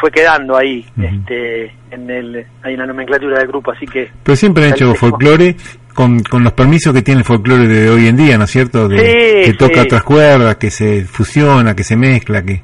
fue 0.00 0.10
quedando 0.10 0.56
ahí, 0.56 0.86
Ujú. 0.96 1.06
este, 1.06 1.74
en 1.90 2.10
el, 2.10 2.46
ahí 2.62 2.74
en 2.74 2.78
la 2.78 2.86
nomenclatura 2.86 3.38
del 3.38 3.48
grupo, 3.48 3.72
así 3.72 3.86
que 3.86 4.10
Pero 4.22 4.36
siempre 4.36 4.64
han 4.64 4.70
hecho 4.70 4.94
folclore 4.94 5.56
con, 5.94 6.22
con 6.22 6.44
los 6.44 6.52
permisos 6.52 6.92
que 6.92 7.02
tiene 7.02 7.20
el 7.20 7.24
folclore 7.24 7.66
de 7.66 7.90
hoy 7.90 8.08
en 8.08 8.16
día, 8.16 8.36
¿no 8.36 8.44
es 8.44 8.50
cierto? 8.50 8.88
Sí, 8.90 8.96
que 8.96 9.54
toca 9.58 9.80
sí. 9.80 9.80
otras 9.80 10.02
cuerdas, 10.02 10.56
que 10.56 10.70
se 10.70 11.04
fusiona, 11.04 11.74
que 11.74 11.84
se 11.84 11.96
mezcla, 11.96 12.42
que... 12.42 12.62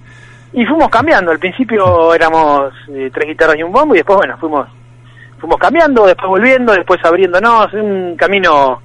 Y 0.53 0.67
fuimos 0.67 0.91
cambiando, 0.91 1.31
al 1.31 1.39
principio 1.39 2.15
éramos 2.15 2.75
eh, 2.91 3.11
tres 3.13 3.29
guitarras 3.29 3.57
y 3.59 3.63
un 3.63 3.73
bombo 3.73 3.95
y 3.95 3.99
después, 3.99 4.19
bueno, 4.19 4.37
fuimos 4.39 4.69
fuimos 5.39 5.59
cambiando, 5.59 6.07
después 6.07 6.29
volviendo, 6.29 6.73
después 6.73 7.01
abriéndonos, 7.05 7.73
un 7.73 8.15
camino 8.17 8.81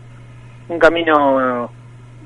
un 0.69 0.79
camino 0.79 1.69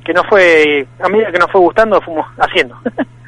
que 0.04 0.14
nos 0.14 0.26
fue, 0.28 0.88
a 1.00 1.10
medida 1.10 1.32
que 1.32 1.40
nos 1.40 1.52
fue 1.52 1.62
gustando, 1.62 2.02
fuimos 2.02 2.26
haciendo. 2.38 2.76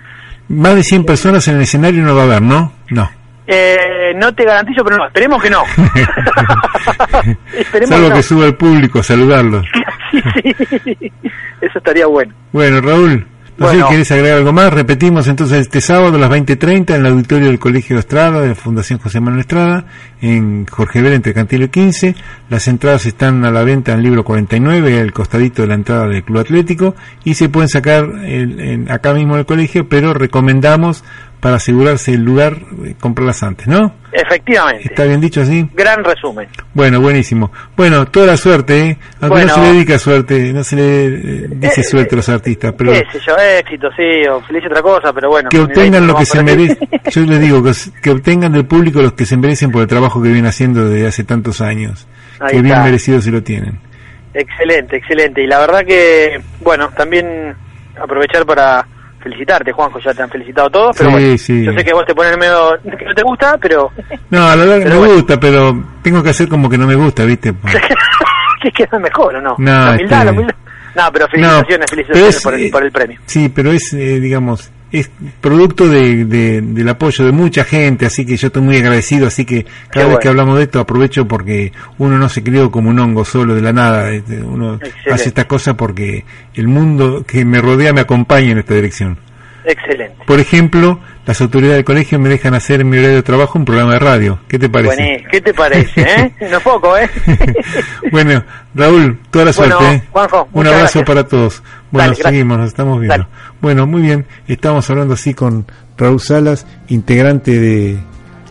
Más 0.53 0.75
de 0.75 0.83
100 0.83 1.03
personas 1.05 1.47
en 1.47 1.55
el 1.57 1.61
escenario 1.63 2.03
no 2.03 2.15
va 2.15 2.21
a 2.21 2.25
haber, 2.25 2.41
¿no? 2.41 2.71
No. 2.89 3.09
eh, 3.47 4.13
no 4.15 4.33
te 4.33 4.45
garantizo, 4.45 4.83
pero 4.83 4.97
no, 4.97 5.05
esperemos 5.07 5.41
que 5.41 5.49
no. 5.49 5.63
esperemos 7.57 7.89
Salvo 7.89 8.03
que 8.05 8.09
no. 8.09 8.15
que 8.15 8.23
suba 8.23 8.45
el 8.45 8.55
público 8.55 8.99
a 8.99 9.03
saludarlos. 9.03 9.65
Sí, 10.43 10.53
sí. 10.83 11.11
Eso 11.59 11.79
estaría 11.79 12.05
bueno. 12.05 12.35
Bueno, 12.51 12.81
Raúl, 12.81 13.25
no 13.57 13.67
sé 13.67 13.73
Bueno. 13.73 13.87
si 13.87 13.91
querés 13.93 14.11
agregar 14.11 14.37
algo 14.37 14.51
más. 14.53 14.73
Repetimos 14.73 15.27
entonces 15.27 15.59
este 15.61 15.79
sábado 15.81 16.15
a 16.15 16.19
las 16.19 16.29
20.30 16.29 16.95
en 16.95 17.05
el 17.05 17.11
auditorio 17.11 17.47
del 17.47 17.59
Colegio 17.59 17.99
Estrada, 17.99 18.41
de 18.41 18.49
la 18.49 18.55
Fundación 18.55 18.99
José 18.99 19.19
Manuel 19.19 19.41
Estrada, 19.41 19.85
en 20.21 20.65
Jorge 20.65 21.01
Vélez, 21.01 21.17
entre 21.17 21.33
Cantillo 21.33 21.65
y 21.65 21.69
15. 21.69 22.15
Las 22.49 22.67
entradas 22.67 23.05
están 23.05 23.45
a 23.45 23.51
la 23.51 23.63
venta 23.63 23.91
en 23.91 23.99
el 23.99 24.03
libro 24.05 24.23
49, 24.23 24.99
al 24.99 25.13
costadito 25.13 25.61
de 25.61 25.67
la 25.67 25.75
entrada 25.75 26.07
del 26.07 26.23
Club 26.23 26.39
Atlético, 26.39 26.95
y 27.23 27.35
se 27.35 27.49
pueden 27.49 27.69
sacar 27.69 28.05
el- 28.25 28.59
en- 28.59 28.91
acá 28.91 29.13
mismo 29.13 29.33
en 29.33 29.39
el 29.41 29.45
colegio, 29.45 29.87
pero 29.87 30.13
recomendamos 30.13 31.03
para 31.43 31.57
asegurarse 31.57 32.13
el 32.13 32.23
lugar, 32.23 32.53
eh, 32.85 32.95
comprarlas 32.97 33.43
antes, 33.43 33.67
¿no? 33.67 33.93
Efectivamente. 34.13 34.87
¿Está 34.87 35.03
bien 35.03 35.19
dicho 35.19 35.41
así? 35.41 35.69
Gran 35.73 36.01
resumen. 36.01 36.47
Bueno, 36.73 37.01
buenísimo. 37.01 37.51
Bueno, 37.75 38.05
toda 38.05 38.27
la 38.27 38.37
suerte, 38.37 38.79
¿eh? 38.79 38.97
Aunque 39.19 39.27
Bueno. 39.27 39.47
no 39.47 39.55
se 39.55 39.61
le 39.61 39.73
dedica 39.73 39.99
suerte, 39.99 40.53
no 40.53 40.63
se 40.63 40.75
le 40.77 41.05
eh, 41.05 41.47
dice 41.49 41.81
Eh, 41.81 41.83
suerte 41.83 42.15
a 42.15 42.17
los 42.17 42.29
artistas, 42.29 42.73
pero 42.77 42.93
Qué 42.93 43.03
sé 43.11 43.19
yo, 43.27 43.35
éxito, 43.35 43.89
sí, 43.93 44.25
o 44.29 44.39
feliz 44.39 44.63
otra 44.67 44.81
cosa, 44.81 45.11
pero 45.11 45.31
bueno. 45.31 45.49
que 45.49 45.59
obtengan 45.59 46.07
lo 46.07 46.15
que 46.15 46.25
se 46.25 46.41
merecen. 46.41 46.77
Yo 47.11 47.21
les 47.23 47.41
digo 47.41 47.61
que, 48.01 48.09
obtengan 48.09 48.53
del 48.53 48.65
público 48.65 49.01
los 49.01 49.11
que 49.11 49.25
se 49.25 49.35
merecen 49.35 49.69
por 49.69 49.81
el 49.81 49.87
trabajo 49.89 50.23
que 50.23 50.29
vienen 50.29 50.45
haciendo 50.45 50.87
desde 50.87 51.07
hace 51.07 51.25
tantos 51.25 51.59
años. 51.59 52.07
Ahí 52.39 52.55
que 52.55 52.61
bien 52.61 52.81
merecido 52.83 53.19
se 53.19 53.31
lo 53.31 53.43
tienen. 53.43 53.81
Excelente, 54.33 54.95
excelente. 54.95 55.43
Y 55.43 55.47
la 55.47 55.59
verdad 55.59 55.83
que, 55.85 56.39
bueno, 56.61 56.87
también 56.95 57.53
aprovechar 58.01 58.45
para 58.45 58.87
felicitarte, 59.23 59.71
Juanjo, 59.71 59.99
ya 59.99 60.13
te 60.13 60.21
han 60.23 60.29
felicitado 60.29 60.69
todos, 60.69 60.95
pero 60.97 61.09
Sí, 61.09 61.13
bueno, 61.15 61.37
sí. 61.37 61.65
yo 61.65 61.73
sé 61.73 61.83
que 61.83 61.93
vos 61.93 62.05
te 62.05 62.13
pones 62.13 62.37
medio 62.37 62.77
que 62.97 63.05
no 63.05 63.13
te 63.15 63.23
gusta, 63.23 63.57
pero 63.57 63.91
No, 64.29 64.39
la 64.49 64.55
verdad 64.55 64.77
que 64.77 64.83
Pero 64.83 64.93
me 64.95 64.99
bueno. 64.99 65.13
gusta, 65.15 65.39
pero 65.39 65.83
tengo 66.01 66.21
que 66.21 66.29
hacer 66.29 66.47
como 66.49 66.69
que 66.69 66.77
no 66.77 66.85
me 66.85 66.95
gusta, 66.95 67.23
¿viste? 67.25 67.53
que 68.61 68.71
queda 68.71 68.99
mejor, 68.99 69.35
¿o 69.35 69.41
no? 69.41 69.55
No, 69.57 69.71
la 69.71 69.91
humildad, 69.91 70.19
este- 70.19 70.25
la 70.25 70.31
humildad. 70.31 70.55
No, 70.95 71.03
pero 71.11 71.27
felicitaciones, 71.27 71.79
No, 71.79 71.95
felicitaciones 71.95 72.13
pero 72.13 72.27
es, 72.37 72.43
por, 72.43 72.53
el, 72.53 72.61
eh, 72.65 72.69
por 72.71 72.83
el 72.83 72.91
premio. 72.91 73.19
Sí, 73.25 73.49
pero 73.49 73.71
es, 73.71 73.93
eh, 73.93 74.19
digamos, 74.19 74.71
es 74.99 75.09
producto 75.41 75.87
de, 75.89 76.23
de- 76.25 76.61
del 76.61 76.87
apoyo 76.87 77.25
de 77.25 77.31
mucha 77.31 77.63
gente, 77.63 78.05
así 78.05 78.25
que 78.25 78.37
yo 78.37 78.47
estoy 78.47 78.61
muy 78.61 78.77
agradecido, 78.77 79.27
así 79.27 79.43
que 79.43 79.63
cada 79.63 79.71
Qué 79.91 79.99
vez 79.99 80.05
bueno. 80.07 80.19
que 80.19 80.27
hablamos 80.29 80.57
de 80.57 80.63
esto 80.63 80.79
aprovecho 80.79 81.27
porque 81.27 81.71
uno 81.97 82.17
no 82.17 82.29
se 82.29 82.43
crió 82.43 82.69
como 82.71 82.89
un 82.91 82.99
hongo 82.99 83.25
solo 83.25 83.55
de 83.55 83.61
la 83.61 83.73
nada, 83.73 84.11
este, 84.11 84.41
uno 84.41 84.75
Excelente. 84.75 85.11
hace 85.11 85.29
estas 85.29 85.45
cosas 85.45 85.73
porque 85.75 86.23
el 86.53 86.67
mundo 86.67 87.25
que 87.27 87.43
me 87.43 87.59
rodea 87.59 87.91
me 87.91 88.01
acompaña 88.01 88.51
en 88.51 88.59
esta 88.59 88.75
dirección. 88.75 89.17
Excelente. 89.65 90.17
Por 90.27 90.39
ejemplo, 90.39 90.99
las 91.25 91.39
autoridades 91.39 91.77
del 91.77 91.85
colegio 91.85 92.19
me 92.19 92.27
dejan 92.27 92.53
hacer 92.53 92.81
en 92.81 92.89
mi 92.89 92.97
horario 92.97 93.17
de 93.17 93.23
trabajo 93.23 93.57
un 93.57 93.63
programa 93.63 93.93
de 93.93 93.99
radio. 93.99 94.39
¿Qué 94.47 94.59
te 94.59 94.67
parece? 94.67 95.23
¿qué 95.31 95.41
te 95.41 95.53
parece? 95.53 96.01
Eh? 96.01 96.33
no 96.51 96.59
poco, 96.59 96.97
¿eh? 96.97 97.09
bueno, 98.11 98.43
Raúl, 98.75 99.19
toda 99.31 99.45
la 99.45 99.53
suerte. 99.53 99.93
¿eh? 99.93 100.03
un 100.51 100.67
abrazo 100.67 101.03
para 101.05 101.25
todos. 101.25 101.63
Bueno, 101.91 102.13
seguimos, 102.15 102.57
nos 102.57 102.67
estamos 102.67 102.99
viendo. 102.99 103.27
Bueno, 103.61 103.87
muy 103.87 104.01
bien, 104.01 104.25
estamos 104.47 104.89
hablando 104.89 105.13
así 105.13 105.33
con 105.33 105.65
Raúl 105.97 106.19
Salas, 106.19 106.67
integrante 106.89 107.57
de 107.57 107.97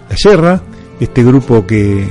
La 0.09 0.17
Yerra, 0.17 0.61
este 0.99 1.23
grupo 1.23 1.67
que, 1.67 2.09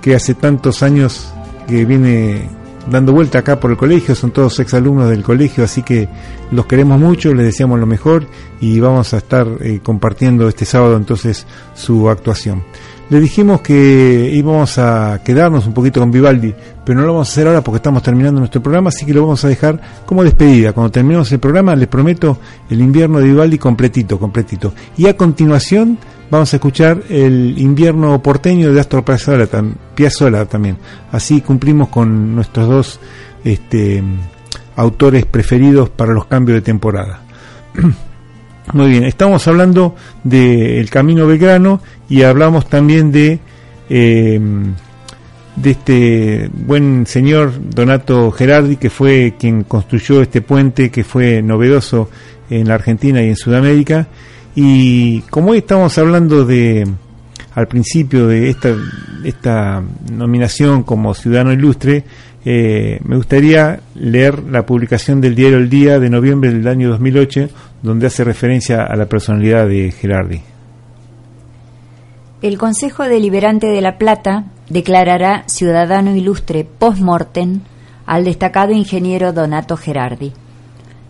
que 0.00 0.14
hace 0.14 0.34
tantos 0.34 0.84
años 0.84 1.34
que 1.66 1.84
viene 1.84 2.48
dando 2.90 3.12
vuelta 3.12 3.38
acá 3.38 3.58
por 3.58 3.70
el 3.70 3.76
colegio, 3.76 4.14
son 4.14 4.30
todos 4.30 4.58
exalumnos 4.60 5.08
del 5.08 5.22
colegio, 5.22 5.64
así 5.64 5.82
que 5.82 6.08
los 6.50 6.66
queremos 6.66 6.98
mucho, 6.98 7.34
les 7.34 7.46
deseamos 7.46 7.78
lo 7.78 7.86
mejor 7.86 8.26
y 8.60 8.80
vamos 8.80 9.14
a 9.14 9.18
estar 9.18 9.46
eh, 9.60 9.80
compartiendo 9.82 10.48
este 10.48 10.64
sábado 10.64 10.96
entonces 10.96 11.46
su 11.74 12.08
actuación. 12.08 12.62
Le 13.10 13.20
dijimos 13.20 13.60
que 13.60 14.30
íbamos 14.32 14.78
a 14.78 15.20
quedarnos 15.22 15.66
un 15.66 15.74
poquito 15.74 16.00
con 16.00 16.10
Vivaldi, 16.10 16.54
pero 16.84 16.98
no 16.98 17.06
lo 17.06 17.12
vamos 17.12 17.28
a 17.28 17.32
hacer 17.32 17.46
ahora 17.46 17.62
porque 17.62 17.76
estamos 17.76 18.02
terminando 18.02 18.40
nuestro 18.40 18.62
programa, 18.62 18.88
así 18.88 19.04
que 19.04 19.12
lo 19.12 19.22
vamos 19.22 19.44
a 19.44 19.48
dejar 19.48 19.78
como 20.06 20.24
despedida. 20.24 20.72
Cuando 20.72 20.90
terminemos 20.90 21.30
el 21.30 21.38
programa, 21.38 21.76
les 21.76 21.86
prometo 21.86 22.38
el 22.70 22.80
invierno 22.80 23.18
de 23.18 23.26
Vivaldi 23.26 23.58
completito, 23.58 24.18
completito. 24.18 24.72
Y 24.96 25.06
a 25.06 25.16
continuación 25.16 25.98
vamos 26.30 26.52
a 26.52 26.56
escuchar 26.56 27.02
el 27.08 27.58
invierno 27.58 28.20
porteño 28.22 28.72
de 28.72 28.80
Astor 28.80 29.04
Piazzolla, 29.04 30.46
también. 30.46 30.78
Así 31.12 31.40
cumplimos 31.40 31.88
con 31.88 32.34
nuestros 32.34 32.68
dos 32.68 33.00
este, 33.44 34.02
autores 34.76 35.26
preferidos 35.26 35.90
para 35.90 36.12
los 36.12 36.26
cambios 36.26 36.56
de 36.56 36.62
temporada. 36.62 37.20
Muy 38.72 38.88
bien, 38.88 39.04
estamos 39.04 39.46
hablando 39.46 39.94
del 40.22 40.88
Camino 40.88 41.26
Belgrano 41.26 41.80
y 42.08 42.22
hablamos 42.22 42.66
también 42.66 43.12
de, 43.12 43.38
em, 43.90 44.74
de 45.56 45.70
este 45.70 46.50
buen 46.52 47.06
señor 47.06 47.52
Donato 47.70 48.30
Gerardi, 48.32 48.76
que 48.76 48.88
fue 48.88 49.34
quien 49.38 49.64
construyó 49.64 50.22
este 50.22 50.40
puente 50.40 50.90
que 50.90 51.04
fue 51.04 51.42
novedoso 51.42 52.08
en 52.48 52.68
la 52.68 52.74
Argentina 52.74 53.22
y 53.22 53.28
en 53.28 53.36
Sudamérica 53.36 54.08
y 54.54 55.20
como 55.22 55.50
hoy 55.50 55.58
estamos 55.58 55.96
hablando 55.98 56.44
de 56.44 56.86
al 57.54 57.68
principio 57.68 58.26
de 58.26 58.50
esta, 58.50 58.74
esta 59.24 59.82
nominación 60.12 60.82
como 60.82 61.14
ciudadano 61.14 61.52
ilustre, 61.52 62.04
eh, 62.44 62.98
me 63.04 63.16
gustaría 63.16 63.80
leer 63.94 64.42
la 64.42 64.66
publicación 64.66 65.20
del 65.20 65.34
diario 65.34 65.58
El 65.58 65.70
Día 65.70 65.98
de 65.98 66.10
noviembre 66.10 66.52
del 66.52 66.66
año 66.68 66.90
2008, 66.90 67.48
donde 67.82 68.08
hace 68.08 68.24
referencia 68.24 68.84
a 68.84 68.96
la 68.96 69.06
personalidad 69.06 69.66
de 69.66 69.92
Gerardi. 69.92 70.42
El 72.42 72.58
Consejo 72.58 73.04
Deliberante 73.04 73.68
de 73.68 73.80
La 73.80 73.96
Plata 73.96 74.44
declarará 74.68 75.44
ciudadano 75.46 76.14
ilustre 76.14 76.64
post-mortem 76.64 77.60
al 78.04 78.24
destacado 78.24 78.72
ingeniero 78.72 79.32
Donato 79.32 79.76
Gerardi. 79.76 80.32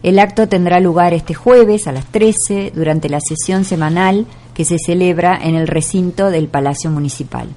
El 0.04 0.18
acto 0.18 0.46
tendrá 0.46 0.80
lugar 0.80 1.14
este 1.14 1.32
jueves 1.32 1.86
a 1.86 1.92
las 1.92 2.04
13 2.04 2.72
durante 2.74 3.08
la 3.08 3.20
sesión 3.20 3.64
semanal 3.64 4.26
que 4.52 4.66
se 4.66 4.76
celebra 4.78 5.34
en 5.42 5.54
el 5.54 5.66
recinto 5.66 6.30
del 6.30 6.48
Palacio 6.48 6.90
Municipal. 6.90 7.48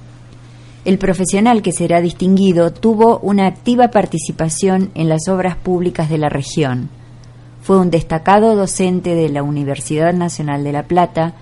El 0.86 0.96
profesional 0.96 1.60
que 1.60 1.72
será 1.72 2.00
distinguido 2.00 2.72
tuvo 2.72 3.18
una 3.18 3.46
activa 3.46 3.88
participación 3.88 4.90
en 4.94 5.10
las 5.10 5.28
obras 5.28 5.56
públicas 5.56 6.08
de 6.08 6.16
la 6.16 6.30
región. 6.30 6.88
Fue 7.60 7.78
un 7.78 7.90
destacado 7.90 8.56
docente 8.56 9.14
de 9.14 9.28
la 9.28 9.42
Universidad 9.42 10.14
Nacional 10.14 10.64
de 10.64 10.72
La 10.72 10.84
Plata 10.84 11.34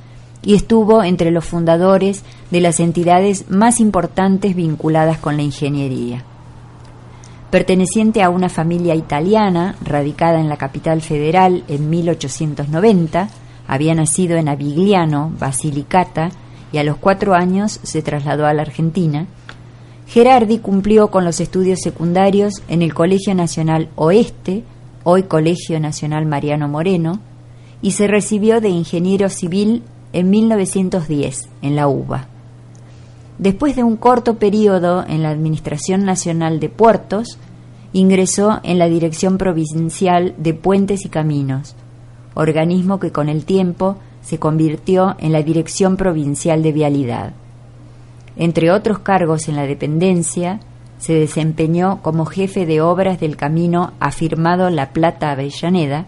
y 0.43 0.57
estuvo 0.57 1.05
entre 1.05 1.31
los 1.31 1.45
fundadores 1.45 2.25
de 2.51 2.61
las 2.61 2.81
entidades 2.81 3.49
más 3.49 3.79
importantes 3.79 4.57
vinculadas 4.57 5.19
con 5.19 5.37
la 5.37 5.45
ingeniería. 5.45 6.25
Perteneciente 7.51 8.23
a 8.23 8.31
una 8.31 8.49
familia 8.49 8.95
italiana 8.95 9.77
radicada 9.83 10.41
en 10.41 10.49
la 10.49 10.57
capital 10.57 11.01
federal 11.01 11.65
en 11.69 11.89
1890, 11.89 13.29
había 13.69 13.95
nacido 13.95 14.37
en 14.37 14.49
Avigliano, 14.49 15.33
Basilicata, 15.39 16.31
y 16.73 16.79
a 16.79 16.85
los 16.85 16.97
cuatro 16.97 17.35
años 17.35 17.79
se 17.85 18.03
trasladó 18.03 18.47
a 18.47 18.53
la 18.53 18.63
Argentina, 18.63 19.27
Gerardi 20.09 20.59
cumplió 20.59 21.09
con 21.09 21.25
los 21.25 21.41
estudios 21.41 21.81
secundarios 21.81 22.63
en 22.69 22.83
el 22.83 22.95
Colegio 22.95 23.35
Nacional 23.35 23.89
Oeste, 23.97 24.65
hoy 25.05 25.25
Colegio 25.25 25.81
Nacional 25.81 26.27
Mariano 26.27 26.69
Moreno, 26.69 27.21
y 27.83 27.93
se 27.93 28.07
recibió 28.07 28.61
de 28.61 28.69
ingeniero 28.69 29.29
civil 29.29 29.83
en 30.13 30.31
1910 30.31 31.49
en 31.63 31.77
la 31.77 31.89
UBA. 31.89 32.36
Después 33.39 33.77
de 33.77 33.85
un 33.85 33.97
corto 33.97 34.37
periodo 34.37 35.05
en 35.07 35.23
la 35.23 35.31
Administración 35.31 36.05
Nacional 36.05 36.59
de 36.59 36.69
Puertos, 36.69 37.39
ingresó 37.93 38.61
en 38.63 38.79
la 38.79 38.89
Dirección 38.89 39.39
Provincial 39.39 40.35
de 40.39 40.55
Puentes 40.55 41.05
y 41.05 41.09
Caminos, 41.09 41.75
organismo 42.35 42.99
que 42.99 43.13
con 43.13 43.29
el 43.29 43.45
tiempo 43.45 43.97
se 44.23 44.39
convirtió 44.39 45.17
en 45.19 45.33
la 45.33 45.43
Dirección 45.43 45.97
Provincial 45.97 46.63
de 46.63 46.73
Vialidad. 46.73 47.33
Entre 48.37 48.71
otros 48.71 48.99
cargos 48.99 49.49
en 49.49 49.57
la 49.57 49.67
dependencia, 49.67 50.61
se 50.99 51.15
desempeñó 51.15 52.03
como 52.03 52.25
jefe 52.27 52.67
de 52.67 52.81
obras 52.81 53.21
del 53.21 53.37
camino 53.37 53.93
afirmado 54.01 54.71
La 54.71 54.91
Plata-Avellaneda. 54.91 56.07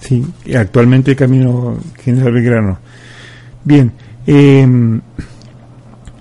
Sí, 0.00 0.24
actualmente 0.56 1.12
el 1.12 1.16
camino 1.16 1.76
General 2.02 2.32
Belgrano. 2.32 2.78
Bien, 3.64 3.92
Em, 4.30 5.00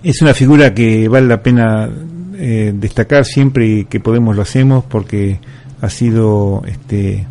es 0.02 0.22
una 0.22 0.34
figura 0.34 0.74
que 0.74 1.10
vale 1.10 1.28
la 1.28 1.44
pena 1.44 1.90
eh, 2.38 2.72
destacar 2.74 3.26
siempre 3.26 3.84
que 3.90 4.00
podemos 4.00 4.34
lo 4.34 4.44
hacemos 4.44 4.86
porque 4.86 5.42
ha 5.82 5.90
sido 5.90 6.64
este, 6.66 7.28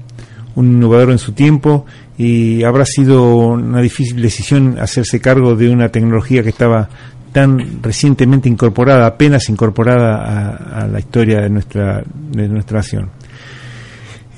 un 0.54 0.66
innovador 0.72 1.12
en 1.12 1.18
su 1.18 1.32
tiempo 1.32 1.86
y 2.18 2.62
habrá 2.62 2.84
sido 2.84 3.36
una 3.36 3.80
difícil 3.80 4.20
decisión 4.20 4.76
hacerse 4.78 5.18
cargo 5.18 5.56
de 5.56 5.70
una 5.70 5.88
tecnología 5.88 6.42
que 6.42 6.50
estaba 6.50 6.90
tan 7.32 7.82
recientemente 7.82 8.50
incorporada, 8.50 9.06
apenas 9.06 9.48
incorporada 9.48 10.82
a, 10.82 10.86
la 10.86 10.98
historia 10.98 11.40
de 11.40 11.48
nuestra, 11.48 12.04
de 12.32 12.48
nuestra 12.48 12.80
nación. 12.80 13.08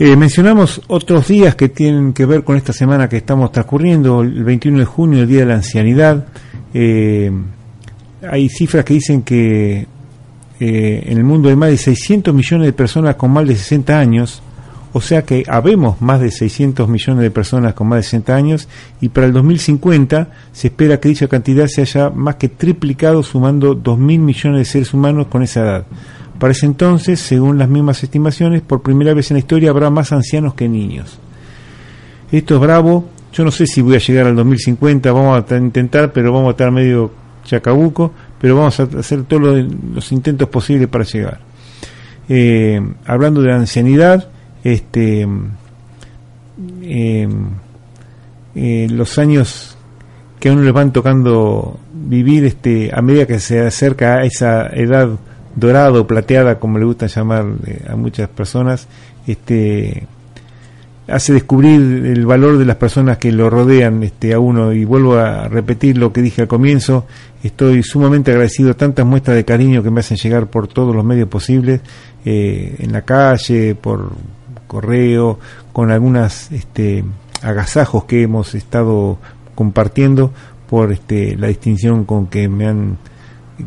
Eh, 0.00 0.14
mencionamos 0.14 0.80
otros 0.86 1.26
días 1.26 1.56
que 1.56 1.68
tienen 1.68 2.12
que 2.12 2.24
ver 2.24 2.44
con 2.44 2.56
esta 2.56 2.72
semana 2.72 3.08
que 3.08 3.16
estamos 3.16 3.50
transcurriendo, 3.50 4.20
el 4.20 4.44
21 4.44 4.78
de 4.78 4.84
junio, 4.84 5.22
el 5.22 5.28
Día 5.28 5.40
de 5.40 5.46
la 5.46 5.54
Ancianidad. 5.54 6.24
Eh, 6.72 7.32
hay 8.30 8.48
cifras 8.48 8.84
que 8.84 8.94
dicen 8.94 9.22
que 9.22 9.88
eh, 10.60 11.02
en 11.04 11.18
el 11.18 11.24
mundo 11.24 11.48
hay 11.48 11.56
más 11.56 11.70
de 11.70 11.78
600 11.78 12.32
millones 12.32 12.66
de 12.66 12.72
personas 12.72 13.16
con 13.16 13.32
más 13.32 13.48
de 13.48 13.56
60 13.56 13.98
años, 13.98 14.40
o 14.92 15.00
sea 15.00 15.22
que 15.22 15.42
habemos 15.48 16.00
más 16.00 16.20
de 16.20 16.30
600 16.30 16.88
millones 16.88 17.24
de 17.24 17.32
personas 17.32 17.74
con 17.74 17.88
más 17.88 17.98
de 17.98 18.02
60 18.04 18.36
años 18.36 18.68
y 19.00 19.08
para 19.08 19.26
el 19.26 19.32
2050 19.32 20.30
se 20.52 20.68
espera 20.68 21.00
que 21.00 21.08
dicha 21.08 21.26
cantidad 21.26 21.66
se 21.66 21.82
haya 21.82 22.10
más 22.10 22.36
que 22.36 22.48
triplicado 22.48 23.24
sumando 23.24 23.76
2.000 23.76 23.98
millones 24.20 24.58
de 24.60 24.64
seres 24.64 24.94
humanos 24.94 25.26
con 25.26 25.42
esa 25.42 25.60
edad. 25.60 25.86
Para 26.38 26.52
ese 26.52 26.66
entonces, 26.66 27.18
según 27.18 27.58
las 27.58 27.68
mismas 27.68 28.02
estimaciones, 28.02 28.62
por 28.62 28.82
primera 28.82 29.12
vez 29.12 29.30
en 29.30 29.36
la 29.36 29.40
historia 29.40 29.70
habrá 29.70 29.90
más 29.90 30.12
ancianos 30.12 30.54
que 30.54 30.68
niños. 30.68 31.18
Esto 32.30 32.54
es 32.54 32.60
bravo. 32.60 33.06
Yo 33.32 33.44
no 33.44 33.50
sé 33.50 33.66
si 33.66 33.82
voy 33.82 33.96
a 33.96 33.98
llegar 33.98 34.26
al 34.26 34.36
2050, 34.36 35.12
vamos 35.12 35.44
a 35.50 35.56
intentar, 35.56 36.12
pero 36.12 36.32
vamos 36.32 36.48
a 36.48 36.50
estar 36.52 36.70
medio 36.70 37.10
chacabuco, 37.44 38.12
pero 38.40 38.56
vamos 38.56 38.78
a 38.78 38.84
hacer 38.84 39.24
todos 39.24 39.66
los, 39.94 40.12
intentos 40.12 40.48
posibles 40.48 40.88
para 40.88 41.04
llegar. 41.04 41.40
Eh, 42.28 42.80
hablando 43.06 43.42
de 43.42 43.48
la 43.48 43.56
ancianidad, 43.56 44.28
este, 44.62 45.26
eh, 46.82 47.28
eh, 48.54 48.86
los 48.90 49.18
años 49.18 49.76
que 50.38 50.48
a 50.48 50.52
uno 50.52 50.62
le 50.62 50.72
van 50.72 50.92
tocando 50.92 51.80
vivir 51.92 52.44
este, 52.44 52.90
a 52.94 53.02
medida 53.02 53.26
que 53.26 53.40
se 53.40 53.60
acerca 53.60 54.18
a 54.18 54.24
esa 54.24 54.68
edad 54.68 55.18
dorado, 55.58 56.06
plateada, 56.06 56.58
como 56.58 56.78
le 56.78 56.84
gusta 56.84 57.06
llamar 57.06 57.46
eh, 57.66 57.84
a 57.88 57.96
muchas 57.96 58.28
personas, 58.28 58.86
este, 59.26 60.06
hace 61.08 61.32
descubrir 61.32 61.80
el 61.80 62.26
valor 62.26 62.58
de 62.58 62.64
las 62.64 62.76
personas 62.76 63.18
que 63.18 63.32
lo 63.32 63.50
rodean 63.50 64.02
este, 64.02 64.34
a 64.34 64.38
uno. 64.38 64.72
Y 64.72 64.84
vuelvo 64.84 65.16
a 65.16 65.48
repetir 65.48 65.98
lo 65.98 66.12
que 66.12 66.22
dije 66.22 66.42
al 66.42 66.48
comienzo, 66.48 67.06
estoy 67.42 67.82
sumamente 67.82 68.30
agradecido 68.30 68.70
a 68.70 68.74
tantas 68.74 69.06
muestras 69.06 69.36
de 69.36 69.44
cariño 69.44 69.82
que 69.82 69.90
me 69.90 70.00
hacen 70.00 70.16
llegar 70.16 70.48
por 70.48 70.68
todos 70.68 70.94
los 70.94 71.04
medios 71.04 71.28
posibles, 71.28 71.80
eh, 72.24 72.76
en 72.78 72.92
la 72.92 73.02
calle, 73.02 73.74
por 73.74 74.12
correo, 74.66 75.38
con 75.72 75.90
algunas 75.90 76.52
este, 76.52 77.04
agasajos 77.42 78.04
que 78.04 78.22
hemos 78.22 78.54
estado 78.54 79.18
compartiendo 79.54 80.32
por 80.68 80.92
este, 80.92 81.36
la 81.36 81.48
distinción 81.48 82.04
con 82.04 82.26
que 82.26 82.48
me 82.48 82.66
han 82.66 82.98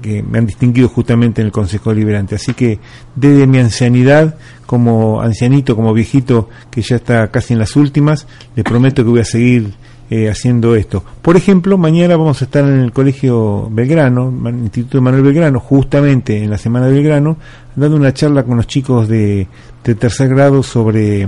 que 0.01 0.23
me 0.23 0.37
han 0.37 0.45
distinguido 0.45 0.87
justamente 0.87 1.41
en 1.41 1.47
el 1.47 1.51
Consejo 1.51 1.89
Deliberante. 1.89 2.35
Así 2.35 2.53
que 2.53 2.79
desde 3.15 3.47
mi 3.47 3.59
ancianidad, 3.59 4.35
como 4.65 5.21
ancianito, 5.21 5.75
como 5.75 5.93
viejito, 5.93 6.49
que 6.69 6.81
ya 6.81 6.97
está 6.97 7.29
casi 7.29 7.53
en 7.53 7.59
las 7.59 7.75
últimas, 7.75 8.27
le 8.55 8.63
prometo 8.63 9.03
que 9.03 9.09
voy 9.09 9.19
a 9.19 9.25
seguir 9.25 9.73
eh, 10.09 10.29
haciendo 10.29 10.75
esto. 10.75 11.03
Por 11.21 11.37
ejemplo, 11.37 11.77
mañana 11.77 12.15
vamos 12.17 12.41
a 12.41 12.45
estar 12.45 12.63
en 12.63 12.79
el 12.79 12.91
Colegio 12.91 13.69
Belgrano, 13.69 14.33
Instituto 14.49 15.01
Manuel 15.01 15.23
Belgrano, 15.23 15.59
justamente 15.59 16.43
en 16.43 16.49
la 16.49 16.57
Semana 16.57 16.87
de 16.87 16.93
Belgrano, 16.93 17.37
dando 17.75 17.97
una 17.97 18.13
charla 18.13 18.43
con 18.43 18.57
los 18.57 18.67
chicos 18.67 19.07
de, 19.07 19.47
de 19.83 19.95
tercer 19.95 20.29
grado 20.29 20.63
sobre 20.63 21.27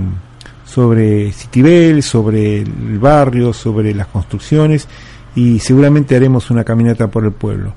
sobre 0.74 1.30
Citibel, 1.30 2.02
sobre 2.02 2.62
el 2.62 2.98
barrio, 2.98 3.52
sobre 3.52 3.94
las 3.94 4.08
construcciones 4.08 4.88
y 5.34 5.58
seguramente 5.60 6.16
haremos 6.16 6.50
una 6.50 6.64
caminata 6.64 7.08
por 7.08 7.24
el 7.24 7.32
pueblo. 7.32 7.74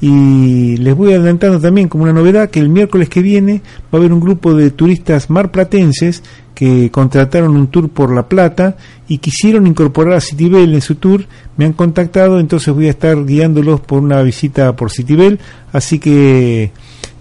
Y 0.00 0.78
les 0.78 0.96
voy 0.96 1.12
adelantando 1.12 1.60
también 1.60 1.88
como 1.88 2.04
una 2.04 2.12
novedad 2.12 2.48
que 2.48 2.60
el 2.60 2.70
miércoles 2.70 3.08
que 3.08 3.20
viene 3.20 3.60
va 3.92 3.92
a 3.92 3.96
haber 3.98 4.12
un 4.12 4.20
grupo 4.20 4.54
de 4.54 4.70
turistas 4.70 5.28
marplatenses 5.28 6.22
que 6.54 6.90
contrataron 6.90 7.56
un 7.56 7.68
tour 7.68 7.88
por 7.88 8.14
La 8.14 8.28
Plata 8.28 8.76
y 9.08 9.18
quisieron 9.18 9.66
incorporar 9.66 10.14
a 10.14 10.20
Citibel 10.20 10.74
en 10.74 10.80
su 10.80 10.94
tour. 10.94 11.24
Me 11.56 11.64
han 11.64 11.72
contactado, 11.72 12.38
entonces 12.38 12.72
voy 12.74 12.86
a 12.86 12.90
estar 12.90 13.24
guiándolos 13.24 13.80
por 13.80 14.00
una 14.02 14.22
visita 14.22 14.74
por 14.74 14.90
Citibel. 14.90 15.38
Así 15.72 15.98
que 15.98 16.72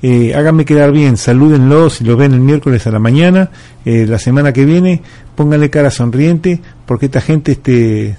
eh, 0.01 0.33
háganme 0.35 0.65
quedar 0.65 0.91
bien, 0.91 1.17
salúdenlos 1.17 1.95
si 1.95 2.03
los 2.05 2.17
ven 2.17 2.33
el 2.33 2.39
miércoles 2.39 2.87
a 2.87 2.91
la 2.91 2.99
mañana. 2.99 3.49
Eh, 3.85 4.05
la 4.07 4.19
semana 4.19 4.53
que 4.53 4.65
viene, 4.65 5.01
pónganle 5.35 5.69
cara 5.69 5.89
sonriente 5.89 6.61
porque 6.85 7.05
esta 7.05 7.21
gente 7.21 7.53
este, 7.53 8.17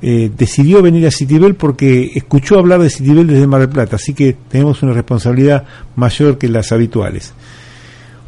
eh, 0.00 0.30
decidió 0.36 0.80
venir 0.80 1.06
a 1.06 1.10
Citibel 1.10 1.56
porque 1.56 2.12
escuchó 2.14 2.58
hablar 2.58 2.80
de 2.80 2.90
Citibel 2.90 3.26
desde 3.26 3.46
Mar 3.46 3.60
del 3.60 3.70
Plata, 3.70 3.96
así 3.96 4.14
que 4.14 4.36
tenemos 4.48 4.82
una 4.82 4.92
responsabilidad 4.92 5.64
mayor 5.96 6.38
que 6.38 6.48
las 6.48 6.70
habituales. 6.70 7.32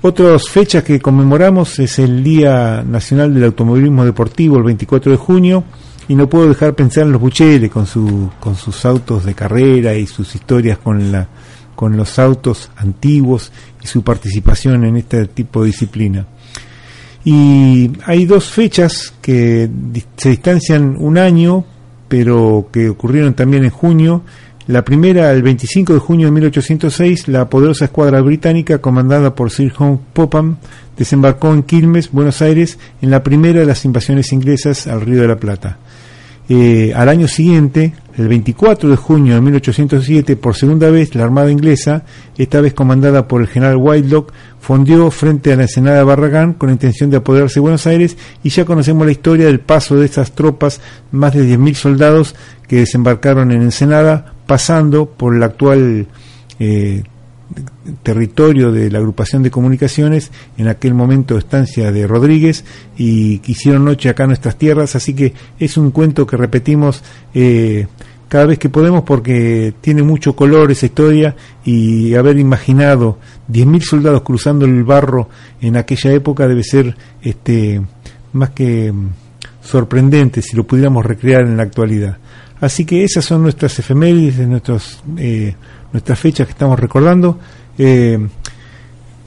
Otras 0.02 0.48
fechas 0.48 0.82
que 0.82 0.98
conmemoramos 0.98 1.78
es 1.78 1.98
el 1.98 2.24
Día 2.24 2.82
Nacional 2.82 3.34
del 3.34 3.44
Automovilismo 3.44 4.05
Deportivo, 4.05 4.56
el 4.56 4.64
24 4.64 5.12
de 5.12 5.18
junio, 5.18 5.64
y 6.09 6.14
no 6.16 6.28
puedo 6.28 6.48
dejar 6.48 6.74
pensar 6.74 7.05
en 7.05 7.12
los 7.12 7.20
Bucheles 7.20 7.70
con, 7.70 7.86
su, 7.86 8.30
con 8.40 8.56
sus 8.56 8.84
autos 8.84 9.24
de 9.24 9.34
carrera 9.34 9.94
y 9.94 10.06
sus 10.06 10.34
historias 10.34 10.78
con, 10.78 11.12
la, 11.12 11.28
con 11.76 11.97
los 11.97 12.18
autos 12.18 12.70
antiguos 12.76 13.52
y 13.80 13.86
su 13.86 14.02
participación 14.02 14.84
en 14.84 14.97
este 14.97 15.26
tipo 15.26 15.60
de 15.60 15.66
disciplina. 15.68 16.26
Y 17.24 17.90
hay 18.06 18.24
dos 18.24 18.51
fechas 18.51 19.12
que 19.20 19.68
se 20.16 20.30
distancian 20.30 20.97
un 20.98 21.18
año, 21.18 21.64
pero 22.09 22.68
que 22.72 22.88
ocurrieron 22.88 23.34
también 23.34 23.64
en 23.64 23.70
junio. 23.70 24.22
La 24.66 24.84
primera, 24.84 25.32
el 25.32 25.42
25 25.42 25.94
de 25.94 25.98
junio 25.98 26.26
de 26.28 26.32
1806, 26.32 27.28
la 27.28 27.48
poderosa 27.48 27.86
escuadra 27.86 28.20
británica 28.20 28.78
comandada 28.78 29.34
por 29.34 29.51
Sir 29.51 29.72
John 29.76 30.01
Popham 30.12 30.56
desembarcó 30.97 31.52
en 31.52 31.62
Quilmes, 31.62 32.12
Buenos 32.12 32.40
Aires, 32.42 32.78
en 33.02 33.10
la 33.10 33.22
primera 33.22 33.60
de 33.60 33.66
las 33.66 33.84
invasiones 33.84 34.32
inglesas 34.32 34.86
al 34.86 35.01
Río 35.01 35.22
de 35.22 35.28
la 35.28 35.36
Plata. 35.36 35.78
Eh, 36.48 36.92
al 36.94 37.09
año 37.09 37.28
siguiente, 37.28 37.94
el 38.20 38.28
24 38.28 38.90
de 38.90 38.97
junio 38.97 39.34
de 39.34 39.40
1807, 39.40 40.36
por 40.36 40.55
segunda 40.55 40.90
vez, 40.90 41.14
la 41.14 41.24
Armada 41.24 41.51
inglesa, 41.51 42.05
esta 42.36 42.60
vez 42.60 42.74
comandada 42.74 43.26
por 43.26 43.40
el 43.40 43.48
general 43.48 43.76
Whitelock, 43.76 44.32
fondió 44.60 45.10
frente 45.10 45.52
a 45.52 45.56
la 45.56 45.62
Ensenada 45.62 45.98
de 45.98 46.05
Barragán 46.05 46.52
con 46.52 46.68
la 46.68 46.74
intención 46.74 47.10
de 47.10 47.16
apoderarse 47.16 47.55
de 47.55 47.60
Buenos 47.60 47.86
Aires 47.86 48.16
y 48.42 48.51
ya 48.51 48.64
conocemos 48.64 49.06
la 49.06 49.12
historia 49.12 49.47
del 49.47 49.60
paso 49.60 49.97
de 49.97 50.05
estas 50.05 50.32
tropas, 50.32 50.80
más 51.12 51.34
de 51.34 51.44
10.000 51.44 51.74
soldados 51.74 52.34
que 52.68 52.76
desembarcaron 52.76 53.52
en 53.52 53.62
Ensenada, 53.62 54.34
pasando 54.47 55.06
por 55.06 55.34
el 55.34 55.42
actual 55.42 56.06
eh, 56.59 57.02
territorio 58.02 58.70
de 58.72 58.90
la 58.90 58.98
agrupación 58.98 59.42
de 59.42 59.51
comunicaciones, 59.51 60.30
en 60.59 60.68
aquel 60.68 60.94
momento 60.94 61.38
estancia 61.38 61.90
de 61.90 62.06
Rodríguez, 62.06 62.64
y 62.97 63.38
que 63.38 63.52
hicieron 63.52 63.84
noche 63.84 64.09
acá 64.09 64.24
en 64.24 64.28
nuestras 64.30 64.56
tierras, 64.56 64.94
así 64.94 65.14
que 65.14 65.32
es 65.59 65.76
un 65.76 65.90
cuento 65.90 66.26
que 66.26 66.36
repetimos 66.36 67.02
eh, 67.34 67.86
cada 68.31 68.47
vez 68.47 68.61
que 68.61 68.69
podemos 68.69 69.02
porque 69.02 69.74
tiene 69.81 70.05
mucho 70.05 70.36
color 70.36 70.70
esa 70.70 70.86
historia 70.86 71.35
y 71.65 72.15
haber 72.15 72.39
imaginado 72.39 73.19
10.000 73.51 73.81
soldados 73.81 74.23
cruzando 74.23 74.66
el 74.66 74.85
barro 74.85 75.28
en 75.61 75.77
aquella 75.77 76.12
época 76.12 76.47
debe 76.47 76.62
ser 76.62 76.97
este 77.23 77.82
más 78.32 78.51
que 78.51 78.93
mm, 78.93 79.09
sorprendente 79.61 80.43
si 80.43 80.55
lo 80.55 80.65
pudiéramos 80.65 81.05
recrear 81.05 81.40
en 81.40 81.57
la 81.57 81.65
actualidad. 81.65 82.19
Así 82.61 82.85
que 82.85 83.02
esas 83.02 83.24
son 83.24 83.43
nuestras 83.43 83.77
efemérides, 83.81 84.47
nuestros, 84.47 85.02
eh, 85.16 85.57
nuestras 85.93 86.16
fechas 86.16 86.47
que 86.47 86.52
estamos 86.52 86.78
recordando. 86.78 87.36
Eh, 87.77 88.28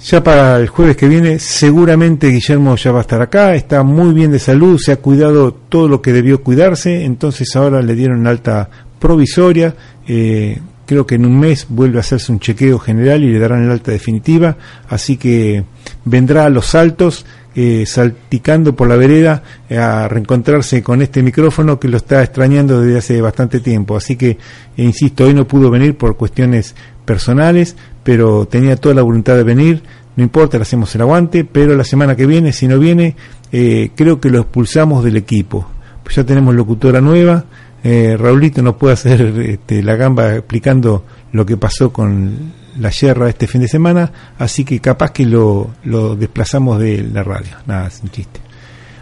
ya 0.01 0.23
para 0.23 0.57
el 0.59 0.69
jueves 0.69 0.95
que 0.95 1.09
viene 1.09 1.39
seguramente 1.39 2.27
Guillermo 2.29 2.77
ya 2.77 2.93
va 2.93 2.99
a 2.99 3.01
estar 3.01 3.21
acá, 3.21 3.53
está 3.53 3.83
muy 3.83 4.13
bien 4.13 4.31
de 4.31 4.39
salud, 4.39 4.77
se 4.77 4.93
ha 4.93 4.97
cuidado 4.97 5.53
todo 5.53 5.89
lo 5.89 6.01
que 6.01 6.13
debió 6.13 6.41
cuidarse, 6.41 7.03
entonces 7.03 7.53
ahora 7.55 7.81
le 7.81 7.95
dieron 7.95 8.27
alta 8.27 8.69
provisoria, 9.03 9.75
eh, 10.07 10.61
creo 10.85 11.05
que 11.05 11.15
en 11.15 11.25
un 11.25 11.37
mes 11.37 11.67
vuelve 11.67 11.97
a 11.97 11.99
hacerse 11.99 12.31
un 12.31 12.39
chequeo 12.39 12.79
general 12.79 13.21
y 13.21 13.33
le 13.33 13.37
darán 13.37 13.65
el 13.65 13.69
alta 13.69 13.91
definitiva, 13.91 14.55
así 14.87 15.17
que 15.17 15.65
vendrá 16.05 16.45
a 16.45 16.49
los 16.49 16.67
saltos 16.67 17.25
eh, 17.53 17.83
salticando 17.85 18.77
por 18.77 18.87
la 18.87 18.95
vereda 18.95 19.43
eh, 19.69 19.77
a 19.77 20.07
reencontrarse 20.07 20.81
con 20.81 21.01
este 21.01 21.21
micrófono 21.21 21.81
que 21.81 21.89
lo 21.89 21.97
está 21.97 22.23
extrañando 22.23 22.79
desde 22.79 22.97
hace 22.97 23.21
bastante 23.21 23.59
tiempo. 23.59 23.97
Así 23.97 24.15
que, 24.15 24.29
eh, 24.29 24.37
insisto, 24.77 25.25
hoy 25.25 25.33
no 25.33 25.45
pudo 25.45 25.69
venir 25.69 25.97
por 25.97 26.15
cuestiones 26.15 26.73
personales, 27.03 27.75
pero 28.05 28.45
tenía 28.45 28.77
toda 28.77 28.95
la 28.95 29.01
voluntad 29.01 29.35
de 29.35 29.43
venir. 29.43 29.83
No 30.15 30.23
importa, 30.23 30.57
le 30.57 30.61
hacemos 30.61 30.95
el 30.95 31.01
aguante, 31.01 31.43
pero 31.43 31.75
la 31.75 31.83
semana 31.83 32.15
que 32.15 32.25
viene, 32.25 32.53
si 32.53 32.69
no 32.69 32.79
viene, 32.79 33.17
creo 33.51 34.21
que 34.21 34.29
lo 34.29 34.39
expulsamos 34.39 35.03
del 35.03 35.17
equipo. 35.17 35.67
Pues 36.03 36.15
ya 36.15 36.23
tenemos 36.23 36.55
locutora 36.55 37.01
nueva. 37.01 37.45
Raulito 37.83 38.61
nos 38.61 38.75
puede 38.75 38.93
hacer 38.93 39.21
este, 39.21 39.83
la 39.83 39.95
gamba 39.95 40.35
explicando 40.35 41.03
lo 41.33 41.45
que 41.45 41.57
pasó 41.57 41.91
con 41.91 42.53
la 42.79 42.89
yerra 42.89 43.29
este 43.29 43.45
fin 43.47 43.61
de 43.61 43.67
semana, 43.67 44.11
así 44.37 44.63
que 44.63 44.79
capaz 44.79 45.11
que 45.11 45.25
lo, 45.25 45.71
lo 45.83 46.15
desplazamos 46.15 46.79
de 46.79 47.03
la 47.03 47.23
radio, 47.23 47.57
nada, 47.67 47.89
sin 47.89 48.09
chiste. 48.09 48.39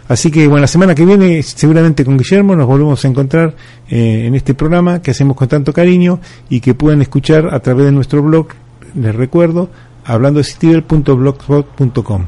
Así 0.08 0.30
que 0.30 0.46
bueno, 0.46 0.62
la 0.62 0.66
semana 0.66 0.94
que 0.94 1.06
viene 1.06 1.42
seguramente 1.42 2.04
con 2.04 2.18
Guillermo 2.18 2.54
nos 2.54 2.66
volvemos 2.66 3.02
a 3.02 3.08
encontrar 3.08 3.54
eh, 3.88 4.24
en 4.26 4.34
este 4.34 4.52
programa 4.52 5.00
que 5.00 5.12
hacemos 5.12 5.36
con 5.36 5.48
tanto 5.48 5.72
cariño 5.72 6.20
y 6.50 6.60
que 6.60 6.74
pueden 6.74 7.00
escuchar 7.02 7.54
a 7.54 7.60
través 7.60 7.86
de 7.86 7.92
nuestro 7.92 8.22
blog, 8.22 8.48
les 8.94 9.14
recuerdo, 9.14 9.70
hablando 10.04 10.42
de 10.42 10.80
.blogspot.com. 10.86 12.26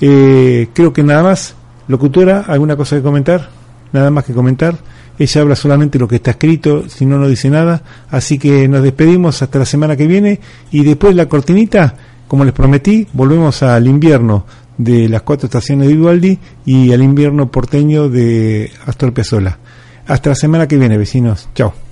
Eh, 0.00 0.68
creo 0.72 0.92
que 0.92 1.02
nada 1.02 1.22
más. 1.22 1.54
Locutora, 1.88 2.44
¿alguna 2.46 2.76
cosa 2.76 2.96
que 2.96 3.02
comentar? 3.02 3.48
Nada 3.92 4.10
más 4.10 4.24
que 4.24 4.32
comentar. 4.32 4.76
Ella 5.18 5.40
habla 5.40 5.56
solamente 5.56 5.98
lo 5.98 6.08
que 6.08 6.16
está 6.16 6.32
escrito, 6.32 6.88
si 6.88 7.06
no, 7.06 7.18
no 7.18 7.28
dice 7.28 7.50
nada. 7.50 7.82
Así 8.10 8.38
que 8.38 8.68
nos 8.68 8.82
despedimos 8.82 9.42
hasta 9.42 9.58
la 9.58 9.64
semana 9.64 9.96
que 9.96 10.06
viene 10.06 10.40
y 10.70 10.84
después 10.84 11.14
la 11.14 11.26
cortinita, 11.26 11.94
como 12.28 12.44
les 12.44 12.52
prometí, 12.52 13.06
volvemos 13.12 13.62
al 13.62 13.86
invierno 13.86 14.44
de 14.78 15.08
las 15.08 15.22
cuatro 15.22 15.46
estaciones 15.46 15.88
de 15.88 15.94
Vivaldi 15.94 16.38
y 16.64 16.92
al 16.92 17.02
invierno 17.02 17.50
porteño 17.50 18.08
de 18.08 18.70
Astor 18.86 19.12
Piazzolla. 19.12 19.58
Hasta 20.06 20.30
la 20.30 20.36
semana 20.36 20.68
que 20.68 20.76
viene, 20.76 20.98
vecinos. 20.98 21.48
Chao. 21.54 21.85